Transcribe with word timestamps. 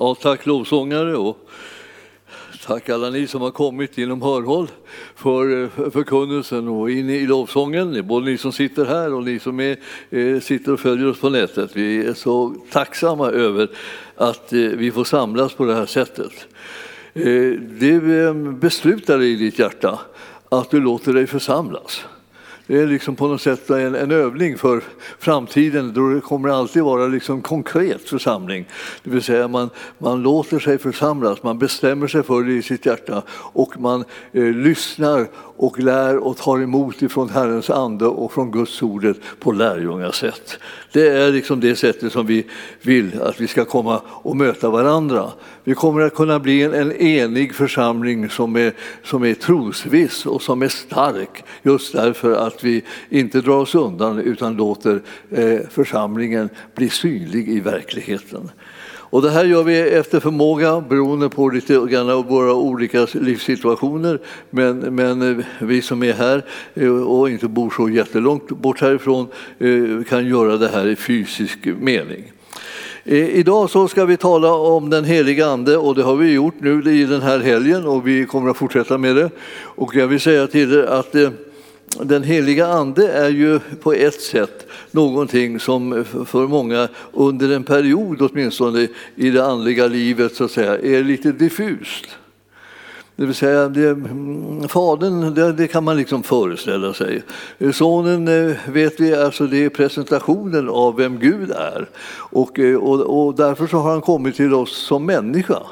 Ja, 0.00 0.14
tack 0.14 0.46
lovsångare 0.46 1.16
och 1.16 1.48
tack 2.66 2.88
alla 2.88 3.10
ni 3.10 3.26
som 3.26 3.42
har 3.42 3.50
kommit 3.50 3.98
inom 3.98 4.22
hörhåll 4.22 4.68
för 5.14 5.68
förkunnelsen 5.90 6.68
och 6.68 6.90
in 6.90 7.10
i 7.10 7.26
lovsången, 7.26 8.06
både 8.06 8.26
ni 8.26 8.38
som 8.38 8.52
sitter 8.52 8.84
här 8.84 9.14
och 9.14 9.24
ni 9.24 9.38
som 9.38 9.60
är, 9.60 9.76
eh, 10.10 10.40
sitter 10.40 10.72
och 10.72 10.80
följer 10.80 11.10
oss 11.10 11.20
på 11.20 11.30
nätet. 11.30 11.70
Vi 11.74 12.06
är 12.06 12.14
så 12.14 12.54
tacksamma 12.70 13.30
över 13.30 13.68
att 14.14 14.52
eh, 14.52 14.58
vi 14.58 14.90
får 14.90 15.04
samlas 15.04 15.54
på 15.54 15.64
det 15.64 15.74
här 15.74 15.86
sättet. 15.86 16.46
Eh, 17.14 17.52
du 17.80 18.32
beslutar 18.60 19.22
i 19.22 19.34
ditt 19.36 19.58
hjärta 19.58 19.98
att 20.48 20.70
du 20.70 20.80
låter 20.80 21.12
dig 21.12 21.26
församlas. 21.26 22.04
Det 22.68 22.78
är 22.78 22.86
liksom 22.86 23.16
på 23.16 23.28
något 23.28 23.40
sätt 23.40 23.70
en, 23.70 23.94
en 23.94 24.10
övning 24.10 24.58
för 24.58 24.82
framtiden 25.18 25.92
då 25.94 26.08
det 26.08 26.20
kommer 26.20 26.48
alltid 26.48 26.82
vara 26.82 27.06
liksom 27.06 27.42
konkret 27.42 28.08
församling. 28.08 28.68
Det 29.02 29.10
vill 29.10 29.22
säga 29.22 29.48
man, 29.48 29.70
man 29.98 30.22
låter 30.22 30.58
sig 30.58 30.78
församlas, 30.78 31.42
man 31.42 31.58
bestämmer 31.58 32.06
sig 32.06 32.22
för 32.22 32.42
det 32.42 32.52
i 32.52 32.62
sitt 32.62 32.86
hjärta 32.86 33.22
och 33.30 33.80
man 33.80 34.04
eh, 34.32 34.44
lyssnar 34.44 35.26
och 35.58 35.78
lär 35.78 36.16
och 36.16 36.36
tar 36.36 36.62
emot 36.62 37.02
ifrån 37.02 37.28
Herrens 37.28 37.70
ande 37.70 38.06
och 38.06 38.32
från 38.32 38.50
Guds 38.50 38.82
ordet 38.82 39.16
på 39.40 39.52
lärjungasätt. 39.52 40.58
Det 40.92 41.08
är 41.08 41.32
liksom 41.32 41.60
det 41.60 41.76
sättet 41.76 42.12
som 42.12 42.26
vi 42.26 42.46
vill 42.82 43.22
att 43.22 43.40
vi 43.40 43.46
ska 43.46 43.64
komma 43.64 44.00
och 44.06 44.36
möta 44.36 44.70
varandra. 44.70 45.32
Vi 45.64 45.74
kommer 45.74 46.00
att 46.00 46.14
kunna 46.14 46.38
bli 46.38 46.62
en, 46.62 46.74
en 46.74 46.92
enig 46.92 47.54
församling 47.54 48.28
som 48.28 48.56
är, 48.56 48.72
som 49.04 49.24
är 49.24 49.34
trosviss 49.34 50.26
och 50.26 50.42
som 50.42 50.62
är 50.62 50.68
stark 50.68 51.44
just 51.62 51.92
därför 51.92 52.32
att 52.32 52.64
vi 52.64 52.84
inte 53.08 53.40
drar 53.40 53.56
oss 53.56 53.74
undan 53.74 54.18
utan 54.18 54.56
låter 54.56 55.02
eh, 55.30 55.58
församlingen 55.70 56.48
bli 56.74 56.88
synlig 56.88 57.48
i 57.48 57.60
verkligheten. 57.60 58.50
Och 59.10 59.22
det 59.22 59.30
här 59.30 59.44
gör 59.44 59.62
vi 59.62 59.80
efter 59.80 60.20
förmåga 60.20 60.80
beroende 60.80 61.28
på 61.28 61.48
lite 61.48 61.86
grann 61.90 62.10
av 62.10 62.26
våra 62.26 62.54
olika 62.54 63.06
livssituationer. 63.12 64.18
Men, 64.50 64.78
men 64.78 65.38
eh, 65.38 65.44
vi 65.60 65.82
som 65.82 66.02
är 66.02 66.12
här 66.12 66.44
eh, 66.74 66.88
och 66.88 67.30
inte 67.30 67.48
bor 67.48 67.70
så 67.76 67.88
jättelångt 67.88 68.48
bort 68.48 68.80
härifrån 68.80 69.28
eh, 69.58 70.04
kan 70.08 70.26
göra 70.26 70.56
det 70.56 70.68
här 70.68 70.86
i 70.86 70.96
fysisk 70.96 71.58
mening. 71.80 72.32
Idag 73.04 73.70
så 73.70 73.88
ska 73.88 74.04
vi 74.04 74.16
tala 74.16 74.52
om 74.52 74.90
den 74.90 75.04
heliga 75.04 75.46
Ande 75.46 75.76
och 75.76 75.94
det 75.94 76.02
har 76.02 76.16
vi 76.16 76.32
gjort 76.32 76.54
nu 76.58 76.82
i 76.92 77.04
den 77.04 77.22
här 77.22 77.38
helgen 77.38 77.86
och 77.86 78.08
vi 78.08 78.26
kommer 78.26 78.50
att 78.50 78.56
fortsätta 78.56 78.98
med 78.98 79.16
det. 79.16 79.30
Och 79.60 79.96
jag 79.96 80.06
vill 80.06 80.20
säga 80.20 80.46
till 80.46 80.72
er 80.72 80.82
att 80.82 81.14
den 82.02 82.22
heliga 82.22 82.66
Ande 82.66 83.12
är 83.12 83.28
ju 83.28 83.60
på 83.82 83.92
ett 83.92 84.20
sätt 84.20 84.66
någonting 84.90 85.60
som 85.60 86.04
för 86.26 86.46
många 86.46 86.88
under 87.12 87.50
en 87.50 87.64
period 87.64 88.22
åtminstone 88.22 88.88
i 89.14 89.30
det 89.30 89.44
andliga 89.44 89.86
livet 89.86 90.34
så 90.34 90.44
att 90.44 90.50
säga, 90.50 90.78
är 90.78 91.04
lite 91.04 91.32
diffust. 91.32 92.04
Det 93.16 93.26
vill 93.26 93.34
säga, 93.34 93.68
det, 93.68 93.88
mm, 93.88 94.68
fadern 94.68 95.34
det, 95.34 95.52
det, 95.52 95.66
kan 95.66 95.84
man 95.84 95.96
liksom 95.96 96.22
föreställa 96.22 96.94
sig. 96.94 97.22
Sonen 97.72 98.28
eh, 98.28 98.56
vet 98.68 99.00
vi, 99.00 99.14
alltså 99.14 99.46
det 99.46 99.64
är 99.64 99.68
presentationen 99.68 100.68
av 100.68 100.96
vem 100.96 101.18
Gud 101.18 101.50
är. 101.50 101.88
Och, 102.14 102.58
eh, 102.58 102.76
och, 102.76 103.26
och 103.26 103.34
därför 103.34 103.66
så 103.66 103.76
har 103.76 103.90
han 103.90 104.00
kommit 104.00 104.36
till 104.36 104.54
oss 104.54 104.76
som 104.76 105.06
människa 105.06 105.62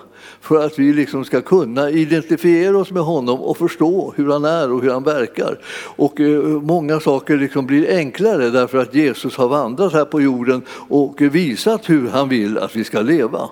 för 0.40 0.64
att 0.64 0.78
vi 0.78 0.92
liksom 0.92 1.24
ska 1.24 1.40
kunna 1.40 1.90
identifiera 1.90 2.78
oss 2.78 2.90
med 2.90 3.02
honom 3.02 3.40
och 3.40 3.56
förstå 3.56 4.14
hur 4.16 4.32
han 4.32 4.44
är 4.44 4.72
och 4.72 4.82
hur 4.82 4.90
han 4.90 5.02
verkar. 5.02 5.58
Och 5.96 6.20
eh, 6.20 6.42
många 6.42 7.00
saker 7.00 7.36
liksom 7.36 7.66
blir 7.66 7.96
enklare 7.96 8.50
därför 8.50 8.78
att 8.78 8.94
Jesus 8.94 9.36
har 9.36 9.48
vandrat 9.48 9.92
här 9.92 10.04
på 10.04 10.20
jorden 10.20 10.62
och 10.88 11.20
visat 11.20 11.88
hur 11.88 12.08
han 12.08 12.28
vill 12.28 12.58
att 12.58 12.76
vi 12.76 12.84
ska 12.84 13.00
leva. 13.00 13.48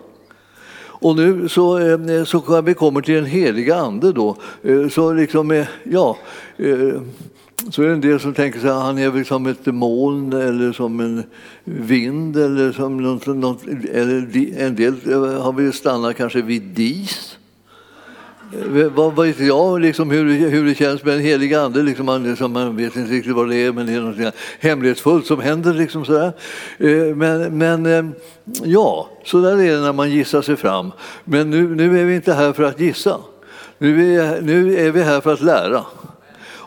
Och 1.05 1.16
nu 1.16 1.48
så, 1.48 1.78
eh, 1.78 2.25
så 2.25 2.62
vi 2.62 2.75
kommer 2.75 3.00
till 3.00 3.14
den 3.14 3.25
heliga 3.25 3.77
ande 3.77 4.12
då, 4.12 4.36
eh, 4.62 4.88
så 4.88 5.12
liksom, 5.12 5.50
eh, 5.50 5.66
ja, 5.84 6.16
eh, 6.56 7.00
så 7.70 7.83
är 7.83 7.87
det 7.87 7.93
en 7.93 8.01
del 8.01 8.20
som 8.20 8.34
tänker 8.34 8.61
sig 8.61 8.71
att 8.71 8.83
han 8.83 8.99
är 8.99 9.11
väl 9.11 9.25
som 9.25 9.47
ett 9.47 9.66
moln 9.66 10.33
eller 10.33 10.72
som 10.72 11.00
en 11.00 11.22
vind 11.65 12.37
eller 12.37 12.72
som 12.72 12.97
något, 12.97 13.27
något 13.27 13.66
eller 13.93 14.59
en 14.59 14.77
del 14.77 14.94
eh, 15.11 15.43
har 15.43 15.53
vi 15.53 15.72
stannat 15.72 16.16
kanske 16.16 16.43
vid 16.43 16.62
dis. 16.62 17.38
Eh, 18.53 18.87
vad 18.87 19.16
vet 19.16 19.41
jag 19.41 19.81
liksom 19.81 20.11
hur, 20.11 20.49
hur 20.49 20.66
det 20.66 20.75
känns 20.75 21.05
med 21.05 21.15
en 21.15 21.21
helig 21.21 21.55
ande? 21.55 21.83
Liksom 21.83 22.06
man, 22.06 22.22
liksom 22.22 22.53
man 22.53 22.77
vet 22.77 22.97
inte 22.97 23.12
riktigt 23.12 23.34
vad 23.34 23.49
det 23.49 23.56
är, 23.56 23.72
men 23.72 23.87
det 23.87 23.93
är 23.93 24.00
något 24.00 24.34
hemlighetsfullt 24.61 25.27
som 25.27 25.41
händer. 25.41 25.75
Liksom 25.75 26.05
sådär. 26.05 26.33
Eh, 26.78 27.17
men, 27.17 27.59
men 27.59 28.15
ja, 28.65 29.09
så 29.25 29.41
där 29.41 29.61
är 29.61 29.72
det 29.72 29.81
när 29.81 29.93
man 29.93 30.11
gissar 30.11 30.43
sig 30.43 30.56
fram. 30.56 30.93
Men 31.25 31.50
nu, 31.50 31.75
nu 31.75 32.00
är 32.00 32.05
vi 32.05 32.15
inte 32.15 32.33
här 32.33 32.53
för 32.53 32.62
att 32.62 32.81
gissa. 32.81 33.19
Nu 33.78 34.21
är, 34.21 34.41
nu 34.41 34.78
är 34.87 34.91
vi 34.91 35.03
här 35.03 35.21
för 35.21 35.33
att 35.33 35.41
lära. 35.41 35.84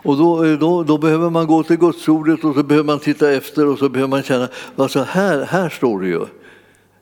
Och 0.08 0.18
då, 0.18 0.46
eh, 0.46 0.60
då, 0.60 0.84
då, 0.84 0.98
behöver 0.98 1.30
man 1.30 1.48
gå 1.48 1.64
till 1.64 1.78
Gudsordet 1.78 2.44
och 2.44 2.56
så 2.56 2.64
behöver 2.64 2.86
man 2.86 3.00
titta 3.00 3.32
efter 3.32 3.68
och 3.68 3.80
så 3.80 3.90
behöver 3.90 4.10
man 4.10 4.24
känna, 4.24 4.48
alltså 4.76 5.00
här, 5.00 5.46
här 5.46 5.70
står 5.70 6.02
det 6.02 6.08
ju. 6.08 6.26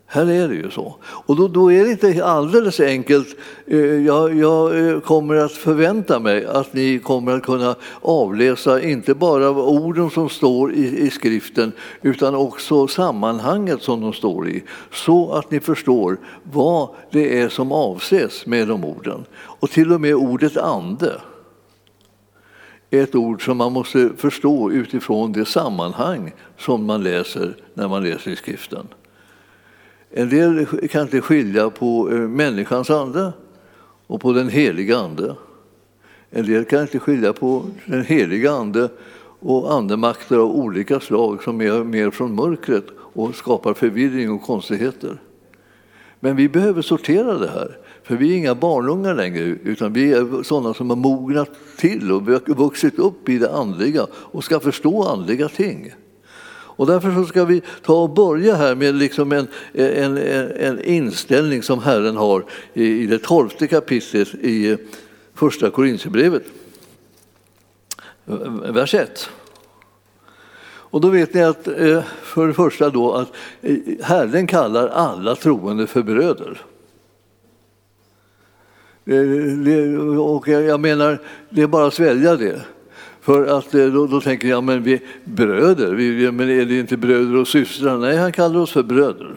Här 0.07 0.29
är 0.29 0.47
det 0.47 0.55
ju 0.55 0.71
så. 0.71 0.95
Och 1.03 1.35
då, 1.35 1.47
då 1.47 1.71
är 1.71 1.83
det 1.83 1.91
inte 1.91 2.25
alldeles 2.25 2.79
enkelt. 2.79 3.27
Eh, 3.67 3.79
jag, 3.79 4.35
jag, 4.35 4.87
eh, 4.87 4.99
kommer 4.99 5.35
att 5.35 5.51
förvänta 5.51 6.19
mig 6.19 6.45
att 6.45 6.73
ni 6.73 6.99
kommer 6.99 7.31
att 7.31 7.43
kunna 7.43 7.75
avläsa 8.01 8.81
inte 8.81 9.13
bara 9.13 9.49
orden 9.49 10.09
som 10.09 10.29
står 10.29 10.73
i, 10.73 10.99
i 10.99 11.09
skriften 11.09 11.71
utan 12.01 12.35
också 12.35 12.87
sammanhanget 12.87 13.81
som 13.81 14.01
de 14.01 14.13
står 14.13 14.49
i. 14.49 14.63
Så 14.91 15.31
att 15.31 15.51
ni 15.51 15.59
förstår 15.59 16.17
vad 16.53 16.89
det 17.11 17.41
är 17.41 17.49
som 17.49 17.71
avses 17.71 18.45
med 18.45 18.67
de 18.67 18.85
orden. 18.85 19.25
Och 19.35 19.69
till 19.69 19.93
och 19.93 20.01
med 20.01 20.15
ordet 20.15 20.57
ande 20.57 21.11
ett 22.89 23.15
ord 23.15 23.45
som 23.45 23.57
man 23.57 23.73
måste 23.73 24.09
förstå 24.17 24.71
utifrån 24.71 25.31
det 25.31 25.45
sammanhang 25.45 26.33
som 26.57 26.85
man 26.85 27.03
läser 27.03 27.55
när 27.73 27.87
man 27.87 28.03
läser 28.03 28.31
i 28.31 28.35
skriften. 28.35 28.87
En 30.11 30.29
del 30.29 30.65
kan 30.65 31.01
inte 31.01 31.21
skilja 31.21 31.69
på 31.69 32.11
eh, 32.11 32.19
människans 32.19 32.89
ande 32.89 33.33
och 34.07 34.21
på 34.21 34.33
den 34.33 34.49
heliga 34.49 34.97
ande. 34.97 35.35
En 36.29 36.45
del 36.45 36.65
kan 36.65 36.81
inte 36.81 36.99
skilja 36.99 37.33
på 37.33 37.65
den 37.85 38.05
heliga 38.05 38.51
ande 38.51 38.89
och 39.39 39.73
andemakter 39.73 40.37
av 40.37 40.51
olika 40.51 40.99
slag 40.99 41.43
som 41.43 41.61
är 41.61 41.83
mer 41.83 42.11
från 42.11 42.35
mörkret 42.35 42.85
och 42.97 43.35
skapar 43.35 43.73
förvirring 43.73 44.31
och 44.31 44.41
konstigheter. 44.41 45.21
Men 46.19 46.35
vi 46.35 46.49
behöver 46.49 46.81
sortera 46.81 47.37
det 47.37 47.49
här. 47.49 47.77
För 48.05 48.15
vi 48.15 48.33
är 48.33 48.37
inga 48.37 48.55
barnungar 48.55 49.15
längre, 49.15 49.43
utan 49.43 49.93
vi 49.93 50.11
är 50.11 50.43
sådana 50.43 50.73
som 50.73 50.89
har 50.89 50.97
mognat 50.97 51.49
till 51.77 52.11
och 52.11 52.23
vuxit 52.57 52.99
upp 52.99 53.29
i 53.29 53.37
det 53.37 53.51
andliga 53.51 54.07
och 54.13 54.43
ska 54.43 54.59
förstå 54.59 55.03
andliga 55.03 55.49
ting. 55.49 55.93
Och 56.77 56.87
därför 56.87 57.11
så 57.11 57.25
ska 57.25 57.45
vi 57.45 57.61
ta 57.81 57.93
och 57.93 58.09
börja 58.09 58.55
här 58.55 58.75
med 58.75 58.95
liksom 58.95 59.31
en, 59.31 59.47
en, 59.73 60.17
en 60.57 60.83
inställning 60.83 61.63
som 61.63 61.79
Herren 61.79 62.17
har 62.17 62.45
i 62.73 63.05
det 63.05 63.19
tolfte 63.19 63.67
kapitlet 63.67 64.35
i 64.35 64.71
eh, 64.71 64.77
Första 65.33 65.69
Korinthierbrevet. 65.69 66.43
Vers 68.63 68.93
1. 68.93 69.29
Och 70.67 71.01
då 71.01 71.09
vet 71.09 71.33
ni 71.33 71.43
att 71.43 71.67
eh, 71.67 72.03
för 72.21 72.47
det 72.47 72.53
första 72.53 72.89
då 72.89 73.13
att 73.13 73.31
eh, 73.61 73.77
Herren 74.01 74.47
kallar 74.47 74.87
alla 74.87 75.35
troende 75.35 75.87
för 75.87 76.03
bröder. 76.03 76.61
Eh, 79.05 79.15
eh, 79.15 79.93
eh, 79.93 80.19
och 80.19 80.47
jag 80.47 80.79
menar, 80.79 81.19
det 81.49 81.61
är 81.61 81.67
bara 81.67 81.87
att 81.87 81.93
svälja 81.93 82.35
det. 82.35 82.61
För 83.21 83.57
att 83.57 83.71
då, 83.71 84.07
då 84.07 84.21
tänker 84.21 84.47
jag, 84.47 84.63
men 84.63 84.83
vi 84.83 85.01
bröder, 85.23 85.93
vi, 85.93 86.31
men 86.31 86.49
är 86.49 86.65
det 86.65 86.79
inte 86.79 86.97
bröder 86.97 87.35
och 87.35 87.47
systrar? 87.47 87.97
Nej, 87.97 88.17
han 88.17 88.31
kallar 88.31 88.59
oss 88.59 88.71
för 88.71 88.83
bröder. 88.83 89.35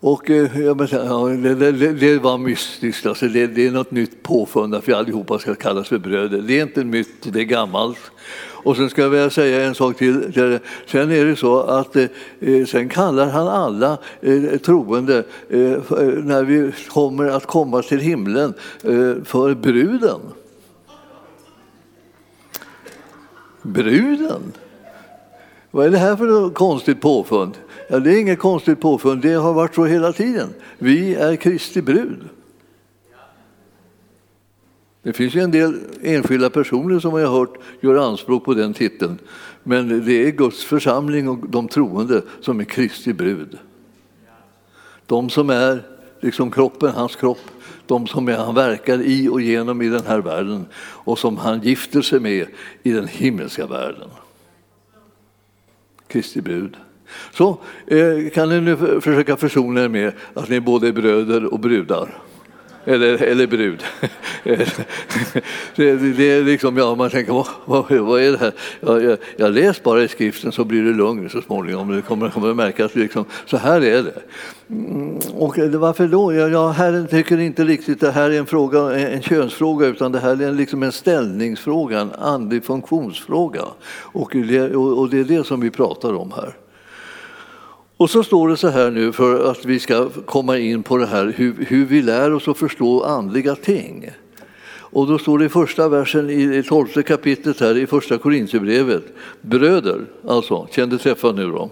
Och 0.00 0.30
eh, 0.30 0.60
ja, 0.60 0.74
det, 0.74 1.54
det, 1.54 1.92
det, 1.92 2.18
var 2.18 2.38
mystiskt, 2.38 3.06
alltså 3.06 3.28
det, 3.28 3.46
det 3.46 3.66
är 3.66 3.70
något 3.70 3.90
nytt 3.90 4.22
påfund 4.22 4.74
att 4.74 4.88
vi 4.88 4.92
allihopa 4.92 5.38
ska 5.38 5.54
kallas 5.54 5.88
för 5.88 5.98
bröder. 5.98 6.38
Det 6.38 6.58
är 6.58 6.62
inte 6.62 6.84
nytt, 6.84 7.32
det 7.32 7.40
är 7.40 7.44
gammalt. 7.44 8.10
Och 8.66 8.76
sen 8.76 8.90
ska 8.90 9.02
jag 9.02 9.10
vilja 9.10 9.30
säga 9.30 9.64
en 9.66 9.74
sak 9.74 9.96
till. 9.96 10.32
Sen 10.86 11.10
är 11.10 11.24
det 11.24 11.36
så 11.36 11.60
att 11.60 11.96
eh, 11.96 12.06
eh, 12.40 12.66
sen 12.66 12.88
kallar 12.88 13.26
han 13.26 13.48
alla 13.48 13.98
eh, 14.20 14.42
troende 14.56 15.24
när 16.22 16.44
vi 16.44 16.72
kommer 16.88 17.26
att 17.28 17.46
komma 17.46 17.82
till 17.82 17.98
himlen 17.98 18.54
för 19.24 19.54
bruden. 19.54 20.20
Bruden? 23.62 24.52
Vad 25.70 25.86
är 25.86 25.90
det 25.90 25.98
här 25.98 26.16
för 26.16 26.50
konstigt 26.50 27.00
påfund? 27.00 27.52
Ja, 27.88 27.98
det 27.98 28.14
är 28.14 28.20
inget 28.20 28.38
konstigt 28.38 28.80
påfund, 28.80 29.22
det 29.22 29.32
har 29.32 29.52
varit 29.52 29.74
så 29.74 29.84
hela 29.84 30.12
tiden. 30.12 30.48
Vi 30.78 31.14
är 31.14 31.36
Kristi 31.36 31.82
brud. 31.82 32.28
Det 35.06 35.12
finns 35.12 35.34
ju 35.34 35.40
en 35.40 35.50
del 35.50 35.80
enskilda 36.02 36.50
personer 36.50 36.98
som 36.98 37.18
jag 37.18 37.28
har 37.28 37.38
hört 37.38 37.58
gör 37.80 38.08
anspråk 38.08 38.44
på 38.44 38.54
den 38.54 38.74
titeln. 38.74 39.18
Men 39.62 40.06
det 40.06 40.26
är 40.26 40.30
Guds 40.30 40.64
församling 40.64 41.28
och 41.28 41.48
de 41.48 41.68
troende 41.68 42.22
som 42.40 42.60
är 42.60 42.64
Kristi 42.64 43.12
brud. 43.12 43.58
De 45.06 45.30
som 45.30 45.50
är 45.50 45.82
liksom 46.20 46.50
kroppen, 46.50 46.92
hans 46.94 47.16
kropp, 47.16 47.40
de 47.86 48.06
som 48.06 48.28
han 48.28 48.54
verkar 48.54 49.02
i 49.02 49.28
och 49.28 49.40
genom 49.40 49.82
i 49.82 49.88
den 49.88 50.06
här 50.06 50.18
världen 50.18 50.66
och 50.76 51.18
som 51.18 51.36
han 51.36 51.60
gifter 51.60 52.02
sig 52.02 52.20
med 52.20 52.46
i 52.82 52.92
den 52.92 53.06
himmelska 53.06 53.66
världen. 53.66 54.08
Kristi 56.08 56.40
brud. 56.40 56.76
Så 57.32 57.58
eh, 57.86 58.30
kan 58.34 58.48
ni 58.48 58.60
nu 58.60 58.76
försöka 58.76 59.36
försona 59.36 59.82
er 59.82 59.88
med 59.88 60.12
att 60.34 60.48
ni 60.48 60.60
både 60.60 60.88
är 60.88 60.92
bröder 60.92 61.44
och 61.44 61.60
brudar. 61.60 62.22
Eller, 62.88 63.22
eller 63.22 63.46
brud. 63.46 63.84
det, 65.76 65.96
det, 66.16 66.30
är 66.30 66.42
liksom, 66.42 66.76
ja, 66.76 66.94
man 66.94 67.10
tänker, 67.10 67.32
vad, 67.32 67.46
vad, 67.64 67.90
vad 67.90 68.20
är 68.20 68.32
det 68.32 68.38
här? 68.38 68.52
Ja, 68.80 69.00
jag, 69.00 69.18
jag 69.36 69.52
läs 69.52 69.82
bara 69.82 70.02
i 70.02 70.08
skriften 70.08 70.52
så 70.52 70.64
blir 70.64 70.82
det 70.82 70.92
lugn 70.92 71.30
så 71.30 71.42
småningom. 71.42 71.88
Du 71.88 72.02
kommer, 72.02 72.30
kommer 72.30 72.50
att 72.50 72.56
märka 72.56 72.84
att 72.84 72.94
liksom, 72.94 73.24
så 73.46 73.56
här 73.56 73.80
är 73.84 74.02
det. 74.02 74.12
Mm, 74.70 75.18
och 75.34 75.58
varför 75.58 76.08
då? 76.08 76.34
Ja, 76.34 76.48
ja, 76.48 76.68
Herren 76.68 77.06
tycker 77.06 77.38
inte 77.38 77.64
riktigt 77.64 78.00
det 78.00 78.10
här 78.10 78.30
är 78.30 78.38
en, 78.38 78.46
fråga, 78.46 78.98
en 78.98 79.22
könsfråga 79.22 79.86
utan 79.86 80.12
det 80.12 80.18
här 80.18 80.42
är 80.42 80.52
liksom 80.52 80.82
en 80.82 80.92
ställningsfråga, 80.92 82.00
en 82.00 82.12
andlig 82.12 82.64
funktionsfråga. 82.64 83.62
Och 83.88 84.30
det, 84.32 84.76
och 84.76 85.10
det 85.10 85.18
är 85.18 85.24
det 85.24 85.46
som 85.46 85.60
vi 85.60 85.70
pratar 85.70 86.14
om 86.14 86.32
här. 86.36 86.54
Och 87.96 88.10
så 88.10 88.24
står 88.24 88.48
det 88.48 88.56
så 88.56 88.68
här 88.68 88.90
nu 88.90 89.12
för 89.12 89.50
att 89.50 89.64
vi 89.64 89.78
ska 89.78 90.08
komma 90.26 90.58
in 90.58 90.82
på 90.82 90.96
det 90.96 91.06
här 91.06 91.34
hur, 91.36 91.66
hur 91.68 91.86
vi 91.86 92.02
lär 92.02 92.32
oss 92.32 92.48
att 92.48 92.58
förstå 92.58 93.02
andliga 93.02 93.54
ting. 93.54 94.10
Och 94.68 95.06
då 95.06 95.18
står 95.18 95.38
det 95.38 95.44
i 95.44 95.48
första 95.48 95.88
versen 95.88 96.30
i 96.30 96.62
tolfte 96.62 97.02
kapitlet 97.02 97.60
här 97.60 97.76
i 97.76 97.86
första 97.86 98.18
Korintierbrevet. 98.18 99.04
Bröder, 99.40 100.06
alltså, 100.28 100.68
känn 100.70 100.90
dig 100.90 100.98
träffad 100.98 101.36
nu 101.36 101.50
då, 101.50 101.70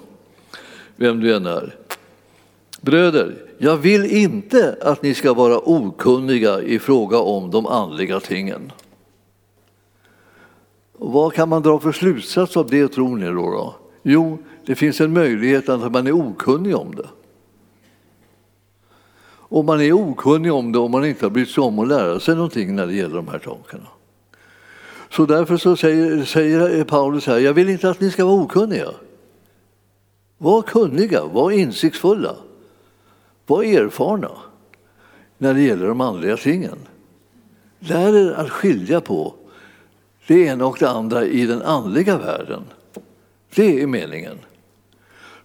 vem 0.96 1.20
du 1.20 1.34
än 1.34 1.46
är. 1.46 1.76
Bröder, 2.80 3.34
jag 3.58 3.76
vill 3.76 4.04
inte 4.04 4.76
att 4.80 5.02
ni 5.02 5.14
ska 5.14 5.34
vara 5.34 5.58
okunniga 5.58 6.62
i 6.62 6.78
fråga 6.78 7.18
om 7.18 7.50
de 7.50 7.66
andliga 7.66 8.20
tingen. 8.20 8.72
Vad 10.92 11.32
kan 11.32 11.48
man 11.48 11.62
dra 11.62 11.80
för 11.80 11.92
slutsats 11.92 12.56
av 12.56 12.70
det 12.70 12.88
tror 12.88 13.16
ni 13.16 13.26
då? 13.26 13.50
då? 13.50 13.74
Jo, 14.06 14.38
det 14.66 14.74
finns 14.74 15.00
en 15.00 15.12
möjlighet 15.12 15.68
att 15.68 15.92
man 15.92 16.06
är 16.06 16.12
okunnig 16.12 16.76
om 16.76 16.94
det. 16.94 17.08
Och 19.26 19.64
man 19.64 19.80
är 19.80 19.92
okunnig 19.92 20.52
om 20.52 20.72
det 20.72 20.78
om 20.78 20.90
man 20.90 21.04
inte 21.04 21.24
har 21.24 21.30
brytt 21.30 21.50
sig 21.50 21.62
om 21.62 21.78
att 21.78 21.88
lära 21.88 22.20
sig 22.20 22.34
någonting 22.34 22.76
när 22.76 22.86
det 22.86 22.94
gäller 22.94 23.16
de 23.16 23.28
här 23.28 23.40
sakerna. 23.44 23.86
Så 25.10 25.26
därför 25.26 25.56
så 25.56 25.76
säger, 25.76 26.24
säger 26.24 26.84
Paulus 26.84 27.26
här, 27.26 27.38
jag 27.38 27.54
vill 27.54 27.68
inte 27.68 27.90
att 27.90 28.00
ni 28.00 28.10
ska 28.10 28.24
vara 28.24 28.42
okunniga. 28.42 28.90
Var 30.38 30.62
kunniga, 30.62 31.24
var 31.24 31.50
insiktsfulla, 31.50 32.36
var 33.46 33.62
erfarna 33.62 34.30
när 35.38 35.54
det 35.54 35.62
gäller 35.62 35.88
de 35.88 36.00
andliga 36.00 36.36
tingen. 36.36 36.78
Lär 37.78 38.16
er 38.16 38.32
att 38.32 38.50
skilja 38.50 39.00
på 39.00 39.34
det 40.26 40.44
ena 40.44 40.66
och 40.66 40.76
det 40.80 40.90
andra 40.90 41.24
i 41.24 41.46
den 41.46 41.62
andliga 41.62 42.18
världen. 42.18 42.62
Det 43.54 43.82
är 43.82 43.86
meningen. 43.86 44.38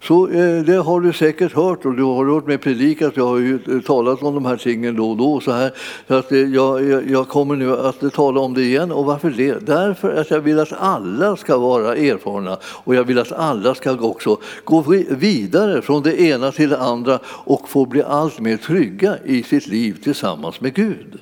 Så 0.01 0.27
eh, 0.27 0.63
det 0.63 0.75
har 0.75 1.01
du 1.01 1.13
säkert 1.13 1.53
hört 1.53 1.85
och 1.85 1.95
du 1.95 2.03
har 2.03 2.25
hört 2.25 2.47
mig 2.47 2.57
predika 2.57 3.11
jag 3.15 3.27
har 3.27 3.37
ju 3.37 3.59
eh, 3.67 3.79
talat 3.79 4.23
om 4.23 4.33
de 4.33 4.45
här 4.45 4.57
tingen 4.57 4.95
då 4.95 5.09
och 5.09 5.17
då. 5.17 5.39
Så 5.39 5.51
här, 5.51 5.71
så 6.07 6.13
att 6.13 6.31
eh, 6.31 6.39
jag, 6.39 7.09
jag 7.09 7.27
kommer 7.27 7.55
nu 7.55 7.77
att 7.77 8.13
tala 8.13 8.39
om 8.39 8.53
det 8.53 8.61
igen. 8.61 8.91
Och 8.91 9.05
varför 9.05 9.29
det? 9.29 9.65
Därför 9.65 10.15
att 10.15 10.31
jag 10.31 10.39
vill 10.39 10.59
att 10.59 10.73
alla 10.73 11.35
ska 11.35 11.57
vara 11.57 11.95
erfarna 11.95 12.57
och 12.63 12.95
jag 12.95 13.03
vill 13.03 13.19
att 13.19 13.31
alla 13.31 13.75
ska 13.75 13.91
också 13.91 14.37
gå 14.63 14.81
vidare 15.09 15.81
från 15.81 16.03
det 16.03 16.21
ena 16.21 16.51
till 16.51 16.69
det 16.69 16.79
andra 16.79 17.19
och 17.25 17.69
få 17.69 17.85
bli 17.85 18.03
allt 18.03 18.39
mer 18.39 18.57
trygga 18.57 19.15
i 19.25 19.43
sitt 19.43 19.67
liv 19.67 19.97
tillsammans 20.03 20.61
med 20.61 20.73
Gud. 20.73 21.19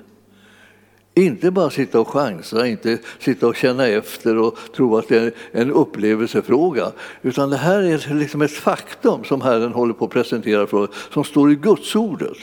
Inte 1.18 1.52
bara 1.52 1.70
sitta 1.70 2.00
och 2.00 2.08
chansa, 2.08 2.68
inte 2.68 2.98
sitta 3.20 3.48
och 3.48 3.56
känna 3.56 3.88
efter 3.88 4.38
och 4.38 4.58
tro 4.76 4.98
att 4.98 5.08
det 5.08 5.18
är 5.18 5.32
en 5.52 5.72
upplevelsefråga. 5.72 6.92
Utan 7.22 7.50
det 7.50 7.58
här 7.58 7.80
är 7.80 8.14
liksom 8.14 8.42
ett 8.42 8.52
faktum 8.52 9.24
som 9.24 9.42
Herren 9.42 9.74
håller 9.74 9.94
på 9.94 10.06
att 10.06 10.12
presentera 10.12 10.68
för 10.68 10.78
oss, 10.78 10.90
som 11.14 11.24
står 11.24 11.52
i 11.52 11.56
Guds 11.56 11.96
ordet. 11.96 12.38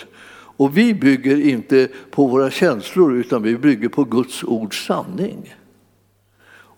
Och 0.57 0.77
vi 0.77 0.95
bygger 0.95 1.41
inte 1.41 1.89
på 2.11 2.27
våra 2.27 2.51
känslor 2.51 3.15
utan 3.17 3.43
vi 3.43 3.57
bygger 3.57 3.89
på 3.89 4.05
Guds 4.05 4.45
ords 4.45 4.87
sanning. 4.87 5.55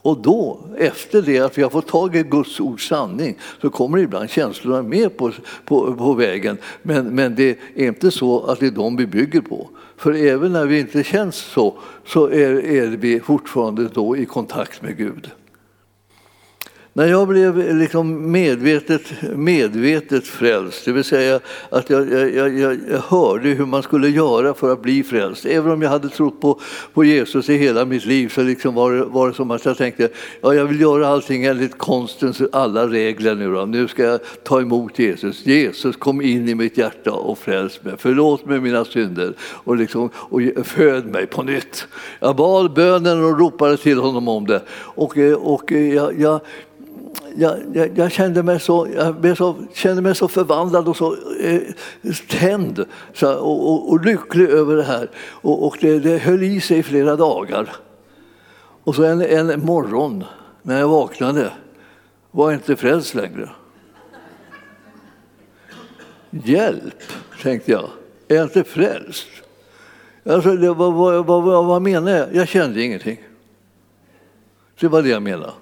Och 0.06 0.18
då, 0.18 0.58
efter 0.78 1.22
det 1.22 1.38
att 1.38 1.58
vi 1.58 1.62
har 1.62 1.70
fått 1.70 1.86
tag 1.88 2.16
i 2.16 2.22
Guds 2.22 2.60
ords 2.60 2.88
sanning, 2.88 3.38
så 3.60 3.70
kommer 3.70 3.98
ibland 3.98 4.30
känslorna 4.30 4.82
med 4.82 5.16
på, 5.16 5.32
på, 5.64 5.94
på 5.94 6.14
vägen. 6.14 6.58
Men, 6.82 7.14
men 7.14 7.34
det 7.34 7.58
är 7.74 7.86
inte 7.86 8.10
så 8.10 8.44
att 8.44 8.60
det 8.60 8.66
är 8.66 8.70
dem 8.70 8.96
vi 8.96 9.06
bygger 9.06 9.40
på. 9.40 9.68
För 9.96 10.12
även 10.12 10.52
när 10.52 10.66
vi 10.66 10.80
inte 10.80 11.04
känns 11.04 11.36
så, 11.36 11.78
så 12.06 12.26
är, 12.26 12.64
är 12.64 12.86
vi 12.86 13.20
fortfarande 13.20 13.88
då 13.88 14.16
i 14.16 14.26
kontakt 14.26 14.82
med 14.82 14.96
Gud. 14.96 15.30
När 16.96 17.06
jag 17.06 17.28
blev 17.28 17.76
liksom 17.78 18.32
medvetet, 18.32 19.02
medvetet 19.36 20.26
frälst, 20.26 20.84
det 20.84 20.92
vill 20.92 21.04
säga 21.04 21.40
att 21.70 21.90
jag, 21.90 22.12
jag, 22.12 22.34
jag, 22.34 22.54
jag, 22.90 22.98
hörde 22.98 23.48
hur 23.48 23.66
man 23.66 23.82
skulle 23.82 24.08
göra 24.08 24.54
för 24.54 24.72
att 24.72 24.82
bli 24.82 25.02
frälst. 25.02 25.46
Även 25.46 25.72
om 25.72 25.82
jag 25.82 25.90
hade 25.90 26.08
trott 26.08 26.40
på, 26.40 26.60
på 26.94 27.04
Jesus 27.04 27.48
i 27.48 27.56
hela 27.56 27.84
mitt 27.84 28.04
liv 28.04 28.28
så 28.28 28.42
liksom 28.42 28.74
var, 28.74 28.92
det, 28.92 29.04
var 29.04 29.28
det 29.28 29.34
som 29.34 29.50
att 29.50 29.64
jag 29.64 29.76
tänkte 29.76 30.08
ja, 30.40 30.54
jag 30.54 30.64
vill 30.64 30.80
göra 30.80 31.08
allting 31.08 31.44
enligt 31.44 31.78
konstens 31.78 32.42
alla 32.52 32.86
regler 32.86 33.34
nu. 33.34 33.52
Då. 33.52 33.64
Nu 33.64 33.88
ska 33.88 34.02
jag 34.02 34.20
ta 34.44 34.60
emot 34.60 34.98
Jesus. 34.98 35.46
Jesus 35.46 35.96
kom 35.96 36.20
in 36.20 36.48
i 36.48 36.54
mitt 36.54 36.78
hjärta 36.78 37.12
och 37.12 37.38
fräls 37.38 37.84
mig. 37.84 37.94
Förlåt 37.98 38.44
mig 38.44 38.60
mina 38.60 38.84
synder 38.84 39.34
och, 39.40 39.76
liksom, 39.76 40.10
och 40.14 40.40
föd 40.64 41.06
mig 41.06 41.26
på 41.26 41.42
nytt. 41.42 41.86
Jag 42.20 42.36
bad 42.36 42.72
bönen 42.72 43.24
och 43.24 43.38
ropade 43.38 43.76
till 43.76 43.98
honom 43.98 44.28
om 44.28 44.46
det. 44.46 44.62
Och, 44.70 45.16
och 45.36 45.72
jag, 45.72 46.20
jag 46.20 46.40
jag, 47.36 47.58
jag, 47.74 47.98
jag, 47.98 48.12
kände 48.12 48.42
mig 48.42 48.60
så, 48.60 48.88
jag 49.22 49.36
så, 49.36 49.56
kände 49.74 50.02
mig 50.02 50.14
så 50.14 50.28
förvandlad 50.28 50.88
och 50.88 50.96
så 50.96 51.16
eh, 51.40 51.62
tänd 52.28 52.84
så, 53.14 53.34
och, 53.34 53.70
och, 53.70 53.90
och, 53.90 54.04
lycklig 54.04 54.48
över 54.48 54.76
det 54.76 54.82
här. 54.82 55.10
Och, 55.16 55.66
och 55.66 55.78
det, 55.80 55.98
det 55.98 56.18
höll 56.18 56.42
i 56.42 56.60
sig 56.60 56.78
i 56.78 56.82
flera 56.82 57.16
dagar. 57.16 57.76
Och 58.84 58.94
så 58.94 59.04
en, 59.04 59.20
en 59.20 59.66
morgon 59.66 60.24
när 60.62 60.80
jag 60.80 60.88
vaknade 60.88 61.52
var 62.30 62.50
jag 62.50 62.58
inte 62.58 62.76
frälst 62.76 63.14
längre. 63.14 63.50
Hjälp, 66.30 67.02
tänkte 67.42 67.70
jag. 67.72 67.88
Är 68.28 68.34
jag 68.34 68.44
inte 68.44 68.64
frälst? 68.64 69.26
Alltså, 70.24 70.56
det, 70.56 70.74
vad, 70.74 70.94
vad, 70.94 71.26
vad, 71.26 71.66
vad 71.66 71.82
menar 71.82 72.12
jag? 72.12 72.34
Jag 72.34 72.48
kände 72.48 72.82
ingenting. 72.82 73.20
Det 74.80 74.88
var 74.88 75.02
det 75.02 75.08
jag 75.08 75.22
menade. 75.22 75.52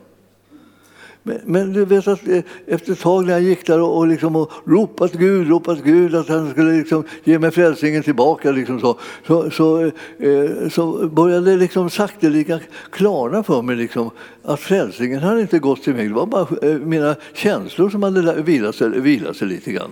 Men, 1.26 1.40
men, 1.44 1.72
du 1.72 1.84
vet 1.84 2.08
att 2.08 2.28
eh, 2.28 2.42
efter 2.66 2.92
ett 2.92 3.00
tag 3.00 3.26
när 3.26 3.32
jag 3.32 3.42
gick 3.42 3.66
där 3.66 3.80
och, 3.80 3.96
och, 3.96 4.06
liksom, 4.06 4.36
och 4.36 4.50
ropat 4.66 5.12
Gud, 5.12 5.48
ropat 5.48 5.78
Gud 5.84 6.14
att 6.14 6.28
han 6.28 6.50
skulle 6.50 6.72
liksom 6.72 7.04
ge 7.24 7.38
mig 7.38 7.50
frälsningen 7.50 8.02
tillbaka 8.02 8.50
liksom 8.50 8.80
så, 8.80 8.98
så, 9.26 9.50
så, 9.50 9.84
eh, 10.18 10.68
så 10.70 11.08
började 11.08 11.50
det 11.50 11.56
liksom 11.56 11.90
sakteliga 11.90 12.60
klarna 12.90 13.42
för 13.42 13.62
mig 13.62 13.76
liksom, 13.76 14.10
att 14.42 14.60
frälsningen 14.60 15.20
hade 15.20 15.40
inte 15.40 15.58
gått 15.58 15.82
till 15.82 15.94
mig. 15.94 16.08
Det 16.08 16.14
var 16.14 16.26
bara 16.26 16.46
eh, 16.62 16.78
mina 16.78 17.16
känslor 17.34 17.90
som 17.90 18.02
hade 18.02 18.42
vilat 18.42 18.74
sig, 18.74 19.00
vilat 19.00 19.36
sig 19.36 19.48
lite 19.48 19.72
grann. 19.72 19.90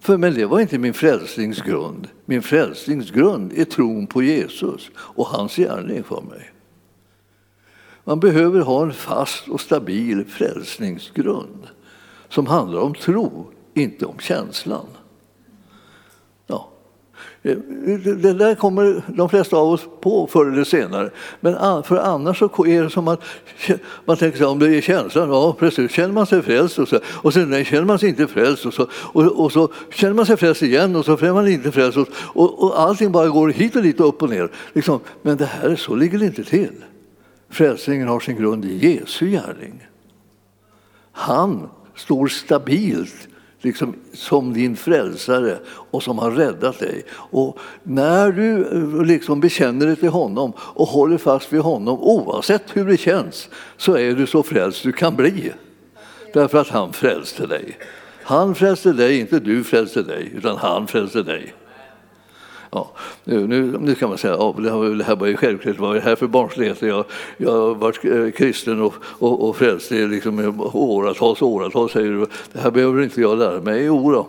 För, 0.00 0.16
men 0.16 0.34
det 0.34 0.44
var 0.44 0.60
inte 0.60 0.78
min 0.78 0.94
frälsningsgrund. 0.94 2.08
Min 2.24 2.42
frälsningsgrund 2.42 3.52
är 3.56 3.64
tron 3.64 4.06
på 4.06 4.22
Jesus 4.22 4.90
och 4.96 5.26
hans 5.26 5.56
gärning 5.56 6.02
för 6.02 6.20
mig. 6.20 6.53
Man 8.04 8.20
behöver 8.20 8.60
ha 8.60 8.82
en 8.82 8.92
fast 8.92 9.48
och 9.48 9.60
stabil 9.60 10.24
frälsningsgrund 10.24 11.66
som 12.28 12.46
handlar 12.46 12.80
om 12.80 12.94
tro, 12.94 13.46
inte 13.74 14.06
om 14.06 14.18
känslan. 14.18 14.86
Ja. 16.46 16.68
Eh, 17.42 17.56
det 18.16 18.32
där 18.32 18.54
kommer 18.54 19.02
de 19.06 19.28
flesta 19.28 19.56
av 19.56 19.68
oss 19.68 19.80
på 20.00 20.26
förr 20.26 20.52
eller 20.52 20.64
senare. 20.64 21.10
Men 21.40 21.82
för 21.82 21.96
annars 21.96 22.38
så 22.38 22.66
är 22.66 22.82
det 22.82 22.90
som 22.90 23.08
att 23.08 23.20
man 24.04 24.16
tänker 24.16 24.38
sig 24.38 24.46
om 24.46 24.58
det 24.58 24.76
är 24.76 24.80
känslan, 24.80 25.28
ja 25.28 25.56
precis, 25.58 25.90
känner 25.90 26.14
man 26.14 26.26
sig 26.26 26.42
frälst 26.42 26.78
och 26.78 26.88
så, 26.88 27.00
och 27.06 27.32
sen 27.32 27.50
nej, 27.50 27.64
känner 27.64 27.84
man 27.84 27.98
sig 27.98 28.08
inte 28.08 28.26
frälst 28.26 28.66
och 28.66 28.74
så, 28.74 28.86
och, 28.92 29.44
och 29.44 29.52
så 29.52 29.68
känner 29.90 30.14
man 30.14 30.26
sig 30.26 30.36
frälst 30.36 30.62
igen 30.62 30.96
och 30.96 31.04
så 31.04 31.12
är 31.12 31.32
man 31.32 31.48
inte 31.48 31.72
frälst 31.72 31.98
och, 31.98 32.08
och, 32.16 32.64
och 32.64 32.80
allting 32.80 33.12
bara 33.12 33.28
går 33.28 33.48
hit 33.48 33.76
och 33.76 33.82
dit 33.82 34.00
och 34.00 34.08
upp 34.08 34.22
och 34.22 34.30
ner. 34.30 34.50
Liksom. 34.72 35.00
Men 35.22 35.36
det 35.36 35.46
här, 35.46 35.76
så 35.76 35.94
ligger 35.94 36.18
det 36.18 36.26
inte 36.26 36.44
till. 36.44 36.84
Frälsningen 37.54 38.08
har 38.08 38.20
sin 38.20 38.36
grund 38.36 38.64
i 38.64 38.88
Jesu 38.88 39.30
gärning. 39.30 39.86
Han 41.12 41.68
står 41.94 42.26
stabilt 42.26 43.28
liksom, 43.60 43.94
som 44.12 44.52
din 44.52 44.76
frälsare 44.76 45.58
och 45.66 46.02
som 46.02 46.18
har 46.18 46.30
räddat 46.30 46.78
dig. 46.78 47.04
Och 47.12 47.58
när 47.82 48.32
du 48.32 49.04
liksom 49.04 49.40
bekänner 49.40 49.86
dig 49.86 49.96
till 49.96 50.08
honom 50.08 50.52
och 50.58 50.88
håller 50.88 51.18
fast 51.18 51.52
vid 51.52 51.60
honom 51.60 51.98
oavsett 52.00 52.62
hur 52.72 52.86
det 52.86 52.96
känns 52.96 53.48
så 53.76 53.96
är 53.96 54.14
du 54.14 54.26
så 54.26 54.42
frälst 54.42 54.82
du 54.82 54.92
kan 54.92 55.16
bli. 55.16 55.52
Därför 56.32 56.58
att 56.58 56.68
han 56.68 56.92
frälste 56.92 57.46
dig. 57.46 57.78
Han 58.22 58.54
frälste 58.54 58.92
dig, 58.92 59.20
inte 59.20 59.40
du 59.40 59.64
frälste 59.64 60.02
dig, 60.02 60.32
utan 60.36 60.56
han 60.56 60.86
frälste 60.86 61.22
dig. 61.22 61.54
Ja, 62.74 62.90
nu, 63.24 63.78
nu 63.80 63.94
kan 63.94 64.08
man 64.08 64.18
säga 64.18 64.34
att 64.34 64.40
ja, 64.40 64.54
det 64.98 65.04
här 65.04 65.16
var 65.16 65.26
ju 65.26 65.36
självklart, 65.36 65.78
vad 65.78 65.90
är 65.90 65.94
det 65.94 66.00
här 66.00 66.16
för 66.16 66.26
barnsligheter? 66.26 66.86
Jag, 66.86 67.04
jag 67.36 67.52
har 67.52 67.74
varit 67.74 68.04
eh, 68.04 68.30
kristen 68.30 68.80
och, 68.80 68.94
och, 69.04 69.48
och 69.48 69.56
frälst 69.56 69.92
i 69.92 70.06
liksom 70.06 70.54
åratals 70.72 71.42
åratals, 71.42 71.92
säger 71.92 72.10
du. 72.10 72.26
Det 72.52 72.60
här 72.60 72.70
behöver 72.70 73.02
inte 73.02 73.20
jag 73.20 73.38
lära 73.38 73.60
mig. 73.60 73.84
Jo 73.84 74.12
då 74.12 74.26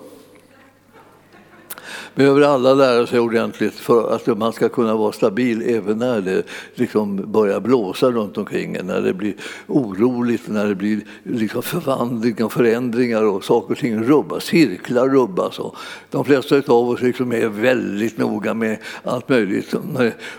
behöver 2.15 2.41
alla 2.41 2.73
lära 2.73 3.07
sig 3.07 3.19
ordentligt 3.19 3.73
för 3.73 4.15
att 4.15 4.37
man 4.37 4.53
ska 4.53 4.69
kunna 4.69 4.95
vara 4.95 5.11
stabil 5.11 5.61
även 5.61 5.97
när 5.97 6.21
det 6.21 6.43
liksom 6.75 7.31
börjar 7.31 7.59
blåsa 7.59 8.11
runt 8.11 8.37
omkring 8.37 8.77
när 8.83 9.01
det 9.01 9.13
blir 9.13 9.33
oroligt, 9.67 10.47
när 10.47 10.67
det 10.67 10.75
blir 10.75 11.01
liksom 11.23 11.61
förvandlingar, 11.61 12.45
och 12.45 12.53
förändringar 12.53 13.23
och 13.23 13.43
saker 13.43 13.71
och 13.71 13.77
ting 13.77 14.03
rubbas, 14.03 14.43
cirklar 14.43 15.09
rubbas. 15.09 15.59
Och 15.59 15.75
de 16.09 16.25
flesta 16.25 16.55
av 16.67 16.89
oss 16.89 17.01
liksom 17.01 17.31
är 17.31 17.47
väldigt 17.47 18.17
noga 18.17 18.53
med 18.53 18.77
allt 19.03 19.29
möjligt. 19.29 19.75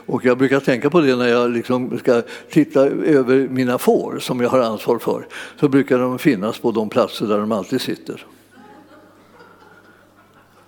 Och 0.07 0.25
jag 0.25 0.39
brukar 0.39 0.61
tänka 0.61 0.91
på 0.91 1.01
det 1.01 1.17
när 1.17 1.29
jag 1.29 1.51
liksom 1.51 1.99
ska 1.99 2.23
titta 2.51 2.81
över 2.87 3.49
mina 3.49 3.79
får 3.79 4.19
som 4.21 4.41
jag 4.41 4.49
har 4.49 4.61
ansvar 4.61 4.99
för. 4.99 5.27
Så 5.61 5.69
brukar 5.69 5.99
de 5.99 6.19
finnas 6.19 6.59
på 6.59 6.71
de 6.71 6.89
platser 6.89 7.27
där 7.27 7.39
de 7.39 7.53
alltid 7.53 7.81
sitter. 7.81 8.27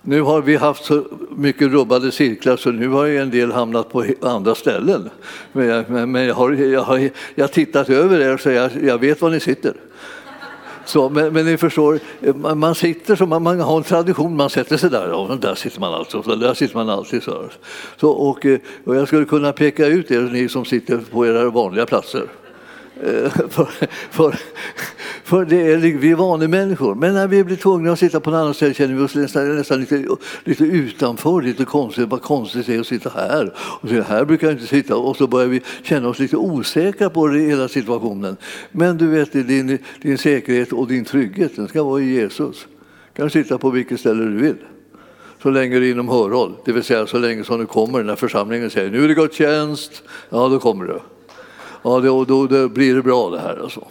Nu 0.09 0.21
har 0.21 0.41
vi 0.41 0.55
haft 0.55 0.85
så 0.85 1.03
mycket 1.29 1.71
rubbade 1.71 2.11
cirklar 2.11 2.57
så 2.57 2.71
nu 2.71 2.87
har 2.87 3.05
ju 3.05 3.17
en 3.17 3.29
del 3.29 3.51
hamnat 3.51 3.91
på 3.91 4.05
andra 4.21 4.55
ställen. 4.55 5.09
Men 5.51 5.67
jag, 5.67 5.89
men 5.89 6.25
jag, 6.25 6.35
har, 6.35 6.51
jag, 6.51 6.81
har, 6.81 7.09
jag 7.35 7.43
har 7.43 7.47
tittat 7.47 7.89
över 7.89 8.19
er 8.19 8.37
så 8.37 8.49
jag, 8.49 8.71
jag 8.83 8.97
vet 8.97 9.21
var 9.21 9.29
ni 9.29 9.39
sitter. 9.39 9.73
Så, 10.85 11.09
men, 11.09 11.33
men, 11.33 11.45
ni 11.45 11.57
förstår, 11.57 11.99
man 12.55 12.75
sitter 12.75 13.15
som 13.15 13.29
man, 13.29 13.43
man, 13.43 13.59
har 13.59 13.77
en 13.77 13.83
tradition, 13.83 14.35
man 14.35 14.49
sätter 14.49 14.77
sig 14.77 14.89
där 14.89 15.11
och 15.11 15.37
där 15.37 15.55
sitter 15.55 15.79
man 15.79 15.93
alltså, 15.93 16.23
så 16.23 16.35
där 16.35 16.53
sitter 16.53 16.75
man 16.75 16.89
alltid. 16.89 17.23
Så, 17.23 17.43
så 17.97 18.09
och, 18.09 18.45
och 18.85 18.95
jag 18.95 19.07
skulle 19.07 19.25
kunna 19.25 19.51
peka 19.51 19.87
ut 19.87 20.11
er, 20.11 20.21
ni 20.21 20.49
som 20.49 20.65
sitter 20.65 20.97
på 21.11 21.27
era 21.27 21.49
vanliga 21.49 21.85
platser. 21.85 22.23
Eh, 23.03 23.29
för, 23.49 23.67
för, 24.11 24.35
för 25.23 25.45
det 25.45 25.71
är, 25.71 25.77
vi 25.77 26.11
är 26.11 26.15
vanemänniskor. 26.15 26.95
Men 26.95 27.13
när 27.13 27.27
vi 27.27 27.43
blir 27.43 27.55
tvungna 27.55 27.91
att 27.91 27.99
sitta 27.99 28.19
på 28.19 28.29
en 28.29 28.35
annan 28.35 28.53
ställe 28.53 28.73
känner 28.73 28.95
vi 28.95 29.01
oss 29.01 29.15
nästan, 29.15 29.55
nästan 29.55 29.79
lite, 29.79 30.05
lite 30.43 30.63
utanför, 30.63 31.41
lite 31.41 31.65
konstigt. 31.65 32.09
Vad 32.09 32.21
konstigt 32.21 32.67
det 32.67 32.75
är 32.75 32.79
att 32.79 32.87
sitta 32.87 33.09
här. 33.09 33.53
Och 33.57 33.89
så 33.89 34.01
här 34.01 34.25
brukar 34.25 34.47
jag 34.47 34.53
inte 34.53 34.67
sitta. 34.67 34.95
Och 34.95 35.17
så 35.17 35.27
börjar 35.27 35.47
vi 35.47 35.61
känna 35.83 36.07
oss 36.07 36.19
lite 36.19 36.37
osäkra 36.37 37.09
på 37.09 37.27
det, 37.27 37.39
hela 37.39 37.67
situationen. 37.67 38.37
Men 38.71 38.97
du 38.97 39.07
vet, 39.07 39.31
din, 39.31 39.77
din 40.01 40.17
säkerhet 40.17 40.73
och 40.73 40.87
din 40.87 41.05
trygghet 41.05 41.55
den 41.55 41.67
ska 41.67 41.83
vara 41.83 42.01
i 42.01 42.13
Jesus. 42.13 42.67
Du 43.13 43.21
kan 43.21 43.29
sitta 43.29 43.57
på 43.57 43.69
vilket 43.69 43.99
ställe 43.99 44.23
du 44.23 44.37
vill 44.37 44.57
så 45.41 45.49
länge 45.49 45.79
det 45.79 45.87
är 45.87 45.91
inom 45.91 46.09
hörhåll. 46.09 46.55
Det 46.65 46.71
vill 46.71 46.83
säga 46.83 47.07
så 47.07 47.17
länge 47.17 47.43
som 47.43 47.59
du 47.59 47.65
kommer 47.65 48.03
när 48.03 48.15
församlingen 48.15 48.69
säger 48.69 48.91
nu 48.91 49.03
är 49.03 49.07
det 49.07 49.13
gudstjänst. 49.13 50.03
Ja, 50.29 50.47
då 50.47 50.59
kommer 50.59 50.85
du 50.85 50.99
ja, 51.83 51.99
då, 51.99 52.25
då, 52.25 52.47
då 52.47 52.69
blir 52.69 52.95
det 52.95 53.01
bra 53.01 53.29
det 53.29 53.39
här. 53.39 53.59
Alltså. 53.63 53.87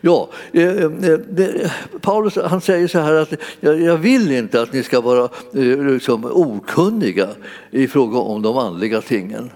Ja, 0.00 0.28
eh, 0.52 0.84
eh, 0.84 0.90
det, 1.30 1.72
Paulus 2.00 2.36
han 2.36 2.60
säger 2.60 2.88
så 2.88 2.98
här 2.98 3.14
att 3.14 3.32
jag, 3.60 3.80
jag 3.80 3.96
vill 3.96 4.32
inte 4.32 4.62
att 4.62 4.72
ni 4.72 4.82
ska 4.82 5.00
vara 5.00 5.24
eh, 5.54 5.84
liksom, 5.84 6.24
okunniga 6.24 7.28
i 7.70 7.88
fråga 7.88 8.18
om 8.18 8.42
de 8.42 8.58
andliga 8.58 9.00
tingen. 9.00 9.50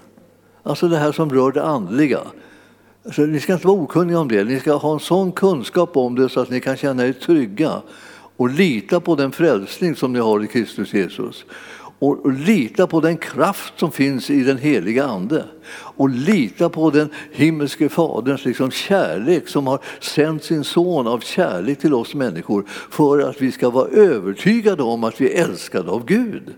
Alltså 0.63 0.87
det 0.87 0.97
här 0.97 1.11
som 1.11 1.29
rör 1.29 1.51
det 1.51 1.63
andliga. 1.63 2.19
Alltså, 3.05 3.21
ni 3.21 3.39
ska 3.39 3.53
inte 3.53 3.67
vara 3.67 3.77
okunniga 3.77 4.19
om 4.19 4.27
det. 4.27 4.43
Ni 4.43 4.59
ska 4.59 4.73
ha 4.73 4.93
en 4.93 4.99
sån 4.99 5.31
kunskap 5.31 5.97
om 5.97 6.15
det 6.15 6.29
så 6.29 6.39
att 6.39 6.49
ni 6.49 6.59
kan 6.59 6.77
känna 6.77 7.07
er 7.07 7.13
trygga 7.13 7.81
och 8.37 8.49
lita 8.49 8.99
på 8.99 9.15
den 9.15 9.31
frälsning 9.31 9.95
som 9.95 10.13
ni 10.13 10.19
har 10.19 10.43
i 10.43 10.47
Kristus 10.47 10.93
Jesus 10.93 11.45
och, 11.99 12.33
lita 12.33 12.87
på 12.87 12.99
den 12.99 13.17
kraft 13.17 13.73
som 13.77 13.91
finns 13.91 14.29
i 14.29 14.43
den 14.43 14.57
heliga 14.57 15.05
Ande. 15.05 15.45
Och 15.71 16.09
lita 16.09 16.69
på 16.69 16.89
den 16.89 17.09
himmelske 17.31 17.89
Faderns 17.89 18.45
liksom 18.45 18.71
kärlek 18.71 19.47
som 19.47 19.67
har 19.67 19.79
sänt 19.99 20.43
sin 20.43 20.63
son 20.63 21.07
av 21.07 21.19
kärlek 21.19 21.79
till 21.79 21.93
oss 21.93 22.15
människor 22.15 22.65
för 22.89 23.19
att 23.29 23.41
vi 23.41 23.51
ska 23.51 23.69
vara 23.69 23.87
övertygade 23.87 24.83
om 24.83 25.03
att 25.03 25.21
vi 25.21 25.33
är 25.33 25.43
älskade 25.43 25.91
av 25.91 26.05
Gud. 26.05 26.53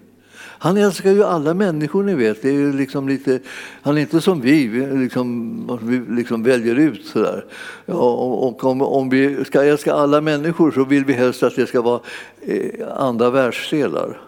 Han 0.59 0.77
älskar 0.77 1.11
ju 1.11 1.23
alla 1.23 1.53
människor, 1.53 2.03
ni 2.03 2.15
vet. 2.15 2.41
Det 2.41 2.49
är 2.49 2.73
liksom 2.73 3.09
lite, 3.09 3.39
han 3.81 3.97
är 3.97 4.01
inte 4.01 4.21
som 4.21 4.41
vi, 4.41 4.67
vi 4.67 4.85
liksom, 4.85 5.79
vi 5.81 6.15
liksom 6.15 6.43
väljer 6.43 6.75
ut 6.75 7.05
sådär. 7.05 7.45
Ja, 7.85 8.11
och 8.11 8.63
om, 8.63 8.81
om 8.81 9.09
vi 9.09 9.45
ska 9.45 9.63
älska 9.63 9.93
alla 9.93 10.21
människor 10.21 10.71
så 10.71 10.83
vill 10.83 11.05
vi 11.05 11.13
helst 11.13 11.43
att 11.43 11.55
det 11.55 11.67
ska 11.67 11.81
vara 11.81 11.99
eh, 12.41 12.87
andra 12.97 13.29
världsdelar. 13.29 14.26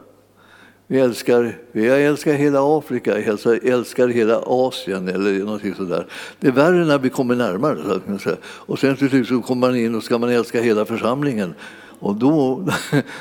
Vi 0.92 1.00
älskar, 1.00 1.58
vi 1.72 1.88
älskar 1.88 2.34
hela 2.34 2.78
Afrika, 2.78 3.16
vi 3.16 3.70
älskar 3.70 4.08
hela 4.08 4.42
Asien 4.46 5.08
eller 5.08 5.40
någonting 5.40 5.76
sådär. 5.76 6.06
Det 6.40 6.48
är 6.48 6.52
värre 6.52 6.86
när 6.86 6.98
vi 7.00 7.10
kommer 7.10 7.36
närmare. 7.36 8.00
Och 8.42 8.80
sen 8.80 8.96
till 8.96 9.10
slut 9.10 9.28
så 9.28 9.42
kommer 9.42 9.68
man 9.68 9.76
in 9.76 9.96
och 9.96 10.04
ska 10.04 10.18
man 10.18 10.30
älska 10.30 10.62
hela 10.62 10.86
församlingen. 10.86 11.54
Och 12.00 12.16
då, 12.16 12.66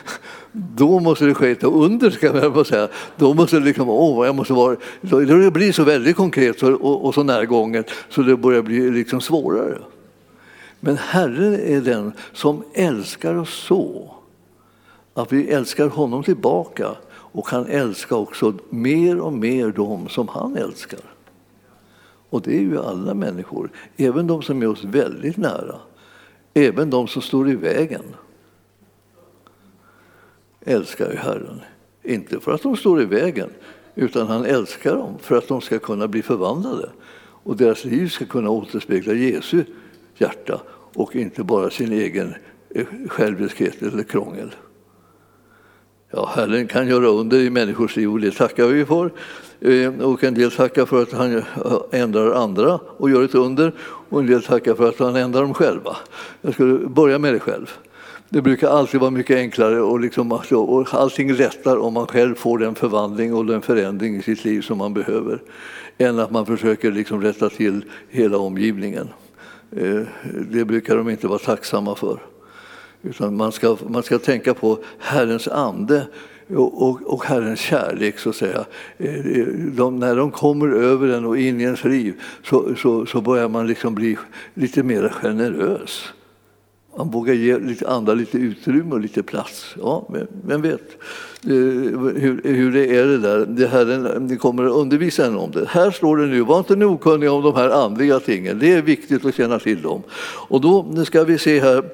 då 0.52 1.00
måste 1.00 1.24
det 1.24 1.34
ske 1.34 1.50
ett 1.50 1.64
under, 1.64 2.10
ska 2.10 2.26
jag 2.26 2.66
säga. 2.66 2.88
Då 3.16 3.34
måste 3.34 3.58
det 3.58 3.64
liksom, 3.64 3.88
åh, 3.88 4.26
jag 4.26 4.34
måste 4.34 4.52
vara... 4.52 4.76
Det 5.00 5.50
blir 5.52 5.72
så 5.72 5.84
väldigt 5.84 6.16
konkret 6.16 6.62
och, 6.62 7.04
och 7.04 7.14
så 7.14 7.22
närgånget 7.22 7.90
så 8.08 8.22
det 8.22 8.36
börjar 8.36 8.62
bli 8.62 8.90
liksom 8.90 9.20
svårare. 9.20 9.78
Men 10.80 10.96
Herren 10.96 11.54
är 11.54 11.80
den 11.80 12.12
som 12.32 12.64
älskar 12.74 13.34
oss 13.34 13.54
så 13.54 14.14
att 15.14 15.32
vi 15.32 15.48
älskar 15.48 15.86
honom 15.86 16.22
tillbaka 16.22 16.88
och 17.38 17.48
han 17.48 17.66
älskar 17.66 18.16
också 18.16 18.54
mer 18.68 19.20
och 19.20 19.32
mer 19.32 19.68
dem 19.68 20.08
som 20.08 20.28
han 20.28 20.56
älskar. 20.56 21.00
Och 22.30 22.42
det 22.42 22.56
är 22.56 22.60
ju 22.60 22.78
alla 22.78 23.14
människor, 23.14 23.70
även 23.96 24.26
de 24.26 24.42
som 24.42 24.62
är 24.62 24.68
oss 24.68 24.84
väldigt 24.84 25.36
nära. 25.36 25.76
Även 26.54 26.90
de 26.90 27.08
som 27.08 27.22
står 27.22 27.50
i 27.50 27.54
vägen 27.54 28.02
älskar 30.60 31.10
ju 31.10 31.16
Herren. 31.16 31.60
Inte 32.02 32.40
för 32.40 32.52
att 32.52 32.62
de 32.62 32.76
står 32.76 33.02
i 33.02 33.04
vägen, 33.04 33.50
utan 33.94 34.26
han 34.26 34.44
älskar 34.44 34.96
dem 34.96 35.18
för 35.20 35.38
att 35.38 35.48
de 35.48 35.60
ska 35.60 35.78
kunna 35.78 36.08
bli 36.08 36.22
förvandlade 36.22 36.90
och 37.20 37.56
deras 37.56 37.84
liv 37.84 38.08
ska 38.08 38.24
kunna 38.24 38.50
återspegla 38.50 39.12
Jesu 39.12 39.64
hjärta 40.16 40.60
och 40.94 41.16
inte 41.16 41.42
bara 41.42 41.70
sin 41.70 41.92
egen 41.92 42.34
eh, 42.70 42.86
själviskhet 43.08 43.82
eller 43.82 44.02
krångel. 44.02 44.54
Ja, 46.10 46.32
Herren 46.34 46.66
kan 46.66 46.88
göra 46.88 47.06
under 47.06 47.38
i 47.38 47.50
människors 47.50 47.96
liv 47.96 48.12
och 48.12 48.20
det 48.20 48.30
tackar 48.30 48.66
vi 48.66 48.84
för. 48.84 49.10
Ehm, 49.60 50.00
och 50.00 50.24
en 50.24 50.34
del 50.34 50.50
tackar 50.50 50.86
för 50.86 51.02
att 51.02 51.12
han 51.12 51.36
eh, 51.36 51.44
ändrar 51.90 52.32
andra 52.32 52.80
och 52.96 53.10
gör 53.10 53.24
ett 53.24 53.34
under 53.34 53.72
och 54.08 54.20
en 54.20 54.26
del 54.26 54.42
tackar 54.42 54.74
för 54.74 54.88
att 54.88 54.98
han 54.98 55.16
ändrar 55.16 55.42
dem 55.42 55.54
själva. 55.54 55.96
Jag 56.40 56.54
skulle 56.54 56.88
börja 56.88 57.18
med 57.18 57.34
det 57.34 57.40
själv. 57.40 57.70
Det 58.28 58.42
brukar 58.42 58.68
alltid 58.68 59.00
vara 59.00 59.10
mycket 59.10 59.36
enklare 59.36 59.80
och, 59.80 60.00
liksom, 60.00 60.32
alltså, 60.32 60.56
och 60.56 60.94
allting 60.94 61.32
lättar 61.32 61.76
om 61.76 61.94
man 61.94 62.06
själv 62.06 62.34
får 62.34 62.58
den 62.58 62.74
förvandling 62.74 63.34
och 63.34 63.46
den 63.46 63.62
förändring 63.62 64.16
i 64.16 64.22
sitt 64.22 64.44
liv 64.44 64.62
som 64.62 64.78
man 64.78 64.94
behöver 64.94 65.42
än 65.98 66.18
att 66.18 66.30
man 66.30 66.46
försöker 66.46 66.92
liksom 66.92 67.22
rätta 67.22 67.48
till 67.48 67.84
hela 68.08 68.38
omgivningen. 68.38 69.08
Ehm, 69.76 70.06
det 70.50 70.64
brukar 70.64 70.96
de 70.96 71.10
inte 71.10 71.28
vara 71.28 71.38
tacksamma 71.38 71.94
för. 71.94 72.18
Utan 73.02 73.36
man 73.36 73.52
ska, 73.52 73.76
man 73.88 74.02
ska 74.02 74.18
tänka 74.18 74.54
på 74.54 74.78
Herrens 74.98 75.48
ande 75.48 76.06
och, 76.56 76.88
och, 76.88 77.02
och 77.02 77.24
Herrens 77.24 77.60
kärlek, 77.60 78.18
så 78.18 78.30
att 78.30 78.36
säga. 78.36 78.64
Eh, 78.98 79.46
de, 79.76 79.98
när 79.98 80.16
de 80.16 80.30
kommer 80.30 80.68
över 80.68 81.08
en 81.08 81.24
och 81.24 81.38
in 81.38 81.60
i 81.60 81.64
ens 81.64 81.84
liv 81.84 82.20
så, 82.44 82.74
så, 82.76 83.06
så 83.06 83.20
börjar 83.20 83.48
man 83.48 83.66
liksom 83.66 83.94
bli 83.94 84.18
lite 84.54 84.82
mer 84.82 85.08
generös. 85.08 86.04
Man 86.96 87.10
vågar 87.10 87.34
ge 87.34 87.58
lite 87.58 87.88
andra 87.88 88.14
lite 88.14 88.38
utrymme 88.38 88.94
och 88.94 89.00
lite 89.00 89.22
plats. 89.22 89.74
Ja, 89.82 90.08
vem 90.46 90.62
vet 90.62 90.80
eh, 91.44 91.50
hur, 91.50 92.40
hur 92.44 92.72
det 92.72 92.96
är 92.96 93.06
det 93.06 93.18
där. 93.18 93.46
Det 93.46 93.66
här, 93.66 94.18
ni 94.20 94.36
kommer 94.36 94.64
att 94.64 94.72
undervisa 94.72 95.26
en 95.26 95.36
om 95.36 95.50
det. 95.50 95.68
Här 95.68 95.90
står 95.90 96.16
det 96.16 96.26
nu, 96.26 96.40
var 96.40 96.58
inte 96.58 96.84
okunniga 96.84 97.32
om 97.32 97.42
de 97.42 97.54
här 97.54 97.70
andliga 97.70 98.20
tingen. 98.20 98.58
Det 98.58 98.72
är 98.72 98.82
viktigt 98.82 99.24
att 99.24 99.34
känna 99.34 99.58
till 99.58 99.82
dem. 99.82 100.02
Och 100.48 100.60
då 100.60 101.04
ska 101.04 101.24
vi 101.24 101.38
se 101.38 101.60
här 101.60 101.84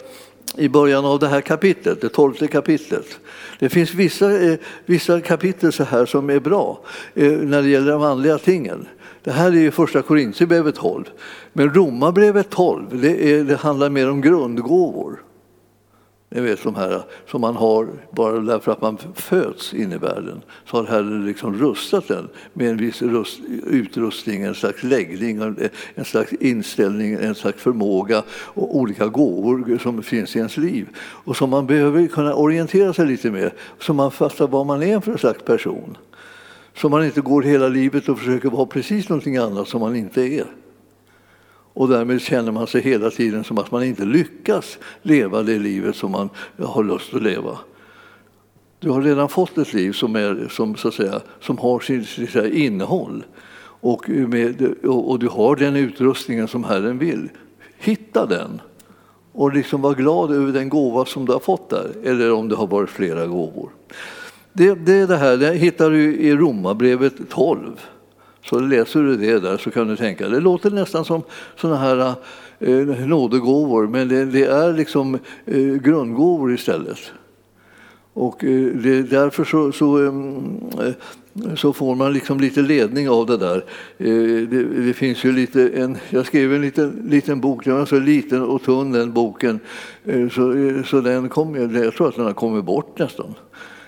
i 0.56 0.68
början 0.68 1.04
av 1.04 1.18
det 1.18 1.28
här 1.28 1.40
kapitlet, 1.40 2.00
det 2.00 2.08
tolfte 2.08 2.46
kapitlet. 2.46 3.20
Det 3.58 3.68
finns 3.68 3.94
vissa, 3.94 4.40
eh, 4.40 4.58
vissa 4.86 5.20
kapitel 5.20 5.72
så 5.72 5.84
här 5.84 6.06
som 6.06 6.30
är 6.30 6.40
bra 6.40 6.80
eh, 7.14 7.32
när 7.32 7.62
det 7.62 7.68
gäller 7.68 7.92
de 7.92 8.02
andliga 8.02 8.38
tingen. 8.38 8.86
Det 9.22 9.30
här 9.30 9.46
är 9.46 9.56
ju 9.56 9.70
första 9.70 10.02
Korintierbrevet 10.02 10.74
12. 10.74 11.04
Men 11.52 11.74
Romarbrevet 11.74 12.50
12 12.50 13.00
det, 13.00 13.32
är, 13.32 13.44
det 13.44 13.56
handlar 13.56 13.90
mer 13.90 14.10
om 14.10 14.20
grundgåvor. 14.20 15.22
Ni 16.28 16.40
vet 16.40 16.62
de 16.62 16.74
här 16.74 17.02
som 17.30 17.40
man 17.40 17.56
har 17.56 17.88
bara 18.10 18.38
därför 18.38 18.72
att 18.72 18.80
man 18.80 18.98
föds 19.14 19.74
in 19.74 19.92
i 19.92 19.96
världen. 19.96 20.42
Så 20.70 20.76
har 20.76 20.84
Herren 20.84 21.26
liksom 21.26 21.58
rustat 21.58 22.08
den 22.08 22.28
med 22.52 22.70
en 22.70 22.76
viss 22.76 23.02
rust, 23.02 23.40
utrustning, 23.66 24.42
en 24.42 24.54
slags 24.54 24.82
läggning, 24.82 25.58
en 25.94 26.04
slags 26.04 26.32
inställning, 26.32 27.14
en 27.14 27.34
slags 27.34 27.62
förmåga 27.62 28.22
och 28.30 28.76
olika 28.76 29.06
gåvor 29.06 29.78
som 29.78 30.02
finns 30.02 30.36
i 30.36 30.38
ens 30.38 30.56
liv. 30.56 30.88
Och 30.98 31.36
som 31.36 31.50
man 31.50 31.66
behöver 31.66 32.06
kunna 32.06 32.34
orientera 32.34 32.92
sig 32.92 33.06
lite 33.06 33.30
med, 33.30 33.50
så 33.80 33.94
man 33.94 34.10
fattar 34.10 34.46
vad 34.46 34.66
man 34.66 34.82
är 34.82 35.00
för 35.00 35.16
slags 35.16 35.42
person. 35.42 35.96
Så 36.76 36.88
man 36.88 37.04
inte 37.04 37.20
går 37.20 37.42
hela 37.42 37.68
livet 37.68 38.08
och 38.08 38.18
försöker 38.18 38.50
vara 38.50 38.66
precis 38.66 39.08
någonting 39.08 39.36
annat 39.36 39.68
som 39.68 39.80
man 39.80 39.96
inte 39.96 40.22
är. 40.22 40.46
Och 41.74 41.88
därmed 41.88 42.20
känner 42.20 42.52
man 42.52 42.66
sig 42.66 42.80
hela 42.82 43.10
tiden 43.10 43.44
som 43.44 43.58
att 43.58 43.70
man 43.70 43.84
inte 43.84 44.04
lyckas 44.04 44.78
leva 45.02 45.42
det 45.42 45.58
livet 45.58 45.96
som 45.96 46.10
man 46.10 46.30
har 46.58 46.84
lust 46.84 47.14
att 47.14 47.22
leva. 47.22 47.58
Du 48.78 48.90
har 48.90 49.02
redan 49.02 49.28
fått 49.28 49.58
ett 49.58 49.72
liv 49.72 49.92
som, 49.92 50.16
är, 50.16 50.48
som, 50.50 50.76
så 50.76 50.88
att 50.88 50.94
säga, 50.94 51.20
som 51.40 51.58
har 51.58 51.80
sitt, 51.80 52.34
innehåll 52.52 53.24
och, 53.80 54.08
med, 54.08 54.74
och 54.84 55.18
du 55.18 55.28
har 55.28 55.56
den 55.56 55.76
utrustningen 55.76 56.48
som 56.48 56.64
Herren 56.64 56.98
vill. 56.98 57.28
Hitta 57.78 58.26
den 58.26 58.60
och 59.32 59.52
liksom 59.52 59.82
var 59.82 59.94
glad 59.94 60.32
över 60.32 60.52
den 60.52 60.68
gåva 60.68 61.04
som 61.04 61.26
du 61.26 61.32
har 61.32 61.40
fått 61.40 61.70
där, 61.70 61.92
eller 62.04 62.32
om 62.32 62.48
det 62.48 62.56
har 62.56 62.66
varit 62.66 62.90
flera 62.90 63.26
gåvor. 63.26 63.70
Det, 64.52 64.74
det, 64.74 64.92
är 64.92 65.06
det 65.06 65.16
här 65.16 65.36
det 65.36 65.54
hittar 65.54 65.90
du 65.90 66.16
i 66.16 66.36
Romarbrevet 66.36 67.14
12. 67.30 67.80
Så 68.44 68.60
läser 68.60 69.00
du 69.00 69.16
det 69.16 69.40
där 69.40 69.58
så 69.58 69.70
kan 69.70 69.88
du 69.88 69.96
tänka, 69.96 70.28
det 70.28 70.40
låter 70.40 70.70
nästan 70.70 71.04
som 71.04 71.22
sådana 71.56 71.78
här 71.78 72.14
eh, 72.58 73.06
nådegåvor, 73.06 73.86
men 73.86 74.08
det, 74.08 74.24
det 74.24 74.44
är 74.44 74.72
liksom 74.72 75.18
eh, 75.46 75.74
grundgåvor 75.74 76.54
istället. 76.54 76.98
Och 78.12 78.44
eh, 78.44 78.66
det, 78.66 79.02
därför 79.02 79.44
så, 79.44 79.72
så, 79.72 80.06
ehm, 80.06 80.60
eh, 80.80 81.54
så, 81.56 81.72
får 81.72 81.94
man 81.94 82.12
liksom 82.12 82.40
lite 82.40 82.60
ledning 82.62 83.08
av 83.08 83.26
det 83.26 83.36
där. 83.36 83.64
Eh, 83.98 84.48
det, 84.48 84.64
det, 84.64 84.92
finns 84.92 85.24
ju 85.24 85.32
lite, 85.32 85.68
en, 85.68 85.96
jag 86.10 86.26
skrev 86.26 86.54
en 86.54 86.62
liten, 86.62 87.06
liten 87.08 87.40
bok, 87.40 87.64
den 87.64 87.76
var 87.76 87.86
så 87.86 87.98
liten 87.98 88.42
och 88.42 88.62
tunn 88.62 88.92
den 88.92 89.12
boken, 89.12 89.60
eh, 90.04 90.28
så, 90.28 90.52
eh, 90.52 90.82
så 90.84 91.00
den 91.00 91.28
kom, 91.28 91.72
jag 91.74 91.94
tror 91.94 92.08
att 92.08 92.16
den 92.16 92.24
har 92.24 92.32
kommit 92.32 92.64
bort 92.64 92.98
nästan. 92.98 93.34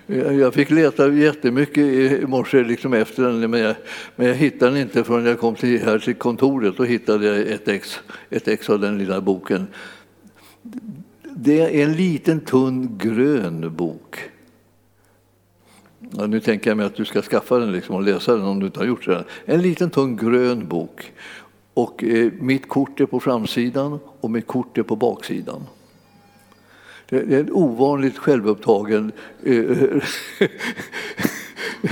Jag 0.08 0.54
fick 0.54 0.70
leta 0.70 1.12
jättemycket 1.12 1.78
i 1.78 2.24
morse 2.26 2.64
liksom 2.64 2.92
efter 2.92 3.22
den, 3.22 3.50
men 3.50 3.60
jag, 3.60 3.76
men 4.16 4.26
jag 4.26 4.34
hittade 4.34 4.70
den 4.70 4.80
inte 4.80 5.04
förrän 5.04 5.26
jag 5.26 5.40
kom 5.40 5.54
till, 5.54 5.82
här 5.82 5.98
till 5.98 6.14
kontoret. 6.14 6.80
och 6.80 6.86
hittade 6.86 7.26
jag 7.26 7.38
ett 7.38 7.68
ex, 7.68 8.00
ett 8.30 8.48
ex 8.48 8.70
av 8.70 8.80
den 8.80 8.98
lilla 8.98 9.20
boken. 9.20 9.66
Det 11.22 11.60
är 11.60 11.84
en 11.84 11.92
liten 11.92 12.40
tunn 12.40 12.98
grön 12.98 13.76
bok. 13.76 14.18
Ja, 16.10 16.26
nu 16.26 16.40
tänker 16.40 16.70
jag 16.70 16.76
mig 16.76 16.86
att 16.86 16.94
du 16.94 17.04
ska 17.04 17.22
skaffa 17.22 17.58
den 17.58 17.72
liksom 17.72 17.94
och 17.94 18.02
läsa 18.02 18.36
den 18.36 18.44
om 18.44 18.60
du 18.60 18.66
inte 18.66 18.78
har 18.78 18.86
gjort 18.86 19.06
det. 19.06 19.24
En 19.44 19.62
liten 19.62 19.90
tunn 19.90 20.16
grön 20.16 20.68
bok. 20.68 21.12
Och 21.74 22.04
eh, 22.04 22.32
mitt 22.40 22.68
kort 22.68 23.00
är 23.00 23.06
på 23.06 23.20
framsidan 23.20 23.98
och 24.20 24.30
mitt 24.30 24.46
kort 24.46 24.78
är 24.78 24.82
på 24.82 24.96
baksidan. 24.96 25.62
Det 27.08 27.16
är 27.16 27.40
en 27.40 27.52
ovanligt 27.52 28.18
självupptagen 28.18 29.12
eh, 29.44 29.56
eh, 29.58 30.02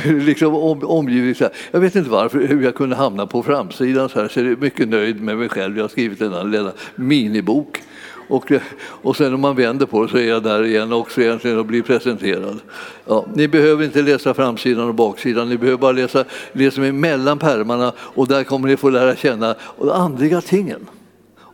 liksom 0.26 0.54
om, 0.54 0.84
omgivning. 0.84 1.34
Jag 1.70 1.80
vet 1.80 1.96
inte 1.96 2.10
varför, 2.10 2.40
hur 2.40 2.62
jag 2.62 2.74
kunde 2.74 2.96
hamna 2.96 3.26
på 3.26 3.42
framsidan 3.42 4.08
så 4.08 4.20
här, 4.20 4.28
så 4.28 4.40
jag 4.40 4.46
är 4.46 4.56
mycket 4.56 4.88
nöjd 4.88 5.22
med 5.22 5.38
mig 5.38 5.48
själv. 5.48 5.76
Jag 5.76 5.84
har 5.84 5.88
skrivit 5.88 6.20
en 6.20 6.50
lilla 6.50 6.72
minibok. 6.94 7.82
Och, 8.28 8.52
eh, 8.52 8.62
och 8.76 9.16
sen 9.16 9.34
om 9.34 9.40
man 9.40 9.56
vänder 9.56 9.86
på 9.86 10.02
det 10.02 10.08
så 10.08 10.16
är 10.16 10.28
jag 10.28 10.42
där 10.42 10.64
igen 10.64 10.92
också 10.92 11.22
egentligen 11.22 11.58
och 11.58 11.66
blir 11.66 11.82
presenterad. 11.82 12.60
Ja, 13.06 13.26
ni 13.34 13.48
behöver 13.48 13.84
inte 13.84 14.02
läsa 14.02 14.34
framsidan 14.34 14.88
och 14.88 14.94
baksidan, 14.94 15.48
ni 15.48 15.58
behöver 15.58 15.78
bara 15.78 15.92
läsa 15.92 16.24
det 16.52 16.70
som 16.70 16.84
är 16.84 16.92
mellan 16.92 17.38
pärmarna 17.38 17.92
och 17.98 18.28
där 18.28 18.44
kommer 18.44 18.68
ni 18.68 18.76
få 18.76 18.90
lära 18.90 19.16
känna 19.16 19.54
de 19.78 19.90
andliga 19.90 20.40
tingen. 20.40 20.86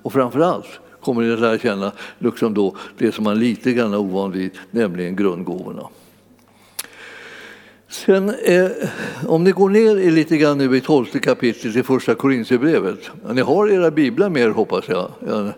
Och 0.03 0.13
framför 0.13 0.41
allt 0.41 0.81
kommer 1.03 1.23
ni 1.23 1.33
att 1.33 1.41
lära 1.41 1.59
känna 1.59 1.93
liksom 2.19 2.55
då 2.55 2.77
det 2.99 3.13
som 3.13 3.25
man 3.25 3.37
är 3.37 3.41
lite 3.41 3.73
grann 3.73 3.95
ovan 3.95 4.33
vid, 4.33 4.51
nämligen 4.71 5.17
grundgåvorna. 5.17 5.83
Sen, 7.89 8.29
eh, 8.29 8.71
om 9.27 9.45
ni 9.45 9.51
går 9.51 9.69
ner 9.71 10.11
lite 10.11 10.37
grann 10.37 10.59
nu 10.59 10.77
i 10.77 10.81
tolfte 10.81 11.19
kapitlet 11.19 11.77
i 11.77 11.83
första 11.83 12.15
Korintierbrevet. 12.15 13.11
Ni 13.33 13.41
har 13.41 13.69
era 13.69 13.91
biblar 13.91 14.29
med 14.29 14.43
er 14.43 14.51
hoppas 14.51 14.89
jag. 14.89 15.11
Ja, 15.29 15.53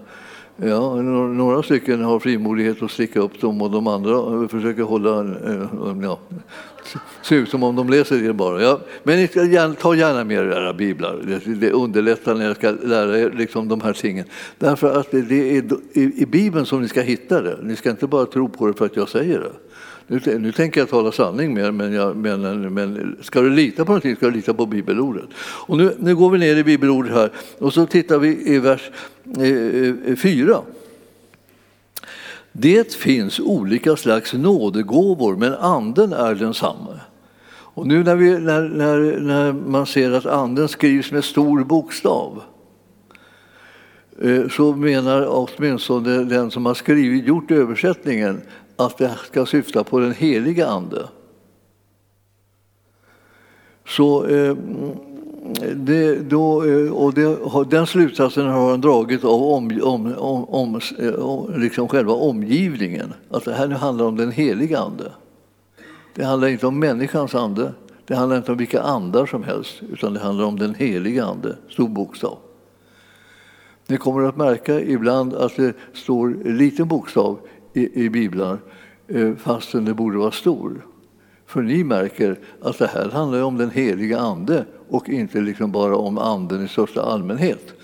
Ja, 0.56 1.02
några 1.02 1.62
stycken 1.62 2.04
har 2.04 2.18
frimodighet 2.18 2.82
att 2.82 2.90
sticka 2.90 3.20
upp 3.20 3.40
dem 3.40 3.62
och 3.62 3.70
de 3.70 3.86
andra 3.86 4.48
försöker 4.48 4.82
hålla, 4.82 5.20
eh, 5.20 5.66
ja, 6.02 6.18
se 7.22 7.34
ut 7.34 7.48
som 7.48 7.62
om 7.62 7.76
de 7.76 7.90
läser 7.90 8.16
det 8.16 8.32
bara. 8.32 8.62
Ja, 8.62 8.80
men 9.02 9.16
ni 9.18 9.28
ska 9.28 9.44
gärna, 9.44 9.74
ta 9.74 9.94
gärna 9.94 10.24
med 10.24 10.36
er 10.36 10.44
era 10.44 10.72
biblar, 10.72 11.18
det, 11.26 11.54
det 11.54 11.70
underlättar 11.70 12.34
när 12.34 12.46
jag 12.46 12.56
ska 12.56 12.70
lära 12.70 13.18
er 13.18 13.30
liksom 13.30 13.68
de 13.68 13.80
här 13.80 13.92
tingen. 13.92 14.26
Därför 14.58 15.00
att 15.00 15.10
det 15.10 15.56
är 15.56 15.64
i, 15.92 16.22
i 16.22 16.26
Bibeln 16.26 16.66
som 16.66 16.82
ni 16.82 16.88
ska 16.88 17.00
hitta 17.00 17.42
det, 17.42 17.58
ni 17.62 17.76
ska 17.76 17.90
inte 17.90 18.06
bara 18.06 18.26
tro 18.26 18.48
på 18.48 18.66
det 18.66 18.74
för 18.74 18.86
att 18.86 18.96
jag 18.96 19.08
säger 19.08 19.38
det. 19.38 19.52
Nu, 20.06 20.38
nu 20.38 20.52
tänker 20.52 20.80
jag 20.80 20.88
tala 20.88 21.12
sanning 21.12 21.54
mer, 21.54 21.70
men, 21.70 21.92
jag, 21.92 22.16
men, 22.16 22.74
men 22.74 23.16
ska 23.20 23.40
du 23.40 23.50
lita 23.50 23.84
på 23.84 23.92
någonting 23.92 24.16
ska 24.16 24.26
du 24.26 24.32
lita 24.32 24.54
på 24.54 24.66
bibelordet. 24.66 25.28
Och 25.38 25.76
nu, 25.76 25.94
nu 25.98 26.16
går 26.16 26.30
vi 26.30 26.38
ner 26.38 26.56
i 26.56 26.64
bibelordet 26.64 27.12
här 27.12 27.30
och 27.58 27.72
så 27.72 27.86
tittar 27.86 28.18
vi 28.18 28.54
i 28.54 28.58
vers 28.58 28.90
eh, 29.38 30.10
eh, 30.10 30.16
4. 30.16 30.58
Det 32.52 32.94
finns 32.94 33.40
olika 33.40 33.96
slags 33.96 34.32
nådegåvor, 34.32 35.36
men 35.36 35.54
anden 35.54 36.12
är 36.12 36.34
densamma. 36.34 37.00
Och 37.74 37.86
nu 37.86 38.04
när, 38.04 38.16
vi, 38.16 38.38
när, 38.38 38.68
när, 38.68 39.20
när 39.20 39.52
man 39.52 39.86
ser 39.86 40.12
att 40.12 40.26
anden 40.26 40.68
skrivs 40.68 41.12
med 41.12 41.24
stor 41.24 41.64
bokstav 41.64 42.42
eh, 44.22 44.48
så 44.48 44.72
menar 44.72 45.26
åtminstone 45.28 46.24
den 46.24 46.50
som 46.50 46.66
har 46.66 46.74
skrivit, 46.74 47.26
gjort 47.26 47.50
översättningen 47.50 48.40
att 48.76 48.98
det 48.98 49.18
ska 49.26 49.46
syfta 49.46 49.84
på 49.84 49.98
den 49.98 50.12
heliga 50.12 50.66
Ande. 50.66 51.08
Så, 53.86 54.26
eh, 54.26 54.56
det, 55.76 56.30
då, 56.30 56.64
eh, 56.64 56.92
och 56.92 57.14
det, 57.14 57.38
den 57.70 57.86
slutsatsen 57.86 58.46
har 58.46 58.70
han 58.70 58.80
dragit 58.80 59.24
av 59.24 59.42
om, 59.42 59.80
om, 59.82 60.14
om, 60.48 60.80
eh, 60.98 61.14
om 61.14 61.52
liksom 61.56 61.88
själva 61.88 62.12
omgivningen. 62.12 63.12
Att 63.30 63.44
det 63.44 63.54
här 63.54 63.68
nu 63.68 63.74
handlar 63.74 64.04
om 64.04 64.16
den 64.16 64.32
heliga 64.32 64.78
Ande. 64.78 65.12
Det 66.14 66.24
handlar 66.24 66.48
inte 66.48 66.66
om 66.66 66.78
människans 66.78 67.34
ande, 67.34 67.72
det 68.06 68.14
handlar 68.14 68.36
inte 68.36 68.52
om 68.52 68.58
vilka 68.58 68.82
andar 68.82 69.26
som 69.26 69.42
helst, 69.42 69.82
utan 69.92 70.14
det 70.14 70.20
handlar 70.20 70.44
om 70.44 70.58
den 70.58 70.74
heliga 70.74 71.24
Ande, 71.24 71.56
stor 71.70 71.88
bokstav. 71.88 72.38
Ni 73.86 73.96
kommer 73.96 74.22
att 74.22 74.36
märka 74.36 74.80
ibland 74.80 75.34
att 75.34 75.56
det 75.56 75.74
står 75.92 76.36
liten 76.44 76.88
bokstav 76.88 77.38
i, 77.72 78.04
i 78.04 78.10
biblar 78.10 78.58
eh, 79.08 79.34
fastän 79.34 79.84
det 79.84 79.94
borde 79.94 80.18
vara 80.18 80.30
stor. 80.30 80.86
För 81.46 81.62
ni 81.62 81.84
märker 81.84 82.38
att 82.62 82.78
det 82.78 82.86
här 82.86 83.10
handlar 83.10 83.42
om 83.42 83.58
den 83.58 83.70
heliga 83.70 84.18
Ande 84.18 84.64
och 84.92 85.08
inte 85.08 85.40
liksom 85.40 85.72
bara 85.72 85.96
om 85.96 86.18
Anden 86.18 86.64
i 86.64 86.68
största 86.68 87.02
allmänhet. 87.02 87.74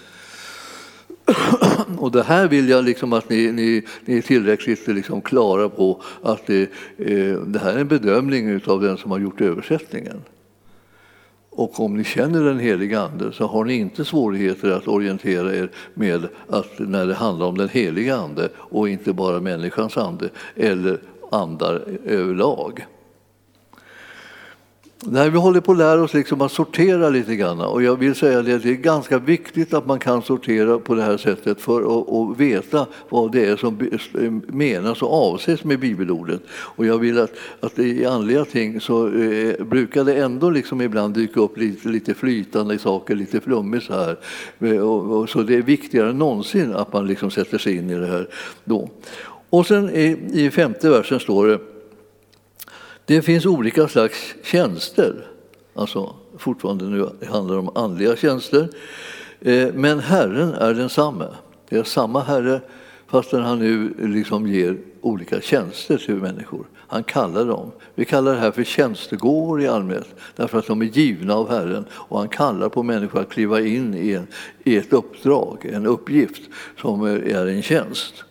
Och 1.99 2.11
det 2.11 2.23
här 2.23 2.49
vill 2.49 2.69
jag 2.69 2.85
liksom 2.85 3.13
att 3.13 3.29
ni, 3.29 3.53
ni, 3.53 3.83
ni 4.05 4.19
är 4.19 4.23
tillräckligt 4.23 4.87
liksom 4.87 5.21
klara 5.21 5.69
på 5.69 6.03
att 6.23 6.47
det, 6.47 6.63
eh, 6.97 7.41
det 7.41 7.59
här 7.59 7.73
är 7.73 7.79
en 7.79 7.89
bedömning 7.89 8.61
av 8.67 8.81
den 8.81 8.97
som 8.97 9.11
har 9.11 9.19
gjort 9.19 9.41
översättningen. 9.41 10.23
Och 11.51 11.81
om 11.81 11.97
ni 11.97 12.05
känner 12.05 12.43
den 12.43 12.59
heliga 12.59 13.01
Ande 13.01 13.33
så 13.33 13.47
har 13.47 13.65
ni 13.65 13.75
inte 13.75 14.05
svårigheter 14.05 14.71
att 14.71 14.89
orientera 14.89 15.57
er 15.57 15.71
med 15.95 16.29
att 16.49 16.79
när 16.79 17.07
det 17.07 17.15
handlar 17.15 17.47
om 17.47 17.59
den 17.59 17.69
heliga 17.69 18.17
Ande 18.17 18.49
och 18.57 18.89
inte 18.89 19.13
bara 19.13 19.41
människans 19.41 19.97
ande 19.97 20.29
eller 20.57 21.01
andar 21.31 21.85
överlag. 22.05 22.87
Nej, 25.05 25.31
vi 25.31 25.39
håller 25.39 25.61
på 25.61 25.73
att 25.73 25.79
lära 25.79 26.03
oss 26.03 26.15
liksom 26.15 26.41
att 26.41 26.53
sortera 26.53 27.09
lite 27.11 27.37
grann. 27.37 27.61
Och 27.61 27.83
jag 27.83 27.97
vill 27.97 28.15
säga 28.15 28.43
det, 28.43 28.59
det 28.59 28.71
är 28.71 28.75
ganska 28.75 29.19
viktigt 29.19 29.75
att 29.75 29.87
man 29.87 29.99
kan 29.99 30.23
sortera 30.23 30.79
på 30.79 30.95
det 30.95 31.03
här 31.03 31.17
sättet 31.17 31.61
för 31.61 31.81
att, 31.81 32.09
att 32.09 32.41
veta 32.41 32.87
vad 33.09 33.33
det 33.33 33.45
är 33.45 33.57
som 33.57 33.91
menas 34.47 35.03
och 35.03 35.13
avses 35.13 35.65
med 35.65 35.81
bibelordet. 35.81 36.41
Och 36.51 36.87
jag 36.87 36.99
vill 36.99 37.19
att, 37.19 37.33
att 37.61 37.79
i 37.79 38.07
andliga 38.07 38.45
ting 38.45 38.81
så 38.81 39.07
eh, 39.07 39.65
brukar 39.65 40.05
det 40.05 40.15
ändå 40.15 40.51
liksom 40.51 40.81
ibland 40.81 41.15
dyka 41.15 41.41
upp 41.41 41.59
lite, 41.59 41.89
lite 41.89 42.15
flytande 42.15 42.79
saker, 42.79 43.15
lite 43.15 43.41
flummigt 43.41 43.87
så 43.87 43.93
här. 43.93 44.19
Eh, 44.59 44.79
och, 44.79 45.21
och, 45.21 45.29
så 45.29 45.43
det 45.43 45.55
är 45.55 45.63
viktigare 45.63 46.11
än 46.11 46.19
någonsin 46.19 46.75
att 46.75 46.93
man 46.93 47.07
liksom 47.07 47.31
sätter 47.31 47.59
sig 47.59 47.77
in 47.77 47.91
i 47.91 47.95
det 47.95 48.07
här 48.07 48.29
då. 48.65 48.91
Och 49.51 49.67
sen 49.67 49.91
i, 49.91 50.19
i 50.33 50.51
femte 50.51 50.91
versen 50.91 51.21
står 51.21 51.47
det 51.47 51.59
det 53.09 53.23
finns 53.23 53.47
olika 53.47 53.89
slags 53.89 54.35
tjänster, 54.43 55.27
alltså 55.75 56.15
fortfarande 56.39 56.85
nu 56.85 57.09
handlar 57.31 57.55
det 57.55 57.61
om 57.61 57.77
andliga 57.77 58.17
tjänster. 58.17 58.69
Eh, 59.41 59.69
men 59.75 60.01
Herren 60.01 60.55
är 60.55 60.75
densamme. 60.75 61.27
Det 61.69 61.77
är 61.77 61.83
samma 61.83 62.23
Herre 62.23 62.61
fastän 63.07 63.43
han 63.43 63.59
nu 63.59 63.95
liksom 63.99 64.47
ger 64.47 64.79
olika 65.01 65.41
tjänster 65.41 65.97
till 65.97 66.15
människor. 66.15 66.67
Han 66.77 67.05
kallar 67.05 67.45
dem. 67.45 67.71
Vi 67.95 68.05
kallar 68.05 68.35
det 68.35 68.41
här 68.41 68.51
för 68.51 68.65
tjänstegåvor 68.65 69.63
i 69.63 69.69
allmänhet 69.69 70.09
därför 70.37 70.59
att 70.59 70.67
de 70.67 70.83
är 70.83 70.87
givna 70.87 71.35
av 71.35 71.51
Herren 71.51 71.85
och 71.93 72.19
han 72.19 72.29
kallar 72.29 72.69
på 72.69 72.83
människor 72.83 73.21
att 73.21 73.31
kliva 73.31 73.61
in 73.61 73.95
i, 73.95 74.13
en, 74.13 74.27
i 74.65 74.77
ett 74.77 74.93
uppdrag, 74.93 75.67
en 75.73 75.87
uppgift 75.87 76.43
som 76.81 77.03
är 77.03 77.47
en 77.47 77.63
tjänst. 77.63 78.25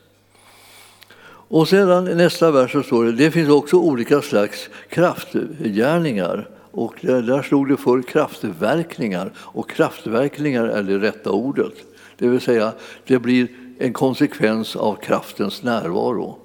Och 1.50 1.68
sedan 1.68 2.08
i 2.08 2.16
nästa 2.16 2.52
vers 2.52 2.72
så 2.72 2.84
står 2.84 3.06
det 3.06 3.12
det 3.12 3.32
finns 3.32 3.50
också 3.50 3.78
olika 3.78 4.22
slags 4.22 4.70
kraftgärningar 4.90 6.50
och 6.72 6.96
där 7.02 7.42
stod 7.42 7.70
det 7.70 7.78
för 7.78 8.02
kraftverkningar 8.02 9.32
och 9.38 9.70
kraftverkningar 9.70 10.64
är 10.64 10.84
det 10.84 10.98
rätta 10.98 11.32
ordet. 11.32 11.74
Det 12.18 12.28
vill 12.28 12.42
säga, 12.42 12.74
det 13.06 13.20
blir 13.20 13.48
en 13.80 13.94
konsekvens 13.94 14.76
av 14.76 14.96
kraftens 14.96 15.64
närvaro. 15.64 16.38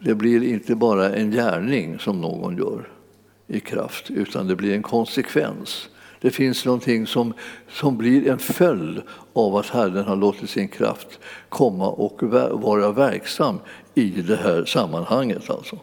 Det 0.00 0.14
blir 0.14 0.42
inte 0.42 0.74
bara 0.74 1.10
en 1.10 1.30
gärning 1.30 1.98
som 1.98 2.20
någon 2.20 2.56
gör 2.56 2.88
i 3.46 3.60
kraft, 3.60 4.10
utan 4.10 4.46
det 4.46 4.56
blir 4.56 4.74
en 4.74 4.82
konsekvens. 4.82 5.88
Det 6.24 6.30
finns 6.30 6.64
någonting 6.64 7.06
som, 7.06 7.32
som 7.70 7.96
blir 7.96 8.28
en 8.28 8.38
följd 8.38 9.02
av 9.32 9.56
att 9.56 9.66
Herren 9.66 10.04
har 10.04 10.16
låtit 10.16 10.50
sin 10.50 10.68
kraft 10.68 11.18
komma 11.48 11.88
och 11.88 12.22
vara 12.50 12.92
verksam 12.92 13.58
i 13.94 14.10
det 14.10 14.36
här 14.36 14.64
sammanhanget. 14.64 15.50
Alltså. 15.50 15.78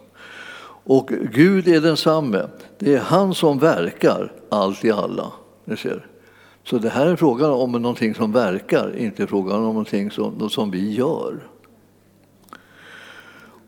Och 0.84 1.10
Gud 1.32 1.68
är 1.68 1.80
densamme. 1.80 2.48
Det 2.78 2.94
är 2.94 2.98
han 2.98 3.34
som 3.34 3.58
verkar 3.58 4.32
allt 4.48 4.84
i 4.84 4.90
alla. 4.90 5.32
Ni 5.64 5.76
ser. 5.76 6.06
Så 6.64 6.78
det 6.78 6.88
här 6.88 7.06
är 7.06 7.16
frågan 7.16 7.50
om 7.50 7.72
någonting 7.72 8.14
som 8.14 8.32
verkar, 8.32 8.96
inte 8.96 9.26
frågan 9.26 9.56
om 9.56 9.64
någonting 9.64 10.10
som, 10.10 10.50
som 10.50 10.70
vi 10.70 10.94
gör. 10.94 11.40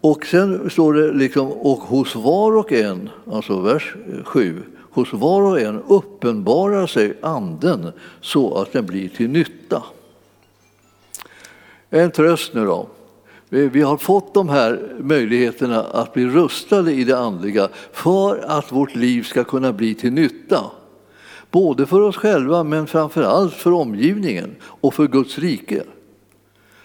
Och 0.01 0.27
sen 0.27 0.71
står 0.71 0.95
det 0.95 1.13
liksom, 1.13 1.53
och 1.53 1.79
hos 1.79 2.15
var 2.15 2.57
och 2.57 2.73
en, 2.73 3.11
alltså 3.33 3.61
vers 3.61 3.95
7, 4.25 4.63
hos 4.95 5.13
var 5.13 5.43
och 5.43 5.61
en 5.61 5.83
uppenbarar 5.89 6.87
sig 6.87 7.17
anden 7.23 7.93
så 8.21 8.59
att 8.59 8.73
den 8.73 8.87
blir 8.87 9.09
till 9.09 9.31
nytta. 9.31 9.83
En 11.91 12.11
tröst 12.11 12.55
nu 12.55 12.65
då. 12.65 12.89
Vi 13.49 13.83
har 13.83 13.97
fått 13.97 14.35
de 14.35 14.49
här 14.49 14.97
möjligheterna 14.99 15.83
att 15.83 16.13
bli 16.13 16.27
rustade 16.27 16.93
i 16.93 17.05
det 17.05 17.19
andliga 17.19 17.69
för 17.93 18.45
att 18.47 18.73
vårt 18.73 18.95
liv 18.95 19.23
ska 19.23 19.45
kunna 19.45 19.73
bli 19.73 19.95
till 19.95 20.13
nytta. 20.13 20.61
Både 21.51 21.87
för 21.87 22.01
oss 22.01 22.17
själva 22.17 22.65
men 22.65 22.87
framför 22.87 23.23
allt 23.23 23.55
för 23.55 23.73
omgivningen 23.73 24.57
och 24.63 24.95
för 24.95 25.07
Guds 25.07 25.39
rike. 25.39 25.83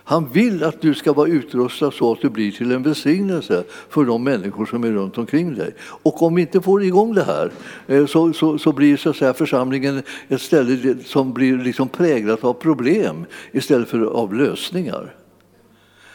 Han 0.10 0.30
vill 0.30 0.64
att 0.64 0.82
du 0.82 0.94
ska 0.94 1.14
vara 1.14 1.28
utrustad 1.28 1.92
så 1.92 2.12
att 2.12 2.22
du 2.22 2.30
blir 2.30 2.52
till 2.52 2.72
en 2.72 2.84
välsignelse 2.84 3.64
för 3.90 4.06
de 4.06 4.24
människor 4.24 4.66
som 4.66 4.84
är 4.84 4.92
runt 4.92 5.18
omkring 5.18 5.56
dig. 5.56 5.74
Och 5.82 6.22
om 6.22 6.36
vi 6.36 6.42
inte 6.42 6.62
får 6.62 6.84
igång 6.84 7.14
det 7.14 7.24
här 7.24 7.52
eh, 7.88 8.06
så, 8.06 8.34
så, 8.34 8.58
så 8.58 8.72
blir 8.72 8.98
så 8.98 9.10
att 9.10 9.16
säga, 9.16 9.34
församlingen 9.34 10.02
ett 10.28 10.42
ställe 10.42 10.96
som 11.06 11.34
blir 11.34 11.58
liksom 11.58 11.90
präglat 11.90 12.44
av 12.44 12.54
problem 12.54 13.26
istället 13.52 13.90
för 13.90 14.02
av 14.02 14.34
lösningar. 14.34 15.14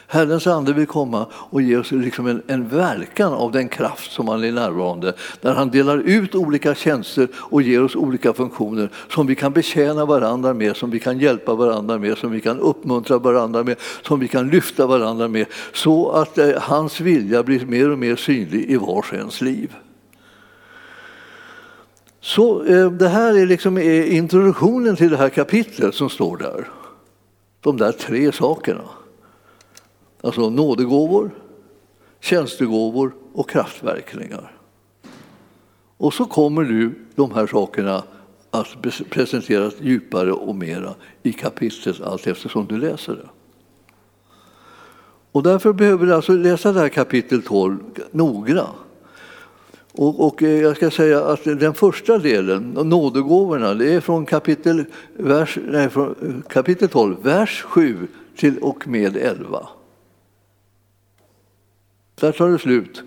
Herrens 0.07 0.47
ande 0.47 0.73
vill 0.73 0.85
komma 0.85 1.25
och 1.33 1.61
ge 1.61 1.77
oss 1.77 1.91
liksom 1.91 2.27
en, 2.27 2.41
en 2.47 2.67
verkan 2.67 3.33
av 3.33 3.51
den 3.51 3.67
kraft 3.67 4.11
som 4.11 4.27
han 4.27 4.43
är 4.43 4.51
närvarande. 4.51 5.13
Där 5.41 5.53
han 5.53 5.69
delar 5.69 5.97
ut 5.97 6.35
olika 6.35 6.75
tjänster 6.75 7.27
och 7.35 7.61
ger 7.61 7.83
oss 7.83 7.95
olika 7.95 8.33
funktioner 8.33 8.89
som 9.09 9.27
vi 9.27 9.35
kan 9.35 9.53
betjäna 9.53 10.05
varandra 10.05 10.53
med, 10.53 10.75
som 10.75 10.89
vi 10.89 10.99
kan 10.99 11.19
hjälpa 11.19 11.55
varandra 11.55 11.97
med, 11.97 12.17
som 12.17 12.31
vi 12.31 12.41
kan 12.41 12.59
uppmuntra 12.59 13.17
varandra 13.17 13.63
med, 13.63 13.75
som 14.01 14.19
vi 14.19 14.27
kan 14.27 14.49
lyfta 14.49 14.87
varandra 14.87 15.27
med. 15.27 15.45
Så 15.73 16.11
att 16.11 16.37
eh, 16.37 16.49
hans 16.61 17.01
vilja 17.01 17.43
blir 17.43 17.65
mer 17.65 17.89
och 17.89 17.99
mer 17.99 18.15
synlig 18.15 18.65
i 18.71 18.77
vars 18.77 19.11
och 19.11 19.17
ens 19.17 19.41
liv. 19.41 19.75
Så 22.21 22.65
eh, 22.65 22.91
det 22.91 23.07
här 23.07 23.37
är 23.37 23.45
liksom 23.45 23.77
eh, 23.77 24.15
introduktionen 24.15 24.95
till 24.95 25.09
det 25.09 25.17
här 25.17 25.29
kapitlet 25.29 25.95
som 25.95 26.09
står 26.09 26.37
där. 26.37 26.67
De 27.61 27.77
där 27.77 27.91
tre 27.91 28.31
sakerna. 28.31 28.81
Alltså 30.25 30.49
nådegåvor, 30.49 31.31
tjänstegåvor 32.19 33.15
och 33.33 33.49
kraftverkningar. 33.49 34.51
Och 35.97 36.13
så 36.13 36.25
kommer 36.25 36.63
nu 36.63 36.95
de 37.15 37.31
här 37.31 37.47
sakerna 37.47 38.03
att 38.51 38.67
presenteras 39.09 39.73
djupare 39.81 40.31
och 40.31 40.55
mera 40.55 40.93
i 41.23 41.33
kapitlet 41.33 42.01
allt 42.01 42.27
eftersom 42.27 42.65
du 42.65 42.77
läser 42.77 43.13
det. 43.13 43.29
Och 45.31 45.43
därför 45.43 45.73
behöver 45.73 46.05
du 46.05 46.13
alltså 46.13 46.33
läsa 46.33 46.71
det 46.71 46.79
här 46.79 46.89
kapitel 46.89 47.41
12 47.41 47.77
noga. 48.11 48.65
Och, 49.91 50.27
och, 50.27 50.43
eh, 50.43 50.61
jag 50.61 50.75
ska 50.75 50.91
säga 50.91 51.25
att 51.25 51.43
den 51.43 51.73
första 51.73 52.17
delen, 52.17 52.69
nådegåvorna, 52.83 53.73
det 53.73 53.93
är 53.93 53.99
från 53.99 54.25
kapitel, 54.25 54.85
vers, 55.13 55.57
nej, 55.67 55.89
från 55.89 56.15
eh, 56.21 56.49
kapitel 56.49 56.89
12, 56.89 57.15
vers 57.23 57.61
7 57.61 58.07
till 58.35 58.57
och 58.57 58.87
med 58.87 59.17
11. 59.17 59.67
Där 62.15 62.31
tar 62.31 62.49
det 62.49 62.59
slut 62.59 63.03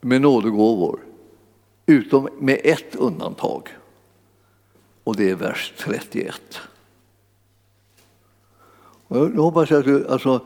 med 0.00 0.20
nådegåvor, 0.20 1.00
utom 1.86 2.28
med 2.38 2.60
ett 2.64 2.96
undantag. 2.96 3.68
Och 5.04 5.16
det 5.16 5.30
är 5.30 5.34
vers 5.34 5.72
31. 5.78 6.60
Och 9.08 9.16
jag 9.16 9.30
hoppas 9.30 9.72
att 9.72 9.84
du 9.84 10.08
alltså, 10.08 10.40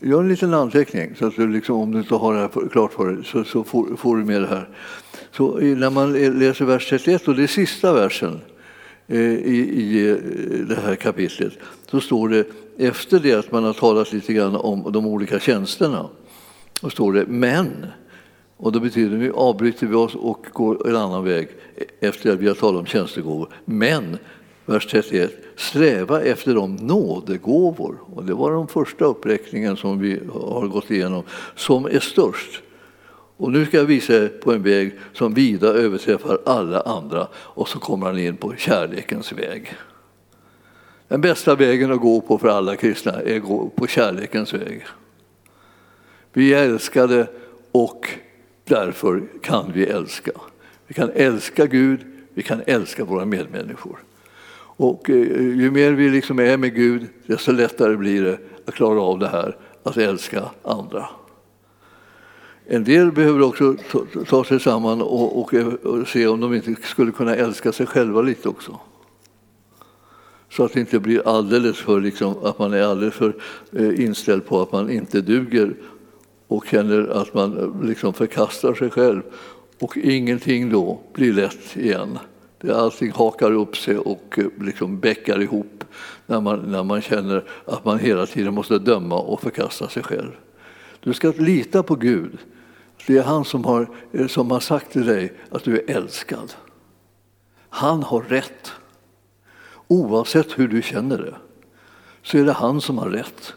gör 0.00 0.20
en 0.20 0.28
liten 0.28 0.54
anteckning, 0.54 1.14
så 1.18 1.26
att 1.26 1.36
du 1.36 1.48
liksom, 1.48 1.76
om 1.76 1.92
du 1.92 1.98
inte 1.98 2.14
har 2.14 2.34
det 2.34 2.40
här 2.40 2.68
klart 2.68 2.92
för 2.92 3.12
dig 3.12 3.24
så, 3.24 3.44
så 3.44 3.64
får, 3.64 3.96
får, 3.96 4.16
du 4.16 4.24
med 4.24 4.42
det 4.42 4.48
här. 4.48 4.68
Så 5.32 5.58
när 5.58 5.90
man 5.90 6.12
läser 6.38 6.64
vers 6.64 6.88
31, 6.88 7.28
och 7.28 7.34
det 7.34 7.42
är 7.42 7.46
sista 7.46 7.92
versen 7.92 8.40
eh, 9.06 9.20
i, 9.20 9.58
i 9.74 10.10
eh, 10.10 10.16
det 10.68 10.80
här 10.84 10.96
kapitlet, 10.96 11.52
så 11.90 12.00
står 12.00 12.28
det 12.28 12.46
efter 12.78 13.20
det 13.20 13.34
att 13.34 13.52
man 13.52 13.64
har 13.64 13.72
talat 13.72 14.12
lite 14.12 14.32
grann 14.32 14.56
om 14.56 14.92
de 14.92 15.06
olika 15.06 15.40
tjänsterna 15.40 16.08
då 16.82 16.90
står 16.90 17.12
det 17.12 17.26
men. 17.26 17.86
Och 18.56 18.72
då 18.72 18.80
betyder 18.80 19.18
det 19.18 19.30
avbryter 19.30 19.86
vi 19.86 19.94
oss 19.94 20.14
och 20.14 20.46
går 20.52 20.88
en 20.88 20.96
annan 20.96 21.24
väg 21.24 21.48
efter 22.00 22.32
att 22.32 22.38
vi 22.38 22.48
har 22.48 22.54
talat 22.54 22.80
om 22.80 22.86
tjänstegåvor. 22.86 23.48
Men, 23.64 24.18
vers 24.66 24.86
31, 24.86 25.32
sträva 25.56 26.22
efter 26.22 26.54
de 26.54 26.76
nådegåvor, 26.76 27.96
och 28.14 28.24
det 28.24 28.34
var 28.34 28.52
den 28.52 28.66
första 28.66 29.04
uppräkningen 29.04 29.76
som 29.76 29.98
vi 29.98 30.20
har 30.32 30.66
gått 30.66 30.90
igenom, 30.90 31.22
som 31.56 31.84
är 31.84 32.00
störst. 32.00 32.62
Och 33.36 33.52
nu 33.52 33.66
ska 33.66 33.76
jag 33.76 33.84
visa 33.84 34.14
er 34.14 34.28
på 34.28 34.52
en 34.52 34.62
väg 34.62 34.92
som 35.12 35.34
vida 35.34 35.68
överträffar 35.68 36.38
alla 36.46 36.80
andra 36.80 37.28
och 37.34 37.68
så 37.68 37.78
kommer 37.78 38.06
han 38.06 38.18
in 38.18 38.36
på 38.36 38.54
kärlekens 38.56 39.32
väg. 39.32 39.74
Den 41.08 41.20
bästa 41.20 41.54
vägen 41.54 41.92
att 41.92 42.00
gå 42.00 42.20
på 42.20 42.38
för 42.38 42.48
alla 42.48 42.76
kristna 42.76 43.12
är 43.12 43.36
att 43.36 43.42
gå 43.42 43.68
på 43.68 43.86
kärlekens 43.86 44.54
väg. 44.54 44.84
Vi 46.32 46.54
är 46.54 46.64
älskade 46.64 47.26
och 47.72 48.08
därför 48.64 49.22
kan 49.42 49.72
vi 49.72 49.84
älska. 49.84 50.32
Vi 50.86 50.94
kan 50.94 51.10
älska 51.14 51.66
Gud, 51.66 52.00
vi 52.34 52.42
kan 52.42 52.62
älska 52.66 53.04
våra 53.04 53.24
medmänniskor. 53.24 53.98
Och 54.76 55.10
eh, 55.10 55.16
ju 55.40 55.70
mer 55.70 55.92
vi 55.92 56.10
liksom 56.10 56.38
är 56.38 56.56
med 56.56 56.74
Gud, 56.74 57.06
desto 57.26 57.52
lättare 57.52 57.96
blir 57.96 58.22
det 58.22 58.38
att 58.66 58.74
klara 58.74 59.00
av 59.00 59.18
det 59.18 59.28
här, 59.28 59.56
att 59.82 59.96
älska 59.96 60.44
andra. 60.62 61.08
En 62.66 62.84
del 62.84 63.12
behöver 63.12 63.42
också 63.42 63.76
ta 64.28 64.44
sig 64.44 64.60
samman 64.60 65.02
och, 65.02 65.40
och, 65.40 65.54
eh, 65.54 65.66
och, 65.66 66.08
se 66.08 66.26
om 66.26 66.40
de 66.40 66.54
inte 66.54 66.74
skulle 66.82 67.12
kunna 67.12 67.34
älska 67.34 67.72
sig 67.72 67.86
själva 67.86 68.22
lite 68.22 68.48
också. 68.48 68.80
Så 70.50 70.64
att 70.64 70.72
det 70.72 70.80
inte 70.80 70.98
blir 70.98 71.28
alldeles 71.28 71.78
för, 71.78 72.00
liksom, 72.00 72.34
att 72.42 72.58
man 72.58 72.72
är 72.72 72.82
alldeles 72.82 73.14
för 73.14 73.34
eh, 73.72 74.04
inställd 74.04 74.46
på 74.46 74.62
att 74.62 74.72
man 74.72 74.90
inte 74.90 75.20
duger 75.20 75.74
och 76.52 76.66
känner 76.66 77.08
att 77.08 77.34
man 77.34 77.58
eh, 77.58 77.88
liksom 77.88 78.14
förkastar 78.14 78.74
sig 78.74 78.90
själv 78.90 79.22
och 79.78 79.96
ingenting 79.96 80.70
då 80.70 81.00
blir 81.12 81.32
lätt 81.32 81.76
igen. 81.76 82.18
Allting 82.72 83.10
hakar 83.12 83.52
upp 83.52 83.76
sig 83.76 83.98
och 83.98 84.38
eh, 84.38 84.44
liksom 84.60 85.00
bäckar 85.00 85.42
ihop 85.42 85.84
när 86.26 86.40
man, 86.40 86.58
när 86.58 86.82
man 86.82 87.02
känner 87.02 87.44
att 87.64 87.84
man 87.84 87.98
hela 87.98 88.26
tiden 88.26 88.54
måste 88.54 88.78
döma 88.78 89.18
och 89.18 89.40
förkasta 89.40 89.88
sig 89.88 90.02
själv. 90.02 90.30
Du 91.00 91.12
ska 91.12 91.32
lita 91.36 91.82
på 91.82 91.94
Gud. 91.94 92.38
Det 93.06 93.18
är 93.18 93.22
han 93.22 93.44
som 93.44 93.64
har, 93.64 93.88
eh, 94.12 94.26
som 94.26 94.50
har 94.50 94.60
sagt 94.60 94.92
till 94.92 95.06
dig 95.06 95.32
att 95.50 95.64
du 95.64 95.78
är 95.78 95.96
älskad. 95.96 96.52
Han 97.68 98.02
har 98.02 98.22
rätt. 98.22 98.72
Oavsett 99.88 100.58
hur 100.58 100.68
du 100.68 100.82
känner 100.82 101.18
det 101.18 101.34
så 102.22 102.38
är 102.38 102.44
det 102.44 102.52
han 102.52 102.80
som 102.80 102.98
har 102.98 103.08
rätt. 103.08 103.54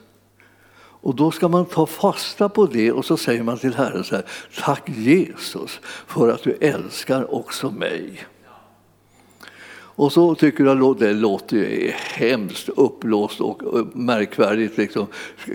Och 1.05 1.15
då 1.15 1.31
ska 1.31 1.47
man 1.47 1.65
ta 1.65 1.85
fasta 1.85 2.49
på 2.49 2.65
det 2.65 2.91
och 2.91 3.05
så 3.05 3.17
säger 3.17 3.43
man 3.43 3.57
till 3.57 3.73
Herren 3.73 4.03
så 4.03 4.15
här, 4.15 4.25
tack 4.59 4.89
Jesus 4.89 5.79
för 6.07 6.29
att 6.29 6.43
du 6.43 6.57
älskar 6.61 7.35
också 7.35 7.71
mig. 7.71 8.25
Och 9.97 10.11
så 10.11 10.35
tycker 10.35 10.63
du 10.63 10.71
att 10.71 10.99
det 10.99 11.13
låter 11.13 11.57
ju 11.57 11.91
hemskt 12.13 12.69
uppblåst 12.75 13.41
och 13.41 13.79
eh, 13.79 13.85
märkvärdigt. 13.93 14.77
Liksom. 14.77 15.07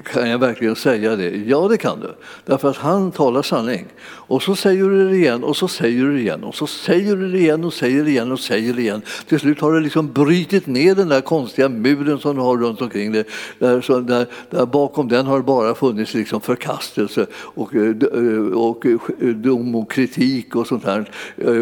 Kan 0.04 0.30
jag 0.30 0.38
verkligen 0.38 0.76
säga 0.76 1.16
det? 1.16 1.36
Ja, 1.36 1.68
det 1.68 1.76
kan 1.76 2.00
du. 2.00 2.14
Därför 2.44 2.70
att 2.70 2.76
han 2.76 3.12
talar 3.12 3.42
sanning. 3.42 3.86
Och 4.02 4.42
så 4.42 4.54
säger 4.54 4.84
du 4.84 5.08
det 5.08 5.16
igen 5.16 5.44
och 5.44 5.56
så 5.56 5.68
säger 5.68 6.04
du 6.04 6.12
det 6.12 6.20
igen 6.20 6.44
och 6.44 6.54
så 6.54 6.66
säger 6.66 7.16
du 7.16 7.32
det 7.32 7.38
igen 7.38 7.64
och 7.64 7.72
säger 7.72 8.04
det 8.04 8.10
igen 8.10 8.32
och 8.32 8.40
säger 8.40 8.74
det 8.74 8.80
igen. 8.82 9.02
Till 9.28 9.40
slut 9.40 9.60
har 9.60 9.72
du 9.72 9.80
liksom 9.80 10.12
brutit 10.12 10.66
ner 10.66 10.94
den 10.94 11.08
där 11.08 11.20
konstiga 11.20 11.68
muren 11.68 12.18
som 12.18 12.36
du 12.36 12.42
har 12.42 12.56
runt 12.56 12.80
omkring 12.80 13.12
dig. 13.12 13.24
Där, 13.58 13.80
så 13.80 14.00
där, 14.00 14.26
där 14.50 14.66
bakom 14.66 15.08
den 15.08 15.26
har 15.26 15.36
det 15.36 15.44
bara 15.44 15.74
funnits 15.74 16.14
liksom 16.14 16.40
förkastelse 16.40 17.26
och, 17.32 17.74
eh, 17.74 17.94
eh, 18.14 18.52
och, 18.52 18.86
och 18.86 19.10
dom 19.34 19.74
och 19.74 19.90
kritik 19.90 20.56
och 20.56 20.66
sånt 20.66 20.84
här 20.84 21.10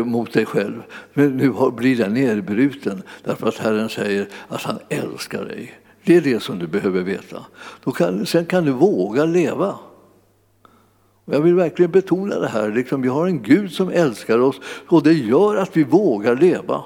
mot 0.04 0.32
dig 0.32 0.46
själv. 0.46 0.82
Men 1.14 1.36
nu 1.36 1.52
blir 1.76 1.96
den 1.96 2.14
nedbruten 2.14 2.67
därför 3.24 3.46
att 3.48 3.58
Herren 3.58 3.88
säger 3.88 4.28
att 4.48 4.62
han 4.62 4.78
älskar 4.88 5.44
dig. 5.44 5.80
Det 6.04 6.16
är 6.16 6.20
det 6.20 6.40
som 6.40 6.58
du 6.58 6.66
behöver 6.66 7.00
veta. 7.00 7.46
Då 7.84 7.92
kan, 7.92 8.26
sen 8.26 8.46
kan 8.46 8.64
du 8.64 8.72
våga 8.72 9.24
leva. 9.24 9.78
Jag 11.24 11.40
vill 11.40 11.54
verkligen 11.54 11.90
betona 11.90 12.38
det 12.38 12.48
här. 12.48 12.70
Liksom, 12.70 13.02
vi 13.02 13.08
har 13.08 13.26
en 13.26 13.42
Gud 13.42 13.72
som 13.72 13.88
älskar 13.88 14.38
oss 14.38 14.60
och 14.88 15.02
det 15.02 15.12
gör 15.12 15.56
att 15.56 15.76
vi 15.76 15.84
vågar 15.84 16.36
leva. 16.36 16.84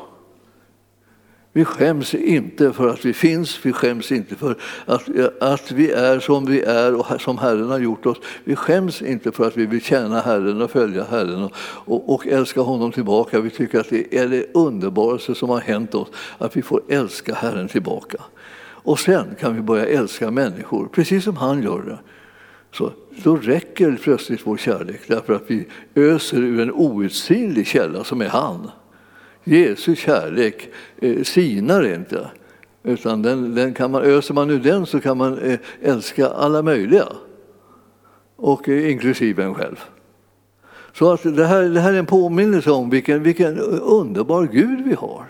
Vi 1.55 1.65
skäms 1.65 2.15
inte 2.15 2.73
för 2.73 2.89
att 2.89 3.05
vi 3.05 3.13
finns, 3.13 3.67
vi 3.67 3.73
skäms 3.73 4.13
inte 4.13 4.37
för 4.37 4.57
att, 4.87 5.09
att 5.41 5.73
vi 5.73 5.91
är 5.91 6.21
som 6.21 6.47
vi 6.47 6.61
är 6.63 6.95
och 6.95 7.21
som 7.21 7.39
Herren 7.39 7.71
har 7.71 7.79
gjort 7.79 8.07
oss. 8.07 8.19
Vi 8.45 8.57
skäms 8.57 9.03
inte 9.03 9.33
för 9.33 9.47
att 9.47 9.57
vi 9.57 9.67
vill 9.67 9.83
tjäna 9.83 10.21
Herren 10.21 10.63
och 10.63 10.71
följa 10.71 11.05
Herren 11.05 11.43
och, 11.43 11.53
och, 11.65 12.15
och 12.15 12.27
älska 12.27 12.61
honom 12.61 12.93
tillbaka. 12.93 13.41
Vi 13.41 13.51
tycker 13.51 13.81
att 13.81 13.91
det 13.91 14.19
är 14.19 14.29
det 14.29 14.47
underbaraste 14.55 15.35
som 15.35 15.51
har 15.51 15.61
hänt 15.61 15.95
oss, 15.95 16.09
att 16.39 16.57
vi 16.57 16.63
får 16.63 16.83
älska 16.89 17.35
Herren 17.35 17.69
tillbaka. 17.69 18.19
Och 18.85 18.99
sen 18.99 19.35
kan 19.41 19.55
vi 19.55 19.63
börja 19.63 19.87
älska 19.87 20.31
människor, 20.31 20.89
precis 20.93 21.25
som 21.25 21.37
han 21.37 21.63
gör 21.63 21.83
det. 21.83 21.99
Så 22.73 22.93
då 23.25 23.37
räcker 23.37 23.99
plötsligt 24.03 24.41
vår 24.45 24.57
kärlek 24.57 25.01
därför 25.07 25.33
att 25.33 25.45
vi 25.47 25.67
öser 25.95 26.37
ur 26.37 26.61
en 26.61 26.73
outsinlig 26.73 27.67
källa 27.67 28.05
som 28.05 28.21
är 28.21 28.29
han. 28.29 28.71
Jesu 29.45 29.97
kärlek 29.97 30.69
eh, 31.01 31.23
sinar 31.23 31.95
inte. 31.95 32.31
Utan 32.83 33.23
den, 33.23 33.55
den 33.55 33.75
kan 33.75 33.91
man, 33.91 34.03
öser 34.03 34.35
man 34.35 34.51
ur 34.51 34.61
den 34.61 34.87
så 34.87 35.01
kan 35.01 35.19
man 35.19 35.39
eh, 35.39 35.59
älska 35.83 36.29
alla 36.29 36.63
möjliga. 36.63 37.09
Och 38.37 38.69
eh, 38.69 38.91
inklusive 38.91 39.45
en 39.45 39.55
själv. 39.55 39.81
Så 40.93 41.13
att 41.13 41.23
det, 41.23 41.47
här, 41.47 41.63
det 41.63 41.81
här 41.81 41.93
är 41.93 41.99
en 41.99 42.07
påminnelse 42.07 42.71
om 42.71 42.91
vilken, 42.91 43.23
vilken 43.23 43.59
underbar 43.59 44.49
Gud 44.53 44.85
vi 44.85 44.95
har. 44.95 45.27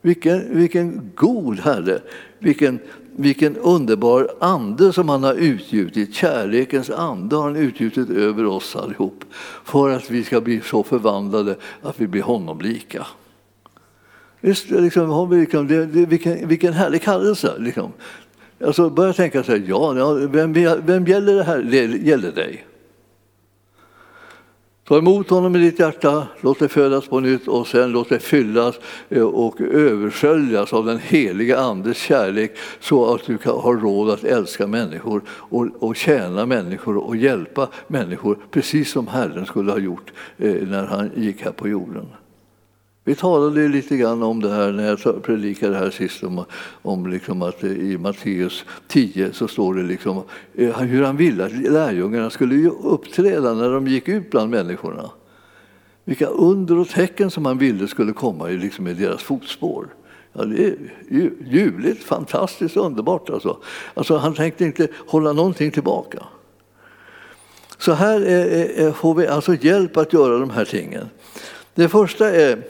Vilken, 0.00 0.58
vilken 0.58 1.10
god 1.14 1.60
Herre, 1.60 2.00
vilken, 2.38 2.78
vilken 3.16 3.56
underbar 3.56 4.30
ande 4.40 4.92
som 4.92 5.08
han 5.08 5.24
har 5.24 5.34
utgjutit. 5.34 6.14
Kärlekens 6.14 6.90
ande 6.90 7.36
har 7.36 7.42
han 7.42 7.56
utgjutit 7.56 8.10
över 8.10 8.46
oss 8.46 8.76
allihop 8.76 9.24
för 9.64 9.90
att 9.90 10.10
vi 10.10 10.24
ska 10.24 10.40
bli 10.40 10.60
så 10.60 10.82
förvandlade 10.82 11.56
att 11.82 12.00
vi 12.00 12.06
blir 12.06 12.22
honom 12.22 12.60
lika. 12.60 13.06
Visst, 14.40 14.70
liksom, 14.70 15.32
liksom, 15.40 15.66
det, 15.66 15.86
det, 15.86 16.06
vilken, 16.06 16.48
vilken 16.48 16.72
härlig 16.72 17.02
kallelse. 17.02 17.52
Liksom. 17.58 17.92
Alltså, 18.64 18.90
börja 18.90 19.12
tänka 19.12 19.42
så 19.42 19.52
här, 19.52 19.62
ja, 19.66 19.92
vem, 20.12 20.52
vem 20.86 21.06
gäller 21.06 21.34
det 21.34 21.44
här? 21.44 21.58
Det 21.58 21.84
gäller 21.86 22.32
dig. 22.32 22.64
Ta 24.84 24.98
emot 24.98 25.30
honom 25.30 25.56
i 25.56 25.58
ditt 25.58 25.78
hjärta, 25.78 26.26
låt 26.40 26.58
det 26.58 26.68
födas 26.68 27.08
på 27.08 27.20
nytt 27.20 27.48
och 27.48 27.66
sen 27.66 27.92
låt 27.92 28.08
det 28.08 28.18
fyllas 28.18 28.80
eh, 29.08 29.22
och 29.22 29.60
översköljas 29.60 30.72
av 30.72 30.86
den 30.86 30.98
heliga 30.98 31.58
Andes 31.58 31.96
kärlek 31.96 32.56
så 32.80 33.14
att 33.14 33.26
du 33.26 33.38
har 33.44 33.76
råd 33.76 34.10
att 34.10 34.24
älska 34.24 34.66
människor 34.66 35.22
och, 35.28 35.68
och 35.78 35.96
tjäna 35.96 36.46
människor 36.46 36.96
och 36.96 37.16
hjälpa 37.16 37.68
människor 37.86 38.38
precis 38.50 38.90
som 38.90 39.06
Herren 39.06 39.46
skulle 39.46 39.72
ha 39.72 39.78
gjort 39.78 40.12
eh, 40.38 40.68
när 40.68 40.86
han 40.86 41.10
gick 41.16 41.42
här 41.42 41.52
på 41.52 41.68
jorden. 41.68 42.06
Vi 43.04 43.14
talade 43.14 43.68
lite 43.68 43.96
grann 43.96 44.22
om 44.22 44.40
det 44.40 44.50
här 44.50 44.72
när 44.72 44.98
jag 45.04 45.22
predikade 45.22 45.76
här 45.76 45.90
sist 45.90 46.22
om, 46.22 46.44
om 46.82 47.06
liksom 47.06 47.42
att 47.42 47.64
i 47.64 47.98
Matteus 47.98 48.64
10 48.88 49.32
så 49.32 49.48
står 49.48 49.74
det 49.74 49.82
liksom 49.82 50.22
eh, 50.54 50.78
hur 50.78 51.02
han 51.02 51.16
ville 51.16 51.44
att 51.44 51.52
lärjungarna 51.52 52.30
skulle 52.30 52.68
uppträda 52.68 53.54
när 53.54 53.70
de 53.70 53.86
gick 53.86 54.08
ut 54.08 54.30
bland 54.30 54.50
människorna. 54.50 55.10
Vilka 56.04 56.26
under 56.26 56.78
och 56.78 56.88
tecken 56.88 57.30
som 57.30 57.46
han 57.46 57.58
ville 57.58 57.88
skulle 57.88 58.12
komma 58.12 58.50
i, 58.50 58.56
liksom 58.56 58.88
i 58.88 58.94
deras 58.94 59.22
fotspår. 59.22 59.86
Ja, 60.32 60.44
det 60.44 60.64
är 60.64 60.76
ljuvligt, 61.50 62.04
fantastiskt, 62.04 62.76
underbart. 62.76 63.30
Alltså. 63.30 63.56
Alltså, 63.94 64.16
han 64.16 64.34
tänkte 64.34 64.64
inte 64.64 64.88
hålla 65.06 65.32
någonting 65.32 65.70
tillbaka. 65.70 66.22
Så 67.78 67.92
här 67.92 68.20
är, 68.20 68.46
är, 68.80 68.92
får 68.92 69.14
vi 69.14 69.26
alltså 69.26 69.54
hjälp 69.54 69.96
att 69.96 70.12
göra 70.12 70.38
de 70.38 70.50
här 70.50 70.64
tingen. 70.64 71.08
Det 71.74 71.88
första 71.88 72.30
är 72.30 72.62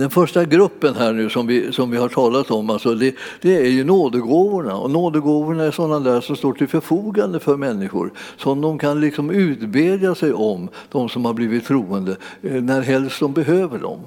den 0.00 0.10
första 0.10 0.44
gruppen 0.44 0.94
här 0.94 1.12
nu 1.12 1.30
som 1.30 1.46
vi, 1.46 1.72
som 1.72 1.90
vi 1.90 1.96
har 1.96 2.08
talat 2.08 2.50
om, 2.50 2.70
alltså 2.70 2.94
det, 2.94 3.14
det 3.40 3.56
är 3.56 3.70
ju 3.70 3.84
nådegåvorna. 3.84 4.76
Och 4.76 4.90
nådegåvorna 4.90 5.64
är 5.64 5.70
sådana 5.70 6.00
där 6.10 6.20
som 6.20 6.36
står 6.36 6.52
till 6.52 6.68
förfogande 6.68 7.40
för 7.40 7.56
människor 7.56 8.12
som 8.36 8.60
de 8.60 8.78
kan 8.78 9.00
liksom 9.00 9.30
utbedja 9.30 10.14
sig 10.14 10.32
om, 10.32 10.68
de 10.88 11.08
som 11.08 11.24
har 11.24 11.34
blivit 11.34 11.66
troende, 11.66 12.16
eh, 12.42 12.62
när 12.62 12.82
helst 12.82 13.20
de 13.20 13.32
behöver 13.32 13.78
dem. 13.78 14.00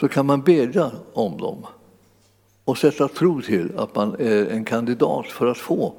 Så 0.00 0.08
kan 0.08 0.26
man 0.26 0.42
bedja 0.42 0.90
om 1.12 1.38
dem 1.38 1.66
och 2.64 2.78
sätta 2.78 3.08
tro 3.08 3.42
till 3.42 3.72
att 3.76 3.94
man 3.94 4.16
är 4.18 4.46
en 4.46 4.64
kandidat 4.64 5.26
för 5.26 5.46
att 5.46 5.58
få 5.58 5.92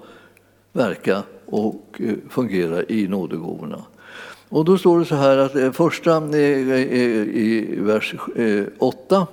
verka 0.72 1.24
och 1.46 2.02
eh, 2.04 2.16
fungera 2.30 2.84
i 2.84 3.08
nådegåvorna. 3.08 3.84
Och 4.54 4.66
då 4.66 4.78
står 4.78 5.00
det 5.00 5.06
så 5.06 5.16
här 5.16 5.38
att 5.38 5.56
eh, 5.56 5.72
första 5.72 6.18
eh, 6.18 6.34
eh, 6.34 6.80
i 7.38 7.76
vers 7.80 8.16
8 8.80 9.28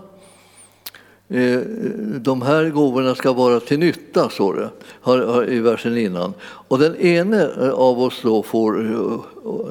de 2.21 2.43
här 2.43 2.71
gåvorna 2.71 3.15
ska 3.15 3.33
vara 3.33 3.61
till 3.61 3.79
nytta, 3.79 4.29
står 4.29 4.55
det 4.55 5.53
i 5.53 5.61
versen 5.61 5.97
innan. 5.97 6.35
Och 6.43 6.79
den 6.79 6.97
ene 6.97 7.51
av 7.73 8.01
oss 8.01 8.21
då 8.23 8.43
får 8.43 8.95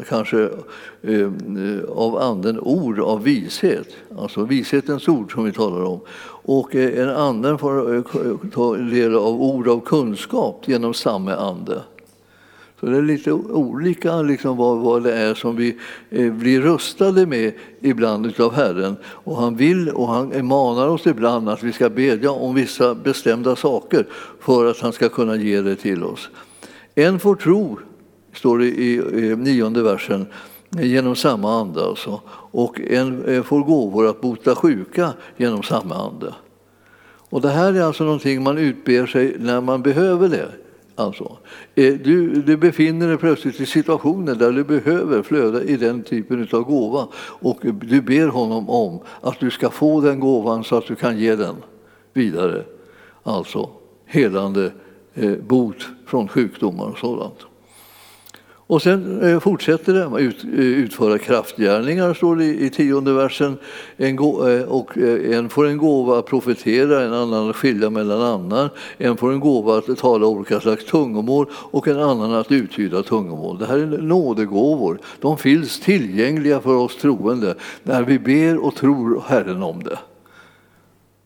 kanske 0.09 0.49
av 1.89 2.17
anden 2.17 2.59
ord 2.59 2.99
av 2.99 3.23
vishet, 3.23 3.87
alltså 4.17 4.43
vishetens 4.43 5.07
ord 5.07 5.33
som 5.33 5.43
vi 5.43 5.51
talar 5.51 5.83
om. 5.83 5.99
Och 6.45 6.75
en 6.75 7.09
annan 7.09 7.57
får 7.57 8.03
ta 8.49 8.75
del 8.75 9.15
av 9.15 9.41
ord 9.41 9.67
av 9.67 9.79
kunskap 9.79 10.63
genom 10.65 10.93
samma 10.93 11.35
ande. 11.35 11.81
Så 12.79 12.85
det 12.85 12.97
är 12.97 13.01
lite 13.01 13.31
olika 13.31 14.21
liksom 14.21 14.57
vad, 14.57 14.77
vad 14.77 15.03
det 15.03 15.13
är 15.13 15.33
som 15.33 15.55
vi 15.55 15.77
eh, 16.09 16.33
blir 16.33 16.61
rustade 16.61 17.25
med 17.25 17.53
ibland 17.81 18.39
av 18.39 18.53
Herren. 18.53 18.95
Och 19.03 19.37
han 19.37 19.55
vill 19.55 19.89
och 19.89 20.07
han 20.07 20.47
manar 20.47 20.87
oss 20.87 21.07
ibland 21.07 21.49
att 21.49 21.63
vi 21.63 21.71
ska 21.71 21.89
bedja 21.89 22.31
om 22.31 22.55
vissa 22.55 22.95
bestämda 22.95 23.55
saker 23.55 24.07
för 24.39 24.65
att 24.65 24.79
han 24.79 24.93
ska 24.93 25.09
kunna 25.09 25.35
ge 25.35 25.61
det 25.61 25.75
till 25.75 26.03
oss. 26.03 26.29
En 26.95 27.19
får 27.19 27.35
tro, 27.35 27.79
står 28.33 28.57
det 28.57 28.65
i, 28.65 28.95
i 28.95 29.35
nionde 29.35 29.83
versen, 29.83 30.25
genom 30.69 31.15
samma 31.15 31.61
ande 31.61 31.85
alltså. 31.85 32.21
Och 32.51 32.81
en 32.81 33.25
eh, 33.25 33.43
får 33.43 33.59
gåvor 33.59 34.07
att 34.07 34.21
bota 34.21 34.55
sjuka 34.55 35.13
genom 35.37 35.63
samma 35.63 35.95
ande. 35.95 36.33
Och 37.29 37.41
det 37.41 37.49
här 37.49 37.73
är 37.73 37.81
alltså 37.81 38.03
någonting 38.03 38.43
man 38.43 38.57
utber 38.57 39.05
sig 39.05 39.35
när 39.39 39.61
man 39.61 39.81
behöver 39.81 40.29
det. 40.29 40.49
Alltså, 40.99 41.37
eh, 41.75 41.93
du, 41.93 42.41
du 42.41 42.57
befinner 42.57 43.07
dig 43.07 43.17
plötsligt 43.17 43.59
i 43.59 43.65
situationer 43.65 44.35
där 44.35 44.51
du 44.51 44.63
behöver 44.63 45.21
flöda 45.21 45.63
i 45.63 45.77
den 45.77 46.03
typen 46.03 46.47
av 46.51 46.61
gåva 46.61 47.07
och 47.15 47.59
du 47.81 48.01
ber 48.01 48.27
honom 48.27 48.69
om 48.69 48.99
att 49.21 49.39
du 49.39 49.51
ska 49.51 49.69
få 49.69 50.01
den 50.01 50.19
gåvan 50.19 50.63
så 50.63 50.75
att 50.77 50.87
du 50.87 50.95
kan 50.95 51.19
ge 51.19 51.35
den 51.35 51.55
vidare. 52.13 52.63
Alltså 53.23 53.69
helande 54.05 54.71
eh, 55.13 55.35
bot 55.35 55.87
från 56.05 56.27
sjukdomar 56.27 56.85
och 56.85 56.97
sådant. 56.97 57.48
Och 58.69 58.81
sen 58.81 59.21
eh, 59.21 59.39
fortsätter 59.39 59.93
det 59.93 60.21
ut, 60.21 60.43
eh, 60.43 60.49
utföra 60.59 61.17
kraftgärningar, 61.17 62.13
står 62.13 62.35
det 62.35 62.45
i 62.45 62.69
tionde 62.69 63.13
versen. 63.13 63.57
En, 63.97 64.17
eh, 64.19 64.61
och 64.61 64.97
eh, 64.97 65.37
en 65.37 65.49
får 65.49 65.67
en 65.67 65.77
gåva 65.77 66.19
att 66.19 66.25
profetera, 66.25 67.03
en 67.03 67.13
annan 67.13 67.49
att 67.49 67.55
skilja 67.55 67.89
mellan 67.89 68.21
annan. 68.21 68.69
En 68.97 69.17
får 69.17 69.31
en 69.31 69.39
gåva 69.39 69.77
att 69.77 69.97
tala 69.97 70.27
olika 70.27 70.59
slags 70.59 70.85
tungomål 70.85 71.45
och 71.53 71.87
en 71.87 71.99
annan 71.99 72.33
att 72.33 72.51
uttyda 72.51 73.03
tungomål. 73.03 73.57
Det 73.57 73.65
här 73.65 73.77
är 73.77 73.85
nådegåvor. 73.97 74.99
De 75.19 75.37
finns 75.37 75.79
tillgängliga 75.79 76.59
för 76.59 76.75
oss 76.75 76.97
troende 76.97 77.55
när 77.83 78.03
vi 78.03 78.19
ber 78.19 78.65
och 78.65 78.75
tror 78.75 79.23
Herren 79.27 79.63
om 79.63 79.83
det. 79.83 79.99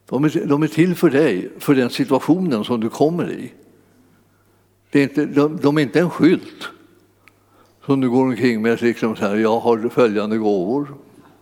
De 0.10 0.24
är, 0.24 0.46
de 0.46 0.64
är 0.64 0.68
till 0.68 0.96
för 0.96 1.10
dig, 1.10 1.50
för 1.60 1.76
den 1.76 1.90
situationen 1.90 2.64
som 2.64 2.80
du 2.80 2.90
kommer 2.90 3.32
i. 3.32 3.52
Det 4.92 5.00
är 5.00 5.04
inte, 5.04 5.26
de, 5.26 5.58
de 5.62 5.78
är 5.78 5.82
inte 5.82 6.00
en 6.00 6.10
skylt 6.10 6.70
som 7.86 8.02
du 8.02 8.10
går 8.10 8.24
omkring 8.24 8.62
med, 8.62 8.82
liksom 8.82 9.16
så 9.16 9.26
här, 9.26 9.36
jag 9.36 9.60
har 9.60 9.90
följande 9.90 10.38
gåvor. 10.38 10.88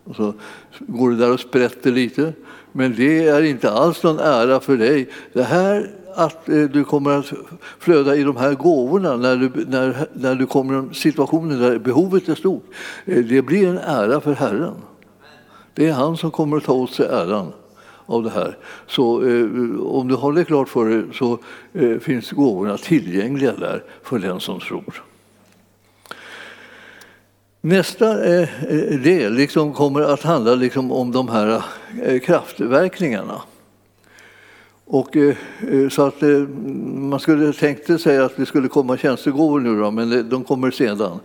Och 0.03 0.15
så 0.15 0.33
går 0.79 1.09
du 1.09 1.15
där 1.15 1.33
och 1.33 1.39
sprätter 1.39 1.91
lite. 1.91 2.33
Men 2.71 2.95
det 2.95 3.27
är 3.27 3.43
inte 3.43 3.71
alls 3.71 4.03
någon 4.03 4.19
ära 4.19 4.59
för 4.59 4.77
dig. 4.77 5.09
Det 5.33 5.43
här 5.43 5.91
att 6.15 6.49
eh, 6.49 6.63
du 6.63 6.83
kommer 6.83 7.11
att 7.11 7.33
flöda 7.79 8.15
i 8.15 8.23
de 8.23 8.37
här 8.37 8.53
gåvorna 8.53 9.17
när 9.17 9.35
du, 9.35 9.65
när, 9.67 10.07
när 10.13 10.35
du 10.35 10.45
kommer 10.45 10.91
i 10.91 10.93
situationer 10.93 11.57
där 11.57 11.79
behovet 11.79 12.29
är 12.29 12.35
stort. 12.35 12.65
Eh, 13.05 13.23
det 13.23 13.41
blir 13.41 13.67
en 13.67 13.77
ära 13.77 14.21
för 14.21 14.33
Herren. 14.33 14.73
Det 15.73 15.87
är 15.87 15.93
han 15.93 16.17
som 16.17 16.31
kommer 16.31 16.57
att 16.57 16.63
ta 16.63 16.73
åt 16.73 16.91
sig 16.91 17.05
äran 17.05 17.53
av 18.05 18.23
det 18.23 18.29
här. 18.29 18.57
Så 18.87 19.23
eh, 19.27 19.45
om 19.81 20.07
du 20.07 20.15
har 20.15 20.33
det 20.33 20.45
klart 20.45 20.69
för 20.69 20.89
dig 20.89 21.03
så 21.13 21.39
eh, 21.73 21.97
finns 21.97 22.31
gåvorna 22.31 22.77
tillgängliga 22.77 23.51
där 23.51 23.83
för 24.03 24.19
den 24.19 24.39
som 24.39 24.59
tror. 24.59 25.03
Nästa 27.63 28.25
eh, 28.25 28.49
eh, 28.63 28.99
del 28.99 29.33
liksom 29.33 29.73
kommer 29.73 30.01
att 30.01 30.23
handla 30.23 30.55
liksom 30.55 30.91
om 30.91 31.11
de 31.11 31.29
här 31.29 31.63
eh, 32.03 32.19
kraftverkningarna. 32.19 33.41
Och, 34.85 35.15
så 35.91 36.05
att, 36.05 36.21
man 36.95 37.19
skulle 37.19 37.53
tänkte 37.53 37.99
sig 37.99 38.17
att 38.17 38.37
det 38.37 38.45
skulle 38.45 38.67
komma 38.67 38.97
tjänstegåvor 38.97 39.59
nu, 39.59 39.79
då, 39.79 39.91
men 39.91 40.29
de 40.29 40.43
kommer 40.43 40.71
sedan. 40.71 41.19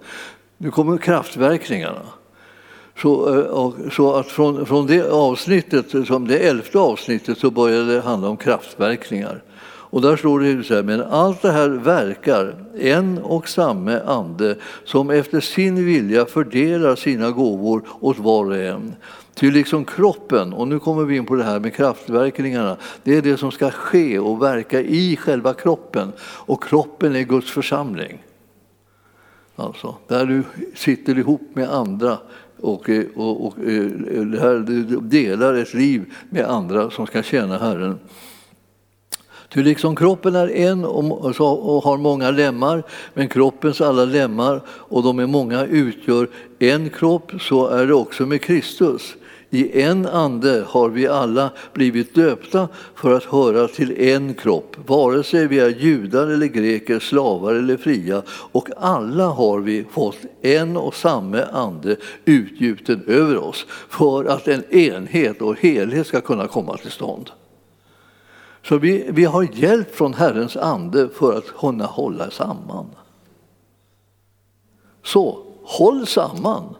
Nu 0.59 0.70
kommer 0.70 0.99
kraftverkningarna. 0.99 2.03
Så, 3.03 3.83
så 3.92 4.14
att 4.14 4.27
från, 4.27 4.66
från 4.66 4.87
det 4.87 5.11
avsnittet, 5.11 6.07
som 6.07 6.29
det 6.29 6.38
elfte 6.38 6.79
avsnittet, 6.79 7.38
så 7.38 7.51
började 7.51 7.94
det 7.94 8.01
handla 8.01 8.29
om 8.29 8.37
kraftverkningar. 8.37 9.42
Och 9.90 10.03
där 10.03 10.16
står 10.16 10.40
det 10.40 10.64
så 10.64 10.75
här, 10.75 10.83
men 10.83 11.01
allt 11.01 11.42
det 11.42 11.53
här 11.53 11.68
verkar 11.68 12.55
en 12.79 13.18
och 13.18 13.49
samme 13.49 14.01
ande 14.01 14.57
som 14.85 15.11
efter 15.11 15.40
sin 15.40 15.85
vilja 15.85 16.27
fördelar 16.27 16.96
sina 16.96 17.31
gåvor 17.31 17.83
åt 18.01 18.18
var 18.18 18.44
och 18.44 18.57
en. 18.57 18.94
Ty 19.35 19.51
liksom 19.51 19.85
kroppen, 19.85 20.53
och 20.53 20.68
nu 20.68 20.79
kommer 20.79 21.05
vi 21.05 21.16
in 21.16 21.27
på 21.27 21.35
det 21.35 21.44
här 21.44 21.61
med 21.61 21.75
kraftverkningarna, 21.75 22.77
det 23.03 23.16
är 23.16 23.22
det 23.22 23.37
som 23.37 23.53
ska 23.53 23.70
ske 23.70 24.18
och 24.18 24.42
verka 24.42 24.81
i 24.81 25.16
själva 25.16 25.55
kroppen. 25.55 26.12
Och 26.20 26.64
kroppen 26.64 27.16
är 27.16 27.22
Guds 27.22 27.51
församling. 27.51 28.22
Alltså, 29.57 29.94
där 30.07 30.27
du 30.27 30.42
sitter 30.75 31.18
ihop 31.18 31.42
med 31.53 31.68
andra 31.68 32.18
och, 32.61 32.90
och, 33.14 33.46
och, 33.46 33.59
eh, 33.59 34.25
det 34.61 35.01
delar 35.01 35.55
ett 35.55 35.75
liv 35.75 36.14
med 36.31 36.44
andra 36.44 36.90
som 36.90 37.07
ska 37.07 37.22
tjäna 37.22 37.59
Herren. 37.59 37.99
Ty 39.48 39.62
liksom 39.62 39.96
kroppen 39.96 40.35
är 40.35 40.48
en 40.48 40.85
och 40.85 41.85
har 41.85 41.96
många 41.96 42.30
lemmar, 42.30 42.82
men 43.14 43.28
kroppens 43.28 43.80
alla 43.80 44.04
lemmar, 44.04 44.61
och 44.68 45.02
de 45.02 45.18
är 45.18 45.26
många, 45.26 45.66
utgör 45.66 46.28
en 46.59 46.90
kropp, 46.90 47.32
så 47.40 47.68
är 47.68 47.87
det 47.87 47.94
också 47.94 48.26
med 48.26 48.42
Kristus. 48.42 49.14
I 49.50 49.82
en 49.82 50.06
ande 50.06 50.64
har 50.66 50.88
vi 50.88 51.06
alla 51.09 51.50
blivit 51.72 52.14
döpta 52.14 52.68
för 52.94 53.12
att 53.12 53.24
höra 53.24 53.68
till 53.68 54.00
en 54.00 54.35
kropp, 54.35 54.76
vare 54.87 55.22
sig 55.22 55.46
vi 55.46 55.59
är 55.59 55.68
judar 55.68 56.26
eller 56.26 56.46
greker, 56.46 56.98
slavar 56.98 57.54
eller 57.54 57.76
fria, 57.76 58.22
och 58.28 58.68
alla 58.76 59.26
har 59.26 59.59
vi 59.59 59.85
fått 59.90 60.18
en 60.42 60.76
och 60.76 60.94
samma 60.94 61.42
ande 61.42 61.96
utgjuten 62.24 63.04
över 63.06 63.38
oss 63.38 63.66
för 63.88 64.24
att 64.24 64.48
en 64.48 64.74
enhet 64.74 65.42
och 65.42 65.56
helhet 65.61 66.06
ska 66.06 66.20
kunna 66.20 66.46
komma 66.46 66.76
till 66.76 66.90
stånd. 66.90 67.30
Så 68.68 68.79
vi, 68.79 69.07
vi 69.09 69.24
har 69.24 69.48
hjälp 69.52 69.94
från 69.94 70.14
Herrens 70.14 70.57
ande 70.57 71.09
för 71.09 71.38
att 71.38 71.57
kunna 71.59 71.87
hålla 71.87 72.31
samman. 72.31 72.87
Så 75.02 75.38
håll 75.62 76.07
samman, 76.07 76.74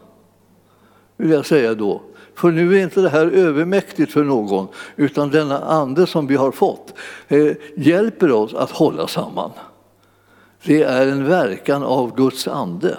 vill 1.17 1.31
jag 1.31 1.45
säga 1.45 1.73
då. 1.73 2.01
För 2.35 2.51
nu 2.51 2.77
är 2.77 2.83
inte 2.83 3.01
det 3.01 3.09
här 3.09 3.25
övermäktigt 3.27 4.11
för 4.11 4.23
någon, 4.23 4.67
utan 4.95 5.31
denna 5.31 5.59
ande 5.59 6.07
som 6.07 6.27
vi 6.27 6.35
har 6.35 6.51
fått 6.51 6.93
eh, 7.27 7.53
hjälper 7.75 8.31
oss 8.31 8.53
att 8.53 8.71
hålla 8.71 9.07
samman. 9.07 9.51
Det 10.63 10.83
är 10.83 11.07
en 11.07 11.25
verkan 11.25 11.83
av 11.83 12.15
Guds 12.15 12.47
ande 12.47 12.97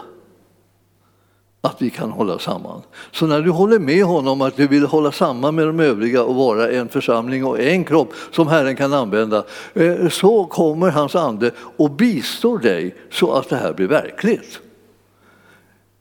att 1.61 1.83
vi 1.83 1.91
kan 1.91 2.11
hålla 2.11 2.39
samman. 2.39 2.83
Så 3.13 3.27
när 3.27 3.43
du 3.43 3.51
håller 3.51 3.79
med 3.79 4.05
honom 4.05 4.41
att 4.41 4.57
du 4.57 4.67
vill 4.67 4.87
hålla 4.87 5.13
samman 5.13 5.55
med 5.55 5.67
de 5.67 5.81
övriga 5.81 6.23
och 6.23 6.35
vara 6.35 6.71
en 6.71 6.89
församling 6.89 7.45
och 7.45 7.61
en 7.61 7.85
kropp 7.85 8.13
som 8.31 8.49
Herren 8.49 8.77
kan 8.77 8.93
använda, 8.93 9.45
eh, 9.75 10.09
så 10.09 10.45
kommer 10.45 10.91
hans 10.91 11.15
ande 11.15 11.51
och 11.77 11.91
bistår 11.91 12.59
dig 12.59 12.95
så 13.11 13.33
att 13.33 13.49
det 13.49 13.57
här 13.57 13.73
blir 13.73 13.87
verkligt. 13.87 14.61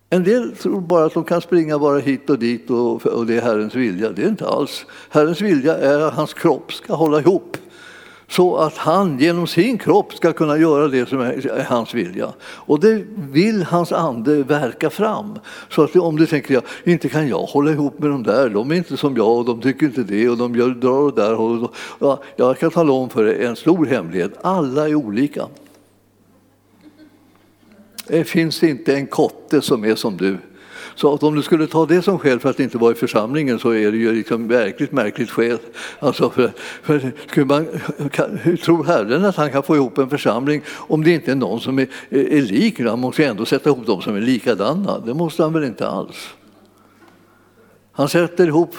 En 0.10 0.24
del 0.24 0.56
tror 0.56 0.82
bara 0.82 1.06
att 1.06 1.14
de 1.14 1.24
kan 1.24 1.42
springa 1.42 1.80
bara 1.80 2.00
hit 2.00 2.30
och 2.30 2.40
dit 2.40 2.70
och, 2.70 3.06
och 3.06 3.26
det 3.26 3.38
är 3.38 3.42
Herrens 3.42 3.76
vilja. 3.76 4.10
Det 4.10 4.24
är 4.24 4.28
inte 4.28 4.48
alls. 4.48 4.86
Herrens 5.10 5.42
vilja 5.42 5.78
är 5.78 6.00
att 6.00 6.14
hans 6.14 6.34
kropp 6.34 6.74
ska 6.74 6.96
hålla 6.96 7.20
ihop 7.20 7.58
så 8.30 8.56
att 8.56 8.78
han 8.78 9.20
genom 9.20 9.48
sin 9.48 9.78
kropp 9.78 10.14
ska 10.14 10.34
kunna 10.34 10.58
göra 10.58 10.88
det 10.88 11.10
som 11.10 11.20
är 11.22 11.66
hans 11.70 11.94
vilja. 11.94 12.34
Och 12.42 12.80
det 12.80 13.04
vill 13.16 13.64
hans 13.64 13.92
ande 13.92 14.44
verka 14.44 14.90
fram. 14.90 15.40
Så 15.70 15.84
att 15.84 15.96
om 15.96 16.16
du 16.16 16.26
tänker, 16.26 16.54
jag, 16.54 16.64
inte 16.84 17.10
kan 17.10 17.28
jag 17.28 17.40
hålla 17.40 17.72
ihop 17.72 18.00
med 18.00 18.10
de 18.10 18.24
där, 18.24 18.50
de 18.50 18.72
är 18.72 18.76
inte 18.76 18.98
som 18.98 19.18
jag 19.18 19.38
och 19.38 19.46
de 19.46 19.62
tycker 19.62 19.86
inte 19.86 20.04
det 20.04 20.30
och 20.30 20.38
de 20.38 20.56
gör, 20.56 20.70
drar 20.70 21.00
åt 21.00 21.16
där 21.16 21.34
hållet. 21.34 21.72
Ja, 22.00 22.22
jag 22.36 22.60
kan 22.60 22.72
tala 22.72 22.94
om 22.94 23.10
för 23.10 23.24
dig 23.24 23.46
en 23.46 23.56
stor 23.56 23.86
hemlighet, 23.86 24.32
alla 24.42 24.90
är 24.90 24.96
olika. 24.96 25.48
Det 28.08 28.24
finns 28.24 28.64
inte 28.64 28.96
en 28.96 29.08
kotte 29.08 29.62
som 29.62 29.86
är 29.86 29.96
som 29.96 30.18
du. 30.18 30.38
Så 30.98 31.14
att 31.14 31.24
om 31.24 31.36
du 31.36 31.42
skulle 31.42 31.68
ta 31.68 31.86
det 31.86 32.02
som 32.02 32.20
skäl 32.20 32.40
för 32.40 32.50
att 32.50 32.60
inte 32.60 32.78
vara 32.78 32.92
i 32.92 32.96
församlingen 32.96 33.60
så 33.60 33.70
är 33.70 33.92
det 33.92 33.98
ju 33.98 34.14
liksom 34.14 34.48
verkligt 34.48 34.92
märkligt 34.92 35.30
skäl. 35.30 35.58
Alltså 36.00 36.30
för, 36.30 36.52
för 36.84 37.12
skulle 37.28 37.46
man, 37.46 37.68
kan, 38.12 38.38
hur 38.38 38.58
tror 38.58 38.84
Herren 38.84 39.26
att 39.26 39.36
han 39.36 39.52
kan 39.52 39.64
få 39.64 39.76
ihop 39.76 39.98
en 39.98 40.10
församling 40.10 40.62
om 40.76 41.04
det 41.04 41.12
inte 41.12 41.32
är 41.32 41.36
någon 41.36 41.60
som 41.60 41.80
är, 41.80 41.88
är 42.10 42.42
lik? 42.42 42.80
Han 42.80 43.00
måste 43.00 43.22
ju 43.22 43.28
ändå 43.28 43.46
sätta 43.46 43.70
ihop 43.70 43.86
dem 43.86 44.02
som 44.02 44.16
är 44.16 44.22
likadana. 44.22 45.00
Det 45.00 45.14
måste 45.14 45.44
han 45.44 45.54
väl 45.54 45.64
inte 45.64 45.88
alls? 45.88 46.30
Han 47.92 48.10
sätter 48.10 48.48
ihop 48.48 48.76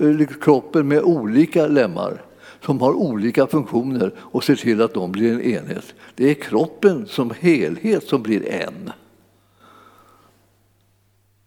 eh, 0.00 0.26
kroppen 0.40 0.88
med 0.88 1.02
olika 1.02 1.66
lemmar 1.66 2.22
som 2.64 2.80
har 2.80 2.92
olika 2.92 3.46
funktioner 3.46 4.12
och 4.18 4.44
ser 4.44 4.56
till 4.56 4.82
att 4.82 4.94
de 4.94 5.12
blir 5.12 5.32
en 5.32 5.42
enhet. 5.42 5.94
Det 6.14 6.30
är 6.30 6.34
kroppen 6.34 7.06
som 7.06 7.32
helhet 7.40 8.04
som 8.04 8.22
blir 8.22 8.48
en. 8.48 8.92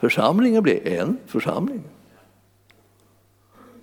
Församlingen 0.06 0.64
blir 0.64 0.88
en 0.88 1.18
församling. 1.26 1.84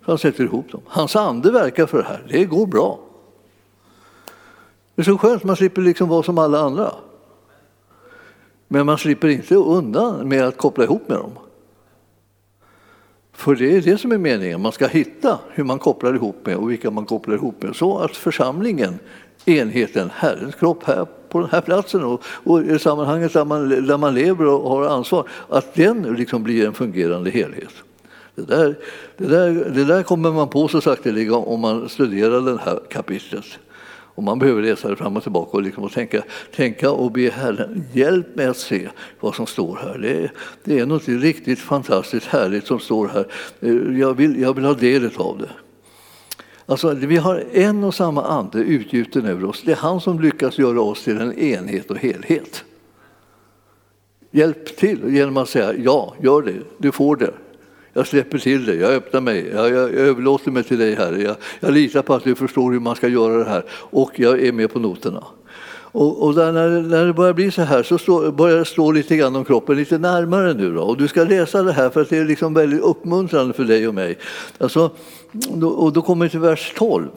Så 0.04 0.10
han 0.10 0.18
sätter 0.18 0.44
ihop 0.44 0.72
dem. 0.72 0.80
Hans 0.86 1.16
ande 1.16 1.52
verkar 1.52 1.86
för 1.86 1.98
det 1.98 2.04
här. 2.04 2.26
Det 2.28 2.44
går 2.44 2.66
bra. 2.66 3.00
Det 4.94 5.02
är 5.02 5.04
så 5.04 5.18
skönt, 5.18 5.44
man 5.44 5.56
slipper 5.56 5.82
liksom 5.82 6.08
vara 6.08 6.22
som 6.22 6.38
alla 6.38 6.60
andra. 6.60 6.94
Men 8.68 8.86
man 8.86 8.98
slipper 8.98 9.28
inte 9.28 9.54
undan 9.54 10.28
med 10.28 10.44
att 10.44 10.56
koppla 10.56 10.84
ihop 10.84 11.08
med 11.08 11.18
dem. 11.18 11.32
För 13.32 13.54
det 13.54 13.76
är 13.76 13.82
det 13.82 13.98
som 13.98 14.12
är 14.12 14.18
meningen, 14.18 14.60
man 14.60 14.72
ska 14.72 14.86
hitta 14.86 15.38
hur 15.50 15.64
man 15.64 15.78
kopplar 15.78 16.14
ihop 16.14 16.46
med 16.46 16.56
och 16.56 16.70
vilka 16.70 16.90
man 16.90 17.06
kopplar 17.06 17.34
ihop 17.34 17.62
med 17.62 17.76
så 17.76 17.98
att 17.98 18.16
församlingen, 18.16 18.98
enheten, 19.44 20.10
Herrens 20.14 20.54
kropp 20.54 20.84
här 20.84 21.06
på 21.32 21.40
den 21.40 21.50
här 21.50 21.60
platsen 21.60 22.04
och, 22.04 22.22
och 22.24 22.62
i 22.62 22.78
sammanhanget 22.78 23.32
där 23.32 23.44
man, 23.44 23.86
där 23.86 23.98
man 23.98 24.14
lever 24.14 24.46
och 24.46 24.70
har 24.70 24.86
ansvar, 24.86 25.28
att 25.48 25.74
den 25.74 26.02
liksom 26.02 26.42
blir 26.42 26.66
en 26.66 26.74
fungerande 26.74 27.30
helhet. 27.30 27.72
Det 28.34 28.42
där, 28.42 28.74
det, 29.16 29.26
där, 29.26 29.50
det 29.74 29.84
där 29.84 30.02
kommer 30.02 30.32
man 30.32 30.48
på 30.48 30.68
så 30.68 30.80
sakteliga 30.80 31.36
om 31.36 31.60
man 31.60 31.88
studerar 31.88 32.40
det 32.40 32.60
här 32.64 32.80
kapitlet. 32.90 33.44
Och 34.14 34.22
man 34.22 34.38
behöver 34.38 34.62
läsa 34.62 34.88
det 34.88 34.96
fram 34.96 35.16
och 35.16 35.22
tillbaka 35.22 35.56
och, 35.56 35.62
liksom 35.62 35.84
och 35.84 35.92
tänka, 35.92 36.22
tänka 36.56 36.90
och 36.90 37.12
be 37.12 37.30
Herren 37.30 37.84
hjälp 37.92 38.36
mig 38.36 38.46
att 38.46 38.56
se 38.56 38.88
vad 39.20 39.34
som 39.34 39.46
står 39.46 39.78
här. 39.82 39.98
Det 39.98 40.24
är, 40.24 40.32
det 40.64 40.78
är 40.78 40.86
något 40.86 41.08
riktigt 41.08 41.58
fantastiskt 41.58 42.26
härligt 42.26 42.66
som 42.66 42.78
står 42.78 43.08
här. 43.08 43.26
Eh, 43.60 43.98
jag 43.98 44.14
vill, 44.14 44.40
jag 44.40 44.54
vill 44.54 44.64
ha 44.64 44.74
del 44.74 45.10
av 45.16 45.38
det. 45.38 45.48
Alltså, 46.66 46.94
vi 46.94 47.16
har 47.16 47.44
en 47.52 47.84
och 47.84 47.94
samma 47.94 48.24
ande 48.24 48.58
utgjuten 48.58 49.26
över 49.26 49.44
oss. 49.44 49.62
Det 49.62 49.72
är 49.72 49.76
han 49.76 50.00
som 50.00 50.20
lyckas 50.20 50.58
göra 50.58 50.80
oss 50.80 51.04
till 51.04 51.20
en 51.20 51.38
enhet 51.38 51.90
och 51.90 51.98
helhet. 51.98 52.64
Hjälp 54.30 54.76
till 54.76 55.14
genom 55.14 55.36
att 55.36 55.48
säga 55.48 55.74
ja, 55.74 56.14
gör 56.22 56.42
det, 56.42 56.54
du 56.78 56.92
får 56.92 57.16
det. 57.16 57.34
Jag 57.92 58.06
släpper 58.06 58.38
till 58.38 58.66
dig, 58.66 58.78
jag 58.78 58.92
öppnar 58.92 59.20
mig, 59.20 59.48
jag, 59.54 59.70
jag 59.70 59.90
överlåter 59.90 60.50
mig 60.50 60.64
till 60.64 60.78
dig 60.78 60.94
Herre. 60.94 61.22
Jag, 61.22 61.36
jag 61.60 61.72
litar 61.72 62.02
på 62.02 62.14
att 62.14 62.24
du 62.24 62.34
förstår 62.34 62.72
hur 62.72 62.80
man 62.80 62.96
ska 62.96 63.08
göra 63.08 63.36
det 63.36 63.50
här 63.50 63.64
och 63.70 64.20
jag 64.20 64.42
är 64.42 64.52
med 64.52 64.72
på 64.72 64.78
noterna. 64.78 65.24
Och, 65.92 66.22
och 66.22 66.34
när, 66.34 66.82
när 66.82 67.06
det 67.06 67.12
börjar 67.12 67.32
bli 67.32 67.50
så 67.50 67.62
här 67.62 67.82
så 67.82 67.98
stå, 67.98 68.32
börjar 68.32 68.58
det 68.58 68.64
stå 68.64 68.92
lite 68.92 69.16
grann 69.16 69.36
om 69.36 69.44
kroppen 69.44 69.76
lite 69.76 69.98
närmare 69.98 70.54
nu. 70.54 70.74
Då. 70.74 70.82
Och 70.82 70.96
du 70.96 71.08
ska 71.08 71.24
läsa 71.24 71.62
det 71.62 71.72
här 71.72 71.90
för 71.90 72.02
att 72.02 72.08
det 72.08 72.18
är 72.18 72.24
liksom 72.24 72.54
väldigt 72.54 72.80
uppmuntrande 72.80 73.54
för 73.54 73.64
dig 73.64 73.88
och 73.88 73.94
mig. 73.94 74.18
Alltså, 74.58 74.90
då, 75.32 75.68
och 75.68 75.92
då 75.92 76.02
kommer 76.02 76.24
vi 76.26 76.30
till 76.30 76.40
vers 76.40 76.72
12. 76.76 77.08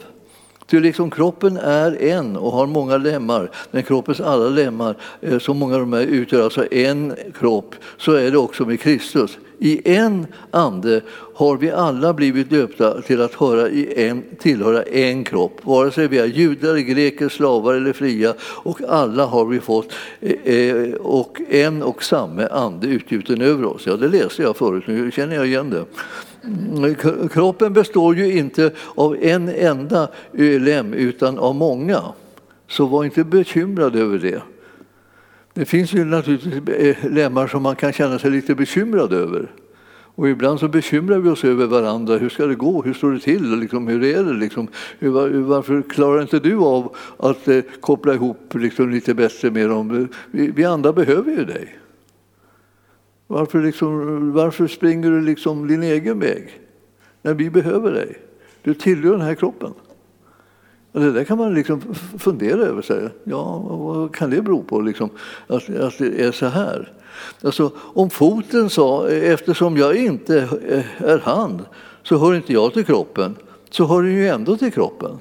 Ty 0.66 0.80
liksom 0.80 1.10
kroppen 1.10 1.56
är 1.56 2.02
en 2.02 2.36
och 2.36 2.52
har 2.52 2.66
många 2.66 2.96
lemmar, 2.96 3.50
men 3.70 3.82
kroppens 3.82 4.20
alla 4.20 4.48
lemmar, 4.48 4.96
eh, 5.20 5.38
så 5.38 5.54
många 5.54 5.78
de 5.78 5.92
är, 5.92 6.00
utgör 6.00 6.44
alltså 6.44 6.72
en 6.72 7.14
kropp, 7.38 7.74
så 7.98 8.12
är 8.12 8.30
det 8.30 8.38
också 8.38 8.64
med 8.64 8.80
Kristus. 8.80 9.38
I 9.58 9.80
en 9.94 10.26
ande 10.50 11.00
har 11.34 11.56
vi 11.56 11.70
alla 11.70 12.12
blivit 12.12 12.50
döpta 12.50 13.02
till 13.02 13.20
att 13.20 13.34
höra 13.34 13.68
i 13.68 14.08
en, 14.08 14.22
tillhöra 14.38 14.82
en 14.82 15.24
kropp, 15.24 15.60
vare 15.62 15.90
sig 15.90 16.08
vi 16.08 16.18
är 16.18 16.26
judar, 16.26 16.76
greker, 16.76 17.28
slavar 17.28 17.74
eller 17.74 17.92
fria, 17.92 18.34
och 18.40 18.80
alla 18.88 19.26
har 19.26 19.44
vi 19.44 19.60
fått 19.60 19.92
eh, 20.20 20.54
eh 20.54 20.94
och 20.94 21.40
en 21.48 21.82
och 21.82 22.04
samma 22.04 22.46
ande 22.46 22.86
utgjuten 22.86 23.40
över 23.40 23.64
oss. 23.64 23.86
Ja, 23.86 23.96
det 23.96 24.08
läste 24.08 24.42
jag 24.42 24.56
förut, 24.56 24.84
nu 24.86 25.10
känner 25.10 25.36
jag 25.36 25.46
igen 25.46 25.70
det. 25.70 25.84
Mm, 26.44 26.94
kroppen 27.28 27.72
består 27.72 28.16
ju 28.16 28.38
inte 28.38 28.70
av 28.94 29.16
en 29.20 29.48
enda 29.48 30.08
eh, 30.32 30.60
lem 30.60 30.94
utan 30.94 31.38
av 31.38 31.54
många. 31.54 32.02
Så 32.68 32.86
var 32.86 33.04
inte 33.04 33.24
bekymrad 33.24 33.96
över 33.96 34.18
det. 34.18 34.42
Det 35.56 35.64
finns 35.64 35.94
ju 35.94 36.04
naturligtvis 36.04 36.68
eh, 36.68 37.10
lemmar 37.12 37.46
som 37.46 37.62
man 37.62 37.76
kan 37.76 37.92
känna 37.92 38.18
sig 38.18 38.30
lite 38.30 38.54
bekymrad 38.54 39.12
över. 39.12 39.52
Och 39.88 40.28
ibland 40.28 40.60
så 40.60 40.68
bekymrar 40.68 41.18
vi 41.18 41.28
oss 41.28 41.44
över 41.44 41.66
varandra. 41.66 42.16
Hur 42.16 42.28
ska 42.28 42.46
det 42.46 42.54
gå? 42.54 42.82
Hur 42.82 42.94
står 42.94 43.12
det 43.12 43.20
till? 43.20 43.56
Liksom, 43.56 43.88
hur 43.88 44.04
är 44.04 44.24
det? 44.24 44.32
Liksom, 44.32 44.68
varför 45.46 45.82
klarar 45.82 46.22
inte 46.22 46.38
du 46.38 46.56
av 46.56 46.96
att 47.16 47.48
eh, 47.48 47.60
koppla 47.80 48.14
ihop 48.14 48.54
liksom, 48.54 48.90
lite 48.90 49.14
bättre 49.14 49.50
med 49.50 49.68
dem? 49.68 50.08
Vi, 50.30 50.50
vi 50.50 50.64
andra 50.64 50.92
behöver 50.92 51.30
ju 51.32 51.44
dig. 51.44 51.78
Varför, 53.26 53.62
liksom, 53.62 54.32
varför 54.32 54.66
springer 54.66 55.10
du 55.10 55.20
liksom 55.20 55.68
din 55.68 55.82
egen 55.82 56.18
väg 56.18 56.60
när 57.22 57.34
vi 57.34 57.50
behöver 57.50 57.92
dig? 57.92 58.18
Du 58.62 58.74
tillhör 58.74 59.12
den 59.12 59.20
här 59.20 59.34
kroppen. 59.34 59.74
Och 60.96 61.02
det 61.02 61.12
där 61.12 61.24
kan 61.24 61.38
man 61.38 61.54
liksom 61.54 61.94
fundera 62.18 62.60
över. 62.60 62.82
Sig. 62.82 63.08
Ja, 63.24 63.58
vad 63.58 64.14
kan 64.14 64.30
det 64.30 64.42
bero 64.42 64.62
på 64.62 64.80
liksom, 64.80 65.10
att, 65.46 65.76
att 65.76 65.98
det 65.98 66.22
är 66.22 66.32
så 66.32 66.46
här? 66.46 66.92
Alltså, 67.42 67.70
om 67.78 68.10
foten 68.10 68.70
sa 68.70 69.08
eftersom 69.08 69.76
jag 69.76 69.96
inte 69.96 70.38
eh, 70.68 71.08
är 71.10 71.18
hand 71.18 71.64
så 72.02 72.18
hör 72.18 72.34
inte 72.34 72.52
jag 72.52 72.72
till 72.72 72.84
kroppen, 72.84 73.36
så 73.70 73.84
hör 73.84 74.02
den 74.02 74.12
ju 74.12 74.28
ändå 74.28 74.56
till 74.56 74.72
kroppen. 74.72 75.18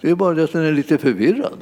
Det 0.00 0.10
är 0.10 0.14
bara 0.14 0.34
det 0.34 0.44
att 0.44 0.52
den 0.52 0.64
är 0.64 0.72
lite 0.72 0.98
förvirrad. 0.98 1.58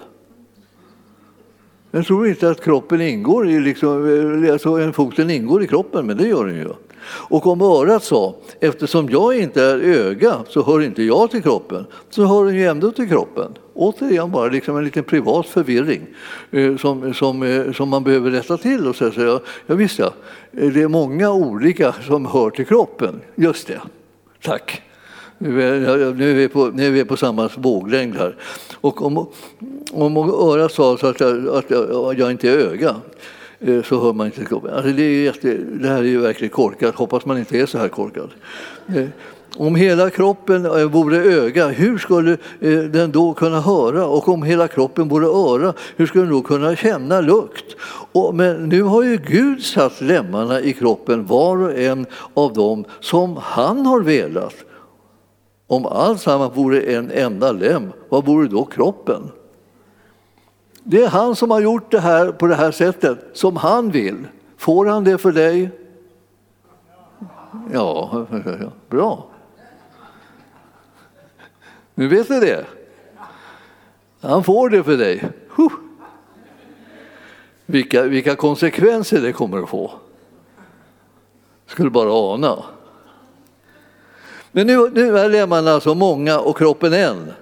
Jag 1.90 2.06
tror 2.06 2.28
inte 2.28 2.50
att 2.50 2.64
kroppen 2.64 3.00
ingår 3.00 3.48
i, 3.48 3.60
liksom, 3.60 4.44
eh, 4.44 4.52
alltså 4.52 4.92
foten 4.92 5.30
ingår 5.30 5.62
i 5.62 5.66
kroppen, 5.66 6.06
men 6.06 6.16
det 6.16 6.28
gör 6.28 6.46
den 6.46 6.56
ju. 6.56 6.68
Och 7.08 7.46
om 7.46 7.60
örat 7.60 8.04
sa, 8.04 8.34
eftersom 8.60 9.10
jag 9.10 9.38
inte 9.38 9.62
är 9.62 9.78
öga 9.78 10.34
så 10.48 10.62
hör 10.62 10.82
inte 10.82 11.02
jag 11.02 11.30
till 11.30 11.42
kroppen, 11.42 11.86
så 12.10 12.24
hör 12.24 12.44
den 12.44 12.54
ju 12.54 12.66
ändå 12.66 12.92
till 12.92 13.08
kroppen. 13.08 13.54
Återigen 13.74 14.30
bara 14.30 14.48
liksom 14.48 14.76
en 14.76 14.84
liten 14.84 15.04
privat 15.04 15.46
förvirring 15.46 16.06
eh, 16.50 16.76
som, 16.76 17.14
som, 17.14 17.42
eh, 17.42 17.72
som 17.72 17.88
man 17.88 18.04
behöver 18.04 18.30
rätta 18.30 18.56
till. 18.56 18.86
Och 18.86 18.96
så, 18.96 19.10
så 19.10 19.40
ja, 19.66 19.74
visst 19.74 19.98
ja, 19.98 20.12
eh, 20.52 20.68
det 20.68 20.82
är 20.82 20.88
många 20.88 21.32
olika 21.32 21.94
som 22.06 22.26
hör 22.26 22.50
till 22.50 22.66
kroppen. 22.66 23.20
Just 23.34 23.66
det, 23.66 23.80
tack. 24.42 24.82
Nu 25.38 25.62
är, 25.62 26.14
nu 26.14 26.30
är, 26.30 26.34
vi, 26.34 26.48
på, 26.48 26.66
nu 26.66 26.86
är 26.86 26.90
vi 26.90 27.04
på 27.04 27.16
samma 27.16 27.50
våglängd 27.56 28.16
här. 28.16 28.36
Och 28.74 29.06
om, 29.06 29.28
om 29.92 30.16
örat 30.16 30.72
sa 30.72 30.96
så 30.96 31.06
att 31.06 31.20
jag, 31.20 31.48
att 31.48 31.70
jag, 31.70 32.18
jag 32.18 32.30
inte 32.30 32.50
är 32.50 32.56
öga 32.56 32.96
Eh, 33.60 33.82
så 33.82 34.00
hör 34.00 34.12
man 34.12 34.26
inte 34.26 34.44
kroppen. 34.44 34.74
Alltså 34.74 34.92
det, 34.92 35.02
är 35.02 35.24
jätte, 35.24 35.54
det 35.54 35.88
här 35.88 35.98
är 35.98 36.02
ju 36.02 36.20
verkligen 36.20 36.50
korkat, 36.50 36.94
hoppas 36.94 37.26
man 37.26 37.38
inte 37.38 37.58
är 37.60 37.66
så 37.66 37.78
här 37.78 37.88
korkad. 37.88 38.30
Eh, 38.88 39.06
om 39.56 39.74
hela 39.74 40.10
kroppen 40.10 40.66
eh, 40.66 40.84
vore 40.84 41.16
öga, 41.16 41.68
hur 41.68 41.98
skulle 41.98 42.36
den 42.88 43.12
då 43.12 43.34
kunna 43.34 43.60
höra? 43.60 44.06
Och 44.06 44.28
om 44.28 44.42
hela 44.42 44.68
kroppen 44.68 45.08
vore 45.08 45.26
öra, 45.26 45.74
hur 45.96 46.06
skulle 46.06 46.24
den 46.24 46.32
då 46.32 46.42
kunna 46.42 46.76
känna 46.76 47.20
lukt? 47.20 47.76
Och, 48.12 48.34
men 48.34 48.68
nu 48.68 48.82
har 48.82 49.02
ju 49.02 49.16
Gud 49.16 49.62
satt 49.62 50.00
lemmarna 50.00 50.60
i 50.60 50.72
kroppen, 50.72 51.26
var 51.26 51.56
och 51.56 51.78
en 51.78 52.06
av 52.34 52.52
dem, 52.52 52.84
som 53.00 53.36
han 53.42 53.86
har 53.86 54.00
velat. 54.00 54.54
Om 55.66 55.86
alltsammans 55.86 56.56
vore 56.56 56.80
en 56.80 57.10
enda 57.10 57.52
lem, 57.52 57.92
vad 58.08 58.26
vore 58.26 58.48
då 58.48 58.64
kroppen? 58.64 59.22
Det 60.90 61.02
är 61.02 61.08
han 61.08 61.36
som 61.36 61.50
har 61.50 61.60
gjort 61.60 61.90
det 61.90 62.00
här 62.00 62.32
på 62.32 62.46
det 62.46 62.54
här 62.54 62.70
sättet, 62.70 63.18
som 63.32 63.56
han 63.56 63.90
vill. 63.90 64.26
Får 64.56 64.86
han 64.86 65.04
det 65.04 65.18
för 65.18 65.32
dig? 65.32 65.70
Ja, 67.72 68.26
bra. 68.88 69.26
Nu 71.94 72.08
vet 72.08 72.28
ni 72.28 72.40
det. 72.40 72.66
Han 74.20 74.44
får 74.44 74.70
det 74.70 74.84
för 74.84 74.96
dig. 74.96 75.28
Vilka, 77.66 78.02
vilka 78.02 78.36
konsekvenser 78.36 79.20
det 79.20 79.32
kommer 79.32 79.62
att 79.62 79.68
få. 79.68 79.90
Skulle 81.66 81.90
bara 81.90 82.34
ana. 82.34 82.64
Men 84.52 84.66
nu, 84.66 84.90
nu 84.90 85.18
är 85.18 85.28
lemmarna 85.28 85.70
alltså 85.70 85.94
många 85.94 86.38
och 86.38 86.58
kroppen 86.58 86.92
en. 86.92 87.32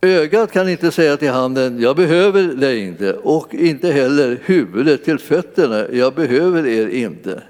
Ögat 0.00 0.52
kan 0.52 0.68
inte 0.68 0.90
säga 0.90 1.16
till 1.16 1.30
handen, 1.30 1.80
jag 1.80 1.96
behöver 1.96 2.42
dig 2.42 2.78
inte, 2.78 3.12
och 3.12 3.54
inte 3.54 3.90
heller 3.90 4.38
huvudet 4.44 5.04
till 5.04 5.18
fötterna, 5.18 5.88
jag 5.92 6.14
behöver 6.14 6.66
er 6.66 6.88
inte. 6.88 7.42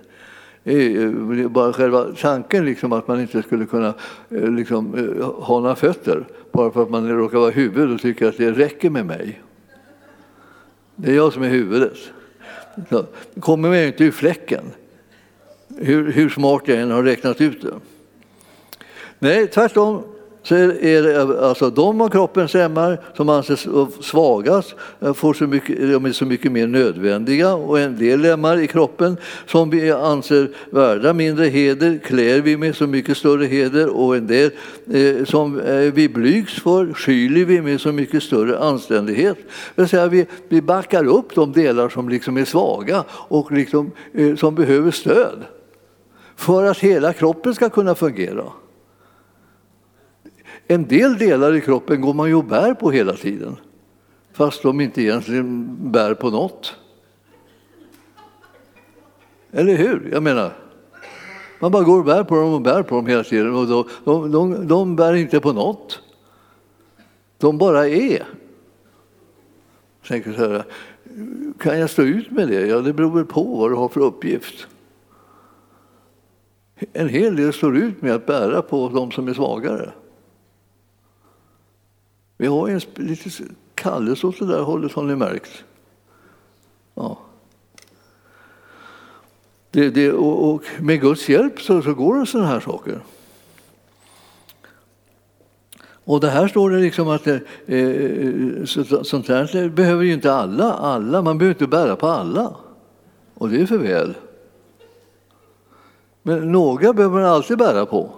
Bara 1.49 1.72
själva 1.72 2.07
tanken 2.20 2.64
liksom 2.64 2.92
att 2.92 3.09
man 3.09 3.20
inte 3.20 3.42
skulle 3.42 3.66
kunna 3.66 3.94
eh, 4.30 4.51
liksom, 4.51 4.94
eh, 4.94 5.26
ha 5.26 5.61
några 5.61 5.76
fötter 5.76 6.26
bara 6.53 6.70
för 6.70 6.82
att 6.82 6.90
man 6.90 7.09
råkar 7.09 7.38
vara 7.38 7.51
huvud 7.51 7.90
och 7.90 8.01
tycker 8.01 8.28
att 8.28 8.36
det 8.36 8.51
räcker 8.51 8.90
med 8.90 9.07
mig. 9.07 9.42
Det 10.97 11.11
är 11.11 11.14
jag 11.14 11.32
som 11.32 11.42
är 11.42 11.49
huvudet. 11.49 11.99
Så, 12.90 13.07
kommer 13.40 13.68
mig 13.68 13.86
inte 13.86 14.05
ur 14.05 14.11
fläcken, 14.11 14.64
hur, 15.76 16.12
hur 16.12 16.28
smart 16.28 16.62
jag 16.64 16.78
än 16.78 16.90
har 16.90 17.03
räknat 17.03 17.40
ut 17.40 17.62
det. 17.62 17.74
Nej, 19.18 19.47
tvärtom 19.47 20.03
så 20.47 20.55
är 20.55 21.03
det 21.03 21.40
alltså 21.47 21.70
de 21.70 22.01
av 22.01 22.09
kroppens 22.09 22.55
lemmar 22.55 23.01
som 23.16 23.28
anses 23.28 23.66
svagast 24.01 24.74
eh, 25.01 25.12
får 25.12 25.34
så 25.34 25.47
mycket, 25.47 25.78
de 25.78 26.05
är 26.05 26.12
så 26.12 26.24
mycket 26.24 26.53
mer 26.53 26.66
nödvändiga 26.66 27.55
och 27.55 27.80
en 27.80 27.99
del 27.99 28.20
lemmar 28.20 28.59
i 28.59 28.66
kroppen 28.66 29.16
som 29.47 29.70
vi 29.70 29.92
anser 29.92 30.51
värda 30.70 31.12
mindre 31.12 31.44
heder 31.44 31.99
klär 32.05 32.40
vi 32.40 32.57
med 32.57 32.76
så 32.76 32.86
mycket 32.86 33.16
större 33.16 33.44
heder 33.44 33.88
och 33.97 34.16
en 34.16 34.26
del 34.26 34.51
eh, 34.92 35.24
som 35.24 35.61
eh, 35.61 35.76
vi 35.76 36.09
blygs 36.09 36.62
för 36.62 36.92
skyler 36.92 37.44
vi 37.44 37.61
med 37.61 37.80
så 37.80 37.92
mycket 37.92 38.22
större 38.22 38.59
anständighet. 38.59 39.36
Det 39.74 39.82
vill 39.82 39.88
säga 39.88 40.07
vi, 40.07 40.26
vi 40.49 40.62
backar 40.62 41.07
upp 41.07 41.34
de 41.34 41.53
delar 41.53 41.88
som 41.88 42.09
liksom 42.09 42.36
är 42.36 42.44
svaga 42.44 43.05
och 43.11 43.53
liksom, 43.53 43.90
eh, 44.12 44.36
som 44.36 44.55
behöver 44.55 44.90
stöd 44.90 45.44
för 46.36 46.64
att 46.64 46.78
hela 46.78 47.12
kroppen 47.12 47.55
ska 47.55 47.68
kunna 47.68 47.94
fungera. 47.94 48.44
En 50.66 50.86
del 50.86 51.18
delar 51.18 51.54
i 51.54 51.60
kroppen 51.60 52.00
går 52.00 52.14
man 52.14 52.28
ju 52.28 52.34
och 52.34 52.44
bär 52.44 52.74
på 52.74 52.90
hela 52.90 53.12
tiden 53.12 53.56
fast 54.36 54.62
de 54.62 54.80
inte 54.80 55.02
egentligen 55.02 55.76
bär 55.92 56.14
på 56.14 56.30
något. 56.30 56.74
Eller 59.50 59.76
hur? 59.76 60.08
Jag 60.12 60.22
menar, 60.22 60.52
man 61.60 61.72
bara 61.72 61.82
går 61.82 61.98
och 61.98 62.04
bär 62.04 62.24
på 62.24 62.36
dem 62.36 62.52
och 62.52 62.60
bär 62.60 62.82
på 62.82 62.94
dem 62.94 63.06
hela 63.06 63.24
tiden 63.24 63.54
och 63.54 63.66
de, 63.66 63.84
de, 64.04 64.32
de, 64.32 64.68
de 64.68 64.96
bär 64.96 65.14
inte 65.14 65.40
på 65.40 65.52
något. 65.52 66.02
De 67.38 67.58
bara 67.58 67.88
är. 67.88 68.26
Jag 70.00 70.08
tänker 70.08 70.32
så 70.32 70.48
här, 70.48 70.64
kan 71.58 71.78
jag 71.78 71.90
stå 71.90 72.02
ut 72.02 72.30
med 72.30 72.48
det? 72.48 72.66
Ja, 72.66 72.80
det 72.80 72.92
beror 72.92 73.14
väl 73.14 73.24
på 73.24 73.42
vad 73.42 73.70
du 73.70 73.74
har 73.74 73.88
för 73.88 74.00
uppgift. 74.00 74.66
En 76.92 77.08
hel 77.08 77.36
del 77.36 77.52
står 77.52 77.76
ut 77.76 78.02
med 78.02 78.14
att 78.14 78.26
bära 78.26 78.62
på 78.62 78.88
de 78.88 79.10
som 79.10 79.28
är 79.28 79.34
svagare. 79.34 79.92
Vi 82.37 82.47
har 82.47 82.68
en 82.68 82.80
liten 82.95 83.57
kallelse 83.74 84.26
åt 84.26 84.39
det 84.39 84.47
där 84.47 84.62
hållet 84.62 84.93
har 84.93 85.03
ni 85.03 85.16
märkt. 85.16 85.64
Ja. 86.95 87.18
Det, 89.70 89.91
det, 89.91 90.12
och, 90.12 90.51
och, 90.51 90.62
med 90.80 91.01
Guds 91.01 91.28
hjälp 91.28 91.61
så, 91.61 91.82
så 91.82 91.95
går 91.95 92.20
det 92.20 92.26
sådana 92.26 92.49
här 92.49 92.61
saker. 92.61 93.01
Och 96.05 96.20
det 96.20 96.30
här 96.30 96.49
står 96.49 96.70
det 96.70 96.78
liksom 96.78 97.09
att 97.09 97.26
eh, 97.26 97.37
eh 97.66 98.64
sånt 99.03 99.28
här 99.28 99.68
behöver 99.68 100.05
ju 100.05 100.12
inte 100.12 100.32
alla, 100.32 100.72
alla. 100.72 101.22
Man 101.22 101.39
behöver 101.39 101.55
inte 101.55 101.66
bära 101.66 101.97
på 101.97 102.07
alla. 102.07 102.57
Och 103.34 103.49
det 103.49 103.61
är 103.61 103.66
för 103.66 103.78
väl. 103.78 104.14
Men 106.22 106.53
några 106.53 106.93
behöver 106.93 107.20
man 107.20 107.24
alltid 107.24 107.59
bära 107.59 107.87
på. 107.87 108.11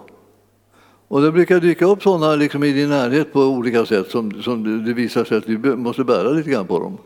Och 1.09 1.21
det 1.21 1.31
brukar 1.31 1.59
dyka 1.59 1.85
upp 1.85 2.03
sådana 2.03 2.35
liksom 2.35 2.63
i 2.63 2.71
din 2.71 2.89
närhet 2.89 3.33
på 3.33 3.41
olika 3.41 3.85
sätt 3.85 4.11
som, 4.11 4.41
som 4.41 4.85
det 4.85 4.93
visar 4.93 5.23
sig 5.23 5.37
att 5.37 5.45
du 5.45 5.57
måste 5.75 6.03
bära 6.03 6.29
lite 6.29 6.49
grann 6.49 6.67
på 6.67 6.79
dem. 6.79 6.97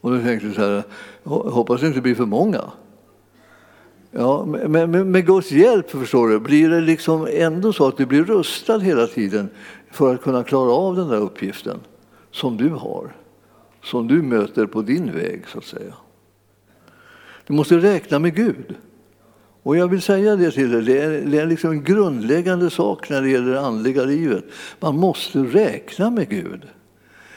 Och 0.00 0.10
då 0.10 0.18
tänkte 0.20 0.46
jag 0.46 0.56
så 0.56 0.60
här, 0.60 0.82
hoppas 1.50 1.80
det 1.80 1.86
inte 1.86 2.00
blir 2.00 2.14
för 2.14 2.26
många. 2.26 2.62
Ja, 4.10 4.44
men 4.46 4.90
med, 4.90 5.06
med 5.06 5.26
Guds 5.26 5.52
hjälp 5.52 5.90
förstår 5.90 6.28
du, 6.28 6.38
blir 6.38 6.70
det 6.70 6.80
liksom 6.80 7.26
ändå 7.30 7.72
så 7.72 7.88
att 7.88 7.96
du 7.96 8.06
blir 8.06 8.24
rustad 8.24 8.78
hela 8.78 9.06
tiden 9.06 9.48
för 9.90 10.14
att 10.14 10.22
kunna 10.22 10.44
klara 10.44 10.72
av 10.72 10.96
den 10.96 11.08
där 11.08 11.20
uppgiften 11.20 11.80
som 12.30 12.56
du 12.56 12.68
har, 12.68 13.16
som 13.82 14.08
du 14.08 14.22
möter 14.22 14.66
på 14.66 14.82
din 14.82 15.12
väg 15.12 15.42
så 15.48 15.58
att 15.58 15.64
säga. 15.64 15.94
Du 17.46 17.54
måste 17.54 17.78
räkna 17.78 18.18
med 18.18 18.34
Gud 18.34 18.74
och 19.66 19.76
jag 19.76 19.88
vill 19.88 20.02
säga 20.02 20.36
det 20.36 20.50
till 20.50 20.74
er, 20.74 20.80
det 20.80 20.98
är, 20.98 21.20
det 21.20 21.38
är 21.38 21.46
liksom 21.46 21.70
en 21.70 21.84
grundläggande 21.84 22.70
sak 22.70 23.10
när 23.10 23.22
det 23.22 23.30
gäller 23.30 23.52
det 23.52 23.60
andliga 23.60 24.04
livet. 24.04 24.44
Man 24.80 24.96
måste 24.96 25.38
räkna 25.38 26.10
med 26.10 26.28
Gud. 26.28 26.62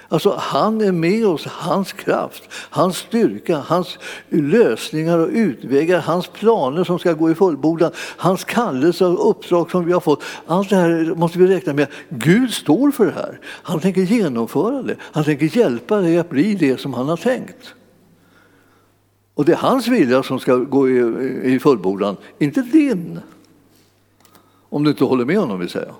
Alltså, 0.07 0.35
han 0.39 0.81
är 0.81 0.91
med 0.91 1.27
oss, 1.27 1.45
hans 1.45 1.93
kraft, 1.93 2.43
hans 2.51 2.97
styrka, 2.97 3.57
hans 3.57 3.97
lösningar 4.29 5.19
och 5.19 5.29
utvägar, 5.31 5.99
hans 5.99 6.27
planer 6.27 6.83
som 6.83 6.99
ska 6.99 7.13
gå 7.13 7.31
i 7.31 7.35
fullbordan, 7.35 7.91
hans 8.17 8.43
kallelse 8.43 9.05
och 9.05 9.29
uppdrag 9.29 9.71
som 9.71 9.85
vi 9.85 9.93
har 9.93 9.99
fått. 9.99 10.23
Allt 10.47 10.69
det 10.69 10.75
här 10.75 11.15
måste 11.15 11.39
vi 11.39 11.47
räkna 11.47 11.73
med. 11.73 11.87
Gud 12.09 12.53
står 12.53 12.91
för 12.91 13.05
det 13.05 13.11
här. 13.11 13.39
Han 13.43 13.79
tänker 13.79 14.01
genomföra 14.01 14.81
det. 14.81 14.95
Han 15.01 15.23
tänker 15.23 15.57
hjälpa 15.57 15.97
dig 15.97 16.17
att 16.17 16.29
bli 16.29 16.55
det 16.55 16.79
som 16.79 16.93
han 16.93 17.09
har 17.09 17.17
tänkt. 17.17 17.75
Och 19.39 19.45
det 19.45 19.51
är 19.51 19.57
hans 19.57 19.87
vilja 19.87 20.23
som 20.23 20.39
ska 20.39 20.55
gå 20.55 20.89
i, 20.89 20.99
i 21.43 21.59
fullbordan, 21.59 22.17
inte 22.39 22.61
din. 22.61 23.19
Om 24.69 24.83
du 24.83 24.89
inte 24.89 25.03
håller 25.03 25.25
med 25.25 25.37
honom, 25.37 25.59
vill 25.59 25.69
säga. 25.69 25.95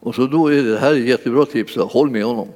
Och 0.00 0.14
så 0.14 0.26
då 0.26 0.52
är 0.52 0.62
det 0.62 0.78
här 0.78 0.94
ett 0.94 1.06
jättebra 1.06 1.44
tips, 1.44 1.76
håll 1.76 2.10
med 2.10 2.24
honom. 2.24 2.48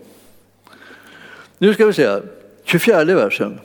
Nu 1.59 1.75
ska 1.75 1.87
vi 1.87 1.93
se, 1.93 2.21
24 2.65 3.05
versen. 3.05 3.59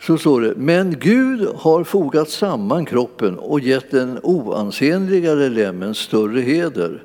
Så 0.00 0.18
står 0.18 0.40
det, 0.40 0.54
men 0.56 0.98
Gud 0.98 1.48
har 1.56 1.84
fogat 1.84 2.28
samman 2.28 2.84
kroppen 2.84 3.38
och 3.38 3.60
gett 3.60 3.90
den 3.90 4.18
oansenligare 4.22 5.48
lemmen 5.48 5.94
större 5.94 6.40
heder 6.40 7.02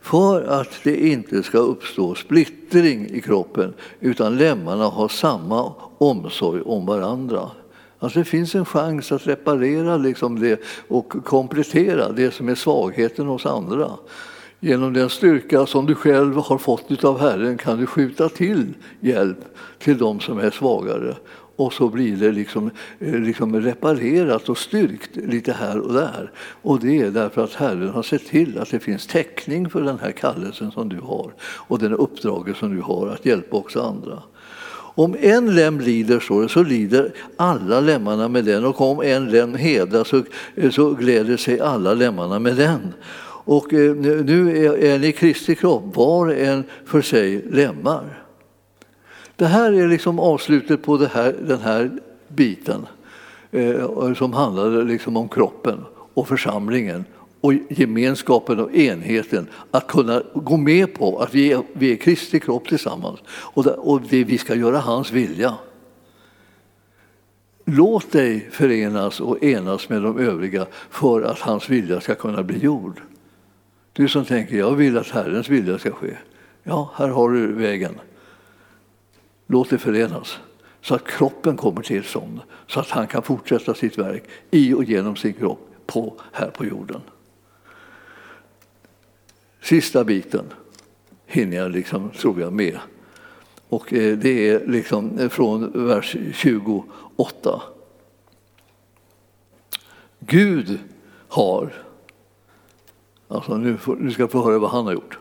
för 0.00 0.42
att 0.42 0.70
det 0.82 1.08
inte 1.08 1.42
ska 1.42 1.58
uppstå 1.58 2.14
splittring 2.14 3.08
i 3.10 3.20
kroppen 3.20 3.74
utan 4.00 4.36
lemmarna 4.36 4.84
har 4.84 5.08
samma 5.08 5.72
omsorg 5.98 6.62
om 6.62 6.86
varandra. 6.86 7.50
Alltså 7.98 8.18
det 8.18 8.24
finns 8.24 8.54
en 8.54 8.64
chans 8.64 9.12
att 9.12 9.26
reparera 9.26 9.96
liksom 9.96 10.40
det 10.40 10.60
och 10.88 11.24
komplettera 11.24 12.12
det 12.12 12.30
som 12.30 12.48
är 12.48 12.54
svagheten 12.54 13.26
hos 13.26 13.46
andra. 13.46 13.90
Genom 14.60 14.92
den 14.92 15.10
styrka 15.10 15.66
som 15.66 15.86
du 15.86 15.94
själv 15.94 16.36
har 16.36 16.58
fått 16.58 17.04
av 17.04 17.20
Herren 17.20 17.58
kan 17.58 17.78
du 17.78 17.86
skjuta 17.86 18.28
till 18.28 18.74
hjälp 19.00 19.38
till 19.78 19.98
de 19.98 20.20
som 20.20 20.38
är 20.38 20.50
svagare. 20.50 21.16
Och 21.56 21.72
så 21.72 21.88
blir 21.88 22.16
det 22.16 22.32
liksom, 22.32 22.70
eh, 22.98 23.14
liksom 23.14 23.60
reparerat 23.60 24.48
och 24.48 24.58
styrkt 24.58 25.16
lite 25.16 25.52
här 25.52 25.80
och 25.80 25.92
där. 25.92 26.30
Och 26.62 26.80
det 26.80 27.00
är 27.00 27.10
därför 27.10 27.44
att 27.44 27.54
Herren 27.54 27.88
har 27.88 28.02
sett 28.02 28.26
till 28.26 28.58
att 28.58 28.70
det 28.70 28.80
finns 28.80 29.06
täckning 29.06 29.70
för 29.70 29.82
den 29.82 29.98
här 29.98 30.12
kallelsen 30.12 30.70
som 30.70 30.88
du 30.88 31.00
har 31.00 31.32
och 31.42 31.78
det 31.78 31.88
uppdraget 31.88 32.56
som 32.56 32.76
du 32.76 32.82
har 32.82 33.06
att 33.06 33.26
hjälpa 33.26 33.56
också 33.56 33.82
andra. 33.82 34.22
Om 34.98 35.16
en 35.20 35.54
lem 35.54 35.80
lider 35.80 36.20
så, 36.20 36.48
så 36.48 36.62
lider 36.62 37.12
alla 37.36 37.80
lemmarna 37.80 38.28
med 38.28 38.44
den 38.44 38.64
och 38.64 38.80
om 38.80 39.02
en 39.02 39.30
lem 39.30 39.54
hedras 39.54 40.08
så, 40.08 40.22
så 40.70 40.90
gläder 40.90 41.36
sig 41.36 41.60
alla 41.60 41.94
lemmarna 41.94 42.38
med 42.38 42.56
den. 42.56 42.94
Och 43.46 43.72
eh, 43.72 43.94
nu 43.96 44.66
är 44.80 44.98
ni 44.98 45.12
Kristi 45.12 45.54
kropp, 45.54 45.96
var 45.96 46.26
och 46.26 46.34
en 46.34 46.64
för 46.84 47.02
sig 47.02 47.42
lemmar. 47.50 48.22
Det 49.36 49.46
här 49.46 49.72
är 49.72 49.88
liksom 49.88 50.18
avslutet 50.18 50.82
på 50.82 50.96
här, 50.96 51.34
den 51.46 51.60
här 51.60 51.90
biten 52.28 52.86
eh, 53.50 54.14
som 54.14 54.32
handlade 54.32 54.84
liksom 54.84 55.16
om 55.16 55.28
kroppen 55.28 55.84
och 56.14 56.28
församlingen 56.28 57.04
och 57.46 57.54
gemenskapen 57.68 58.60
och 58.60 58.74
enheten. 58.74 59.48
Att 59.70 59.86
kunna 59.86 60.22
gå 60.34 60.56
med 60.56 60.94
på 60.94 61.18
att 61.18 61.34
vi 61.34 61.52
är, 61.52 61.62
vi 61.72 61.92
är 61.92 61.96
Kristi 61.96 62.40
kropp 62.40 62.68
tillsammans 62.68 63.20
och, 63.28 63.64
det, 63.64 63.70
och 63.70 64.00
det, 64.00 64.24
vi 64.24 64.38
ska 64.38 64.54
göra 64.54 64.78
hans 64.78 65.12
vilja. 65.12 65.54
Låt 67.64 68.12
dig 68.12 68.48
förenas 68.50 69.20
och 69.20 69.44
enas 69.44 69.88
med 69.88 70.02
de 70.02 70.18
övriga 70.18 70.66
för 70.90 71.22
att 71.22 71.38
hans 71.38 71.68
vilja 71.68 72.00
ska 72.00 72.14
kunna 72.14 72.42
bli 72.42 72.58
gjord. 72.58 73.02
Du 73.92 74.08
som 74.08 74.24
tänker 74.24 74.56
jag 74.56 74.74
vill 74.74 74.98
att 74.98 75.10
Herrens 75.10 75.48
vilja 75.48 75.78
ska 75.78 75.90
ske. 75.90 76.16
Ja, 76.62 76.90
här 76.94 77.08
har 77.08 77.30
du 77.30 77.52
vägen. 77.52 78.00
Låt 79.46 79.70
det 79.70 79.78
förenas 79.78 80.38
så 80.80 80.94
att 80.94 81.06
kroppen 81.06 81.56
kommer 81.56 81.82
till 81.82 82.04
stånd, 82.04 82.40
så 82.66 82.80
att 82.80 82.90
han 82.90 83.06
kan 83.06 83.22
fortsätta 83.22 83.74
sitt 83.74 83.98
verk 83.98 84.24
i 84.50 84.74
och 84.74 84.84
genom 84.84 85.16
sin 85.16 85.32
kropp 85.32 85.70
på, 85.86 86.14
här 86.32 86.50
på 86.50 86.64
jorden. 86.64 87.00
Sista 89.66 90.04
biten 90.04 90.44
hinner 91.26 91.56
jag 91.56 91.70
liksom, 91.70 92.10
tror 92.10 92.40
jag 92.40 92.52
med. 92.52 92.78
Och 93.68 93.92
eh, 93.92 94.18
det 94.18 94.48
är 94.48 94.66
liksom 94.66 95.18
eh, 95.18 95.28
från 95.28 95.86
vers 95.86 96.16
28. 96.34 97.62
Gud 100.18 100.78
har 101.28 101.72
Alltså 103.28 103.56
nu, 103.56 103.76
får, 103.76 103.96
nu 103.96 104.10
ska 104.10 104.22
jag 104.22 104.30
få 104.30 104.44
höra 104.44 104.58
vad 104.58 104.70
han 104.70 104.86
har 104.86 104.92
gjort. 104.92 105.18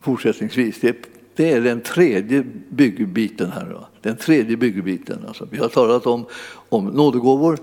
Fortsättningsvis. 0.00 0.80
Det, 0.80 0.96
det 1.36 1.52
är 1.52 1.60
den 1.60 1.80
tredje 1.80 2.44
byggbiten 2.68 3.50
här. 3.50 3.66
Då. 3.70 3.88
Den 4.00 4.16
tredje 4.16 4.56
byggbiten. 4.56 5.24
Alltså, 5.26 5.48
vi 5.50 5.58
har 5.58 5.68
talat 5.68 6.06
om, 6.06 6.26
om 6.68 6.86
nådegåvor 6.86 7.58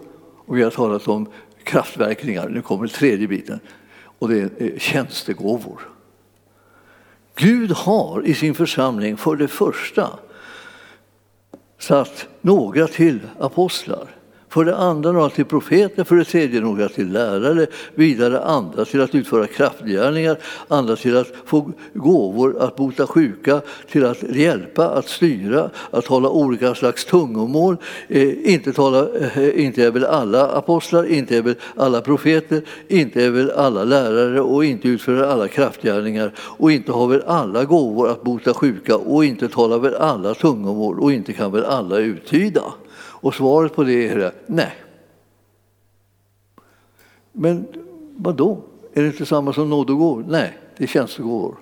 och 0.46 0.58
vi 0.58 0.64
har 0.64 0.72
talat 0.72 1.08
om 1.08 1.28
kraftverkningar. 1.64 2.50
Nu 2.50 2.62
kommer 2.62 2.86
den 2.86 2.96
tredje 2.96 3.28
biten. 3.28 3.60
Och 4.22 4.30
det 4.30 4.40
är 4.40 4.50
eh, 4.58 4.78
tjänstegåvor. 4.78 5.90
Gud 7.36 7.72
har 7.72 8.26
i 8.26 8.34
sin 8.34 8.56
församling 8.56 9.18
för 9.18 9.36
det 9.36 9.48
första 9.48 10.20
satt 11.80 12.28
några 12.42 12.88
till 12.88 13.20
apostlar 13.40 14.16
för 14.52 14.66
det 14.66 14.78
andra 14.78 15.12
några 15.12 15.30
till 15.30 15.46
profeter, 15.46 16.04
för 16.04 16.16
det 16.16 16.26
tredje 16.26 16.62
några 16.62 16.90
till 16.90 17.12
lärare, 17.12 17.68
vidare 17.96 18.40
andra 18.40 18.86
till 18.86 19.02
att 19.02 19.16
utföra 19.16 19.48
kraftgärningar, 19.48 20.38
andra 20.68 20.96
till 20.96 21.18
att 21.18 21.28
få 21.46 21.72
gåvor 21.94 22.62
att 22.62 22.76
bota 22.76 23.08
sjuka, 23.08 23.62
till 23.92 24.06
att 24.06 24.24
hjälpa, 24.24 24.90
att 24.90 25.08
styra, 25.08 25.70
att 25.92 26.08
hålla 26.08 26.30
olika 26.30 26.76
slags 26.76 27.06
tungomål. 27.06 27.78
Eh, 28.08 28.54
inte, 28.54 28.74
tala, 28.74 29.08
eh, 29.36 29.66
inte 29.66 29.86
är 29.86 29.92
väl 29.92 30.06
alla 30.06 30.48
apostlar, 30.48 31.06
inte 31.06 31.38
är 31.38 31.42
väl 31.42 31.56
alla 31.76 32.02
profeter, 32.02 32.62
inte 32.88 33.24
är 33.24 33.30
väl 33.30 33.52
alla 33.52 33.84
lärare 33.84 34.42
och 34.42 34.66
inte 34.66 34.88
utföra 34.88 35.32
alla 35.32 35.48
kraftgärningar 35.48 36.32
och 36.38 36.72
inte 36.72 36.92
har 36.92 37.08
väl 37.08 37.24
alla 37.28 37.66
gåvor 37.66 38.10
att 38.10 38.24
bota 38.24 38.54
sjuka 38.54 38.96
och 38.96 39.26
inte 39.26 39.48
talar 39.48 39.80
väl 39.80 39.96
alla 39.96 40.34
tungomål 40.34 41.00
och 41.00 41.12
inte 41.12 41.34
kan 41.34 41.52
väl 41.52 41.66
alla 41.66 41.98
uttyda. 41.98 42.62
Och 43.22 43.36
svaret 43.36 43.76
på 43.76 43.84
det 43.84 44.08
är 44.08 44.34
nej. 44.46 44.76
Men 47.32 47.68
vad 48.16 48.36
då? 48.36 48.64
Är 48.94 49.02
det 49.02 49.08
inte 49.08 49.26
samma 49.26 49.54
som 49.54 49.70
nådegåvor? 49.70 50.26
Nej, 50.28 50.58
det 50.78 50.84
är 50.84 50.88
tjänstegåvor. 50.88 51.58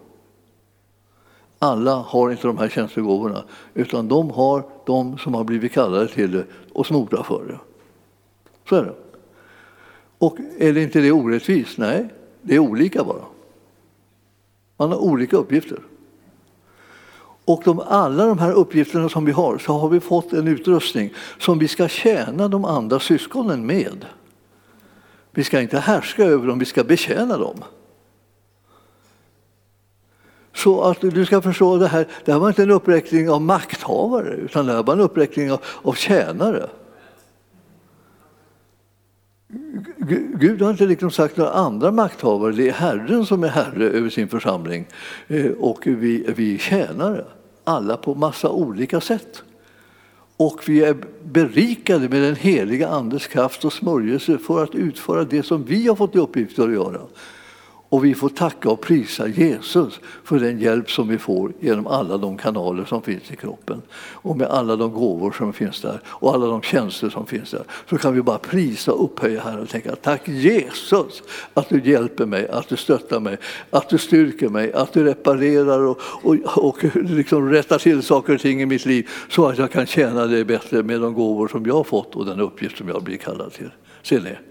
Alla 1.60 1.96
har 1.96 2.32
inte 2.32 2.48
de 2.48 2.58
här 2.58 2.70
tjänstegåvorna, 2.70 3.44
utan 3.74 4.08
de 4.08 4.30
har 4.30 4.64
de 4.86 5.18
som 5.18 5.34
har 5.34 5.44
blivit 5.44 5.72
kallade 5.72 6.08
till 6.08 6.32
det 6.32 6.46
och 6.74 6.86
smorda 6.86 7.24
för 7.24 7.46
det. 7.48 7.60
Så 8.70 8.76
är 8.76 8.84
det. 8.84 8.96
Och 10.18 10.38
är 10.58 10.74
det 10.74 10.84
inte 10.84 11.02
det 11.02 11.12
orättvist? 11.12 11.78
Nej, 11.78 12.10
det 12.42 12.56
är 12.56 12.60
olika 12.60 13.04
bara. 13.04 13.26
Man 14.78 14.90
har 14.90 14.98
olika 14.98 15.38
uppgifter. 15.38 15.80
Och 17.50 17.62
de, 17.66 17.80
alla 17.80 18.26
de 18.26 18.40
här 18.40 18.52
uppgifterna 18.52 19.10
som 19.10 19.26
vi 19.26 19.32
har 19.32 19.58
så 19.58 19.74
har 19.74 19.90
vi 19.90 20.00
fått 20.00 20.34
en 20.34 20.48
utrustning 20.48 21.14
som 21.40 21.60
vi 21.60 21.68
ska 21.68 21.88
tjäna 21.88 22.48
de 22.48 22.66
andra 22.66 23.00
syskonen 23.00 23.66
med. 23.66 24.06
Vi 25.32 25.44
ska 25.44 25.62
inte 25.62 25.80
härska 25.80 26.24
över 26.24 26.48
dem, 26.48 26.60
vi 26.60 26.66
ska 26.66 26.84
betjäna 26.84 27.38
dem. 27.38 27.64
Så 30.54 30.82
att 30.82 31.02
du 31.02 31.26
ska 31.26 31.42
förstå 31.42 31.78
det 31.78 31.88
här, 31.88 32.08
det 32.26 32.32
här 32.32 32.40
var 32.40 32.48
inte 32.48 32.64
en 32.64 32.72
uppräkning 32.72 33.30
av 33.30 33.42
makthavare 33.42 34.34
utan 34.34 34.66
det 34.66 34.74
här 34.74 34.84
var 34.84 34.94
en 34.94 35.00
uppräkning 35.00 35.52
av, 35.52 35.62
av 35.82 35.94
tjänare. 35.94 36.70
Gud 40.40 40.62
har 40.62 40.72
inte 40.72 40.86
liksom 40.86 41.12
sagt 41.12 41.38
några 41.38 41.52
andra 41.52 41.92
makthavare, 41.92 42.52
det 42.52 42.70
är 42.70 42.74
Herren 42.74 43.26
som 43.26 43.44
är 43.44 43.48
herre 43.48 43.90
över 43.90 44.10
sin 44.10 44.28
församling 44.28 44.88
eh, 45.28 45.52
och 45.52 45.88
vi, 45.88 46.34
vi 46.36 46.54
är 46.54 46.58
tjänare 46.58 47.26
alla 47.70 47.98
på 47.98 48.16
massa 48.16 48.50
olika 48.50 49.02
sätt. 49.02 49.44
Och 50.38 50.62
vi 50.68 50.84
är 50.84 50.98
berikade 51.24 52.10
med 52.10 52.22
den 52.22 52.36
heliga 52.36 52.90
Andes 52.90 53.28
kraft 53.28 53.66
och 53.66 53.74
smörjelse 53.74 54.38
för 54.38 54.64
att 54.64 54.76
utföra 54.76 55.24
det 55.24 55.44
som 55.44 55.64
vi 55.64 55.88
har 55.88 55.96
fått 55.96 56.16
i 56.16 56.20
uppgift 56.20 56.60
att 56.60 56.72
göra. 56.72 57.02
Och 57.90 58.06
vi 58.06 58.16
får 58.16 58.30
tacka 58.30 58.70
och 58.70 58.82
prisa 58.82 59.28
Jesus 59.28 60.00
för 60.24 60.40
den 60.40 60.60
hjälp 60.60 60.92
som 60.92 61.08
vi 61.08 61.18
får 61.18 61.52
genom 61.60 61.88
alla 61.88 62.18
de 62.18 62.38
kanaler 62.38 62.86
som 62.86 63.02
finns 63.02 63.32
i 63.32 63.36
kroppen 63.36 63.82
och 64.14 64.38
med 64.38 64.48
alla 64.48 64.76
de 64.76 64.94
gåvor 64.94 65.32
som 65.32 65.54
finns 65.54 65.82
där 65.82 66.02
och 66.06 66.34
alla 66.34 66.46
de 66.46 66.62
tjänster 66.62 67.10
som 67.10 67.26
finns 67.26 67.52
där. 67.52 67.64
Så 67.90 67.98
kan 67.98 68.14
vi 68.14 68.22
bara 68.22 68.38
prisa 68.38 68.92
och 68.92 69.04
upphöja 69.04 69.42
Herren 69.42 69.60
och 69.60 69.70
tänka 69.70 69.96
tack 69.96 70.28
Jesus 70.28 71.24
att 71.54 71.70
du 71.70 71.82
hjälper 71.84 72.26
mig, 72.26 72.48
att 72.48 72.68
du 72.68 72.78
stöttar 72.78 73.20
mig, 73.20 73.38
att 73.70 73.90
du 73.90 73.98
styrker 73.98 74.50
mig, 74.50 74.74
att 74.74 74.94
du 74.94 75.04
reparerar 75.04 75.80
och, 75.80 76.00
och, 76.02 76.58
och 76.58 76.84
liksom 76.94 77.50
rättar 77.50 77.78
till 77.78 78.04
saker 78.04 78.34
och 78.34 78.42
ting 78.42 78.62
i 78.62 78.66
mitt 78.66 78.86
liv 78.86 79.10
så 79.30 79.48
att 79.48 79.58
jag 79.58 79.72
kan 79.72 79.86
tjäna 79.86 80.26
dig 80.26 80.46
bättre 80.46 80.84
med 80.84 81.02
de 81.02 81.14
gåvor 81.14 81.48
som 81.48 81.66
jag 81.66 81.74
har 81.74 81.84
fått 81.84 82.16
och 82.16 82.26
den 82.26 82.40
uppgift 82.40 82.78
som 82.78 82.88
jag 82.88 83.04
blir 83.04 83.18
kallad 83.18 83.54
till. 83.54 83.70
Ser 84.04 84.22
ni? 84.22 84.49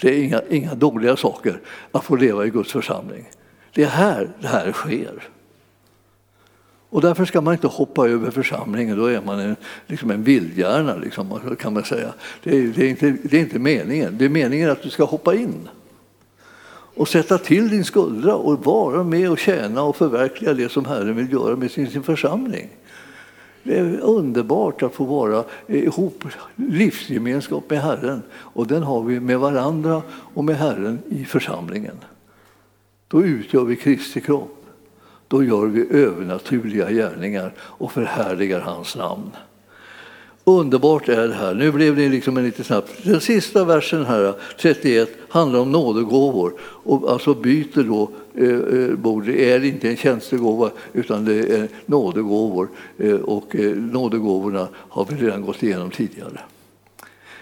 Det 0.00 0.08
är 0.08 0.22
inga, 0.22 0.42
inga 0.50 0.74
dåliga 0.74 1.16
saker 1.16 1.60
att 1.92 2.04
få 2.04 2.16
leva 2.16 2.46
i 2.46 2.50
Guds 2.50 2.72
församling. 2.72 3.28
Det 3.74 3.82
är 3.82 3.88
här 3.88 4.30
det 4.40 4.48
här 4.48 4.72
sker. 4.72 5.28
Och 6.90 7.00
därför 7.00 7.24
ska 7.24 7.40
man 7.40 7.54
inte 7.54 7.66
hoppa 7.66 8.08
över 8.08 8.30
församlingen, 8.30 8.98
då 8.98 9.06
är 9.06 9.20
man 9.20 9.38
en, 9.38 9.56
liksom 9.86 10.10
en 10.10 10.22
vildhjärna 10.22 10.96
liksom, 10.96 11.56
kan 11.60 11.72
man 11.72 11.84
säga. 11.84 12.14
Det 12.42 12.58
är, 12.58 12.62
det, 12.62 12.84
är 12.84 12.88
inte, 12.88 13.16
det 13.22 13.36
är 13.36 13.40
inte 13.40 13.58
meningen. 13.58 14.18
Det 14.18 14.24
är 14.24 14.28
meningen 14.28 14.70
att 14.70 14.82
du 14.82 14.90
ska 14.90 15.04
hoppa 15.04 15.34
in 15.34 15.68
och 16.98 17.08
sätta 17.08 17.38
till 17.38 17.68
din 17.68 17.84
skuldra 17.84 18.34
och 18.34 18.64
vara 18.64 19.04
med 19.04 19.30
och 19.30 19.38
tjäna 19.38 19.82
och 19.82 19.96
förverkliga 19.96 20.54
det 20.54 20.68
som 20.68 20.84
Herren 20.84 21.16
vill 21.16 21.32
göra 21.32 21.56
med 21.56 21.70
sin, 21.70 21.90
sin 21.90 22.02
församling. 22.02 22.68
Det 23.62 23.78
är 23.78 24.00
underbart 24.00 24.82
att 24.82 24.94
få 24.94 25.04
vara 25.04 25.44
ihop, 25.66 26.24
livsgemenskap 26.56 27.70
med 27.70 27.80
Herren. 27.80 28.22
Och 28.30 28.66
den 28.66 28.82
har 28.82 29.02
vi 29.02 29.20
med 29.20 29.38
varandra 29.38 30.02
och 30.10 30.44
med 30.44 30.56
Herren 30.56 30.98
i 31.08 31.24
församlingen. 31.24 31.96
Då 33.08 33.22
utgör 33.22 33.64
vi 33.64 33.76
Kristi 33.76 34.20
kropp. 34.20 34.64
Då 35.28 35.44
gör 35.44 35.66
vi 35.66 35.88
övernaturliga 35.90 36.90
gärningar 36.90 37.54
och 37.58 37.92
förhärligar 37.92 38.60
hans 38.60 38.96
namn. 38.96 39.30
Underbart 40.48 41.08
är 41.08 41.28
det 41.28 41.34
här. 41.34 41.54
Nu 41.54 41.72
blev 41.72 41.96
det 41.96 42.08
liksom 42.08 42.36
en 42.36 42.44
lite 42.44 42.64
snabbt. 42.64 42.90
Den 43.02 43.20
sista 43.20 43.64
versen 43.64 44.04
här, 44.04 44.34
31, 44.60 45.08
handlar 45.28 45.60
om 45.60 45.72
nådegåvor 45.72 46.52
och 46.60 47.12
alltså 47.12 47.34
byter 47.34 47.82
då 47.82 48.10
eh, 48.34 48.80
eh, 48.80 48.94
bord. 48.96 49.26
Det 49.26 49.52
är 49.52 49.64
inte 49.64 49.88
en 49.88 49.96
tjänstegåva 49.96 50.70
utan 50.92 51.24
det 51.24 51.34
är 51.34 51.68
nådegåvor 51.86 52.68
eh, 52.98 53.14
och 53.14 53.56
eh, 53.56 53.76
nådegåvorna 53.76 54.68
har 54.74 55.06
vi 55.10 55.26
redan 55.26 55.42
gått 55.42 55.62
igenom 55.62 55.90
tidigare. 55.90 56.40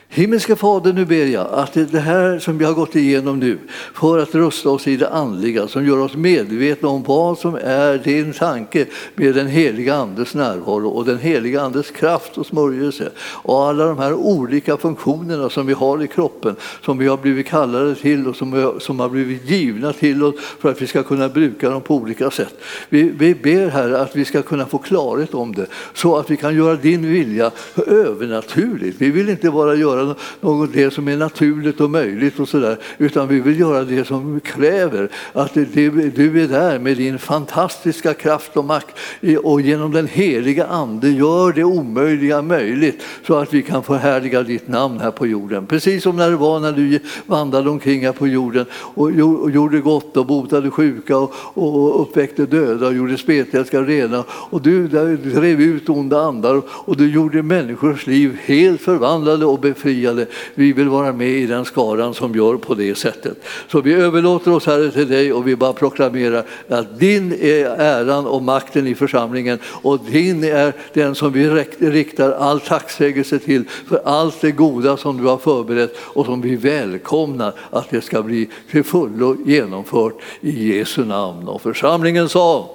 Himmelska 0.09 0.57
Fader, 0.57 0.93
nu 0.93 1.05
ber 1.05 1.27
jag 1.27 1.47
att 1.53 1.73
det 1.73 2.01
här 2.01 2.39
som 2.39 2.59
vi 2.59 2.65
har 2.65 2.73
gått 2.73 2.97
igenom 2.97 3.39
nu 3.39 3.59
för 3.95 4.19
att 4.19 4.35
rusta 4.35 4.71
oss 4.71 4.89
i 4.89 4.97
det 4.97 5.09
andliga, 5.09 5.69
som 5.69 5.87
gör 5.87 5.99
oss 5.99 6.15
medvetna 6.15 6.89
om 6.89 7.03
vad 7.03 7.39
som 7.39 7.55
är 7.55 7.99
din 7.99 8.33
tanke 8.33 8.87
med 9.15 9.35
den 9.35 9.47
heliga 9.47 9.95
Andes 9.95 10.35
närvaro 10.35 10.89
och 10.89 11.05
den 11.05 11.19
heliga 11.19 11.63
Andes 11.63 11.91
kraft 11.91 12.39
och 12.39 12.47
smörjelse 12.47 13.11
och 13.19 13.65
alla 13.65 13.87
de 13.87 13.99
här 13.99 14.15
olika 14.15 14.77
funktionerna 14.77 15.51
som 15.51 15.67
vi 15.67 15.73
har 15.73 16.03
i 16.03 16.09
kroppen, 16.09 16.57
som 16.85 16.99
vi 16.99 17.07
har 17.07 17.17
blivit 17.17 17.47
kallade 17.47 17.95
till 17.95 18.29
och 18.29 18.37
som, 18.37 18.75
som 18.81 19.01
har 19.01 19.09
blivit 19.09 19.51
givna 19.51 19.93
till 19.93 20.25
oss 20.25 20.35
för 20.61 20.71
att 20.71 20.83
vi 20.83 20.87
ska 20.87 21.03
kunna 21.03 21.29
bruka 21.29 21.71
dem 21.71 21.81
på 21.81 21.95
olika 21.95 22.31
sätt. 22.31 22.55
Vi, 22.89 23.03
vi 23.03 23.35
ber 23.35 23.69
här 23.69 23.91
att 23.91 24.17
vi 24.17 24.25
ska 24.25 24.43
kunna 24.43 24.67
få 24.67 24.79
klarhet 24.79 25.35
om 25.35 25.55
det 25.55 25.67
så 25.95 26.17
att 26.17 26.31
vi 26.31 26.37
kan 26.37 26.57
göra 26.57 26.77
din 26.77 27.13
vilja 27.13 27.51
övernaturligt. 27.87 29.01
Vi 29.01 29.11
vill 29.11 29.29
inte 29.29 29.51
bara 29.51 29.75
göra 29.75 29.96
göra 29.97 30.15
något 30.41 30.73
det 30.73 30.91
som 30.91 31.09
är 31.09 31.17
naturligt 31.17 31.81
och 31.81 31.91
möjligt 31.91 32.41
och 32.41 32.49
sådär, 32.49 32.77
utan 32.99 33.29
vi 33.29 33.41
vill 33.41 33.61
göra 33.61 33.85
det 33.85 34.05
som 34.05 34.41
kräver 34.41 35.09
att 35.33 35.55
du 35.55 36.43
är 36.43 36.49
där 36.49 36.79
med 36.79 36.97
din 36.97 37.19
fantastiska 37.19 38.15
kraft 38.15 38.57
och 38.57 38.65
makt 38.65 38.99
och 39.43 39.61
genom 39.61 39.93
den 39.93 40.07
heliga 40.07 40.67
Ande 40.67 41.11
gör 41.11 41.53
det 41.53 41.65
omöjliga 41.65 42.43
möjligt 42.43 43.03
så 43.27 43.35
att 43.35 43.55
vi 43.55 43.63
kan 43.63 43.83
förhärliga 43.83 44.43
ditt 44.43 44.69
namn 44.69 45.01
här 45.01 45.11
på 45.11 45.27
jorden. 45.27 45.67
Precis 45.67 46.03
som 46.03 46.17
när 46.17 46.31
det 46.31 46.37
var 46.37 46.61
när 46.61 46.73
du 46.73 46.99
vandrade 47.27 47.71
omkring 47.71 48.05
här 48.05 48.13
på 48.13 48.27
jorden 48.27 48.67
och 48.73 49.11
gjorde 49.51 49.81
gott 49.81 50.17
och 50.17 50.27
botade 50.27 50.71
sjuka 50.71 51.19
och 51.19 52.03
uppväckte 52.03 52.47
döda 52.47 52.87
och 52.87 52.95
gjorde 52.95 53.19
spetälska 53.19 53.81
rena 53.81 54.25
och 54.29 54.63
du 54.63 54.89
drev 55.17 55.61
ut 55.61 55.89
onda 55.89 56.21
andar 56.21 56.63
och 56.69 56.97
du 56.97 57.11
gjorde 57.11 57.43
människors 57.43 58.07
liv 58.07 58.39
helt 58.45 58.81
förvandlade 58.81 59.47
och 59.47 59.61
befriade 59.61 59.86
befriade. 59.87 60.27
Vi 60.55 60.73
vill 60.73 60.89
vara 60.89 61.13
med 61.13 61.29
i 61.29 61.47
den 61.47 61.65
skaran 61.65 62.15
som 62.15 62.35
gör 62.35 62.57
på 62.57 62.75
det 62.75 62.95
sättet. 62.95 63.37
Så 63.69 63.81
vi 63.81 63.95
överlåter 63.95 64.53
oss 64.53 64.67
Herre 64.67 64.91
till 64.91 65.09
dig 65.09 65.33
och 65.33 65.49
vi 65.49 65.57
bara 65.57 65.73
proklamerar 65.73 66.45
att 66.69 66.99
din 66.99 67.33
är 67.33 67.67
äran 67.67 68.27
och 68.27 68.43
makten 68.43 68.87
i 68.87 68.95
församlingen 68.95 69.59
och 69.65 70.01
din 70.01 70.45
är 70.45 70.73
den 70.93 71.15
som 71.15 71.33
vi 71.33 71.49
riktar 71.79 72.33
all 72.33 72.61
tacksägelse 72.61 73.39
till 73.39 73.65
för 73.89 74.01
allt 74.05 74.41
det 74.41 74.51
goda 74.51 74.97
som 74.97 75.17
du 75.17 75.25
har 75.25 75.39
förberett 75.39 75.97
och 75.99 76.27
som 76.27 76.41
vi 76.41 76.57
välkomnar 76.57 77.53
att 77.71 77.91
det 77.91 78.01
ska 78.01 78.23
bli 78.23 78.49
till 78.71 78.85
fullo 78.85 79.37
genomfört 79.47 80.15
i 80.41 80.77
Jesu 80.77 81.05
namn. 81.05 81.49
Och 81.49 81.63
församlingen 81.63 82.29
sa 82.29 82.71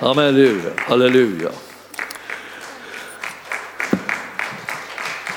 Amen. 0.00 0.24
Halleluja. 0.26 0.70
Halleluja. 0.76 1.69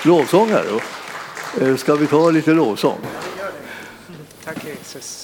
Lovsång 0.06 0.50
här 0.50 0.82
eh, 1.62 1.76
ska 1.76 1.96
vi 1.96 2.08
ta 2.08 2.30
lite 2.30 2.52
lovsång? 2.52 3.00
Tack 4.44 4.66
Jesus. 4.66 5.23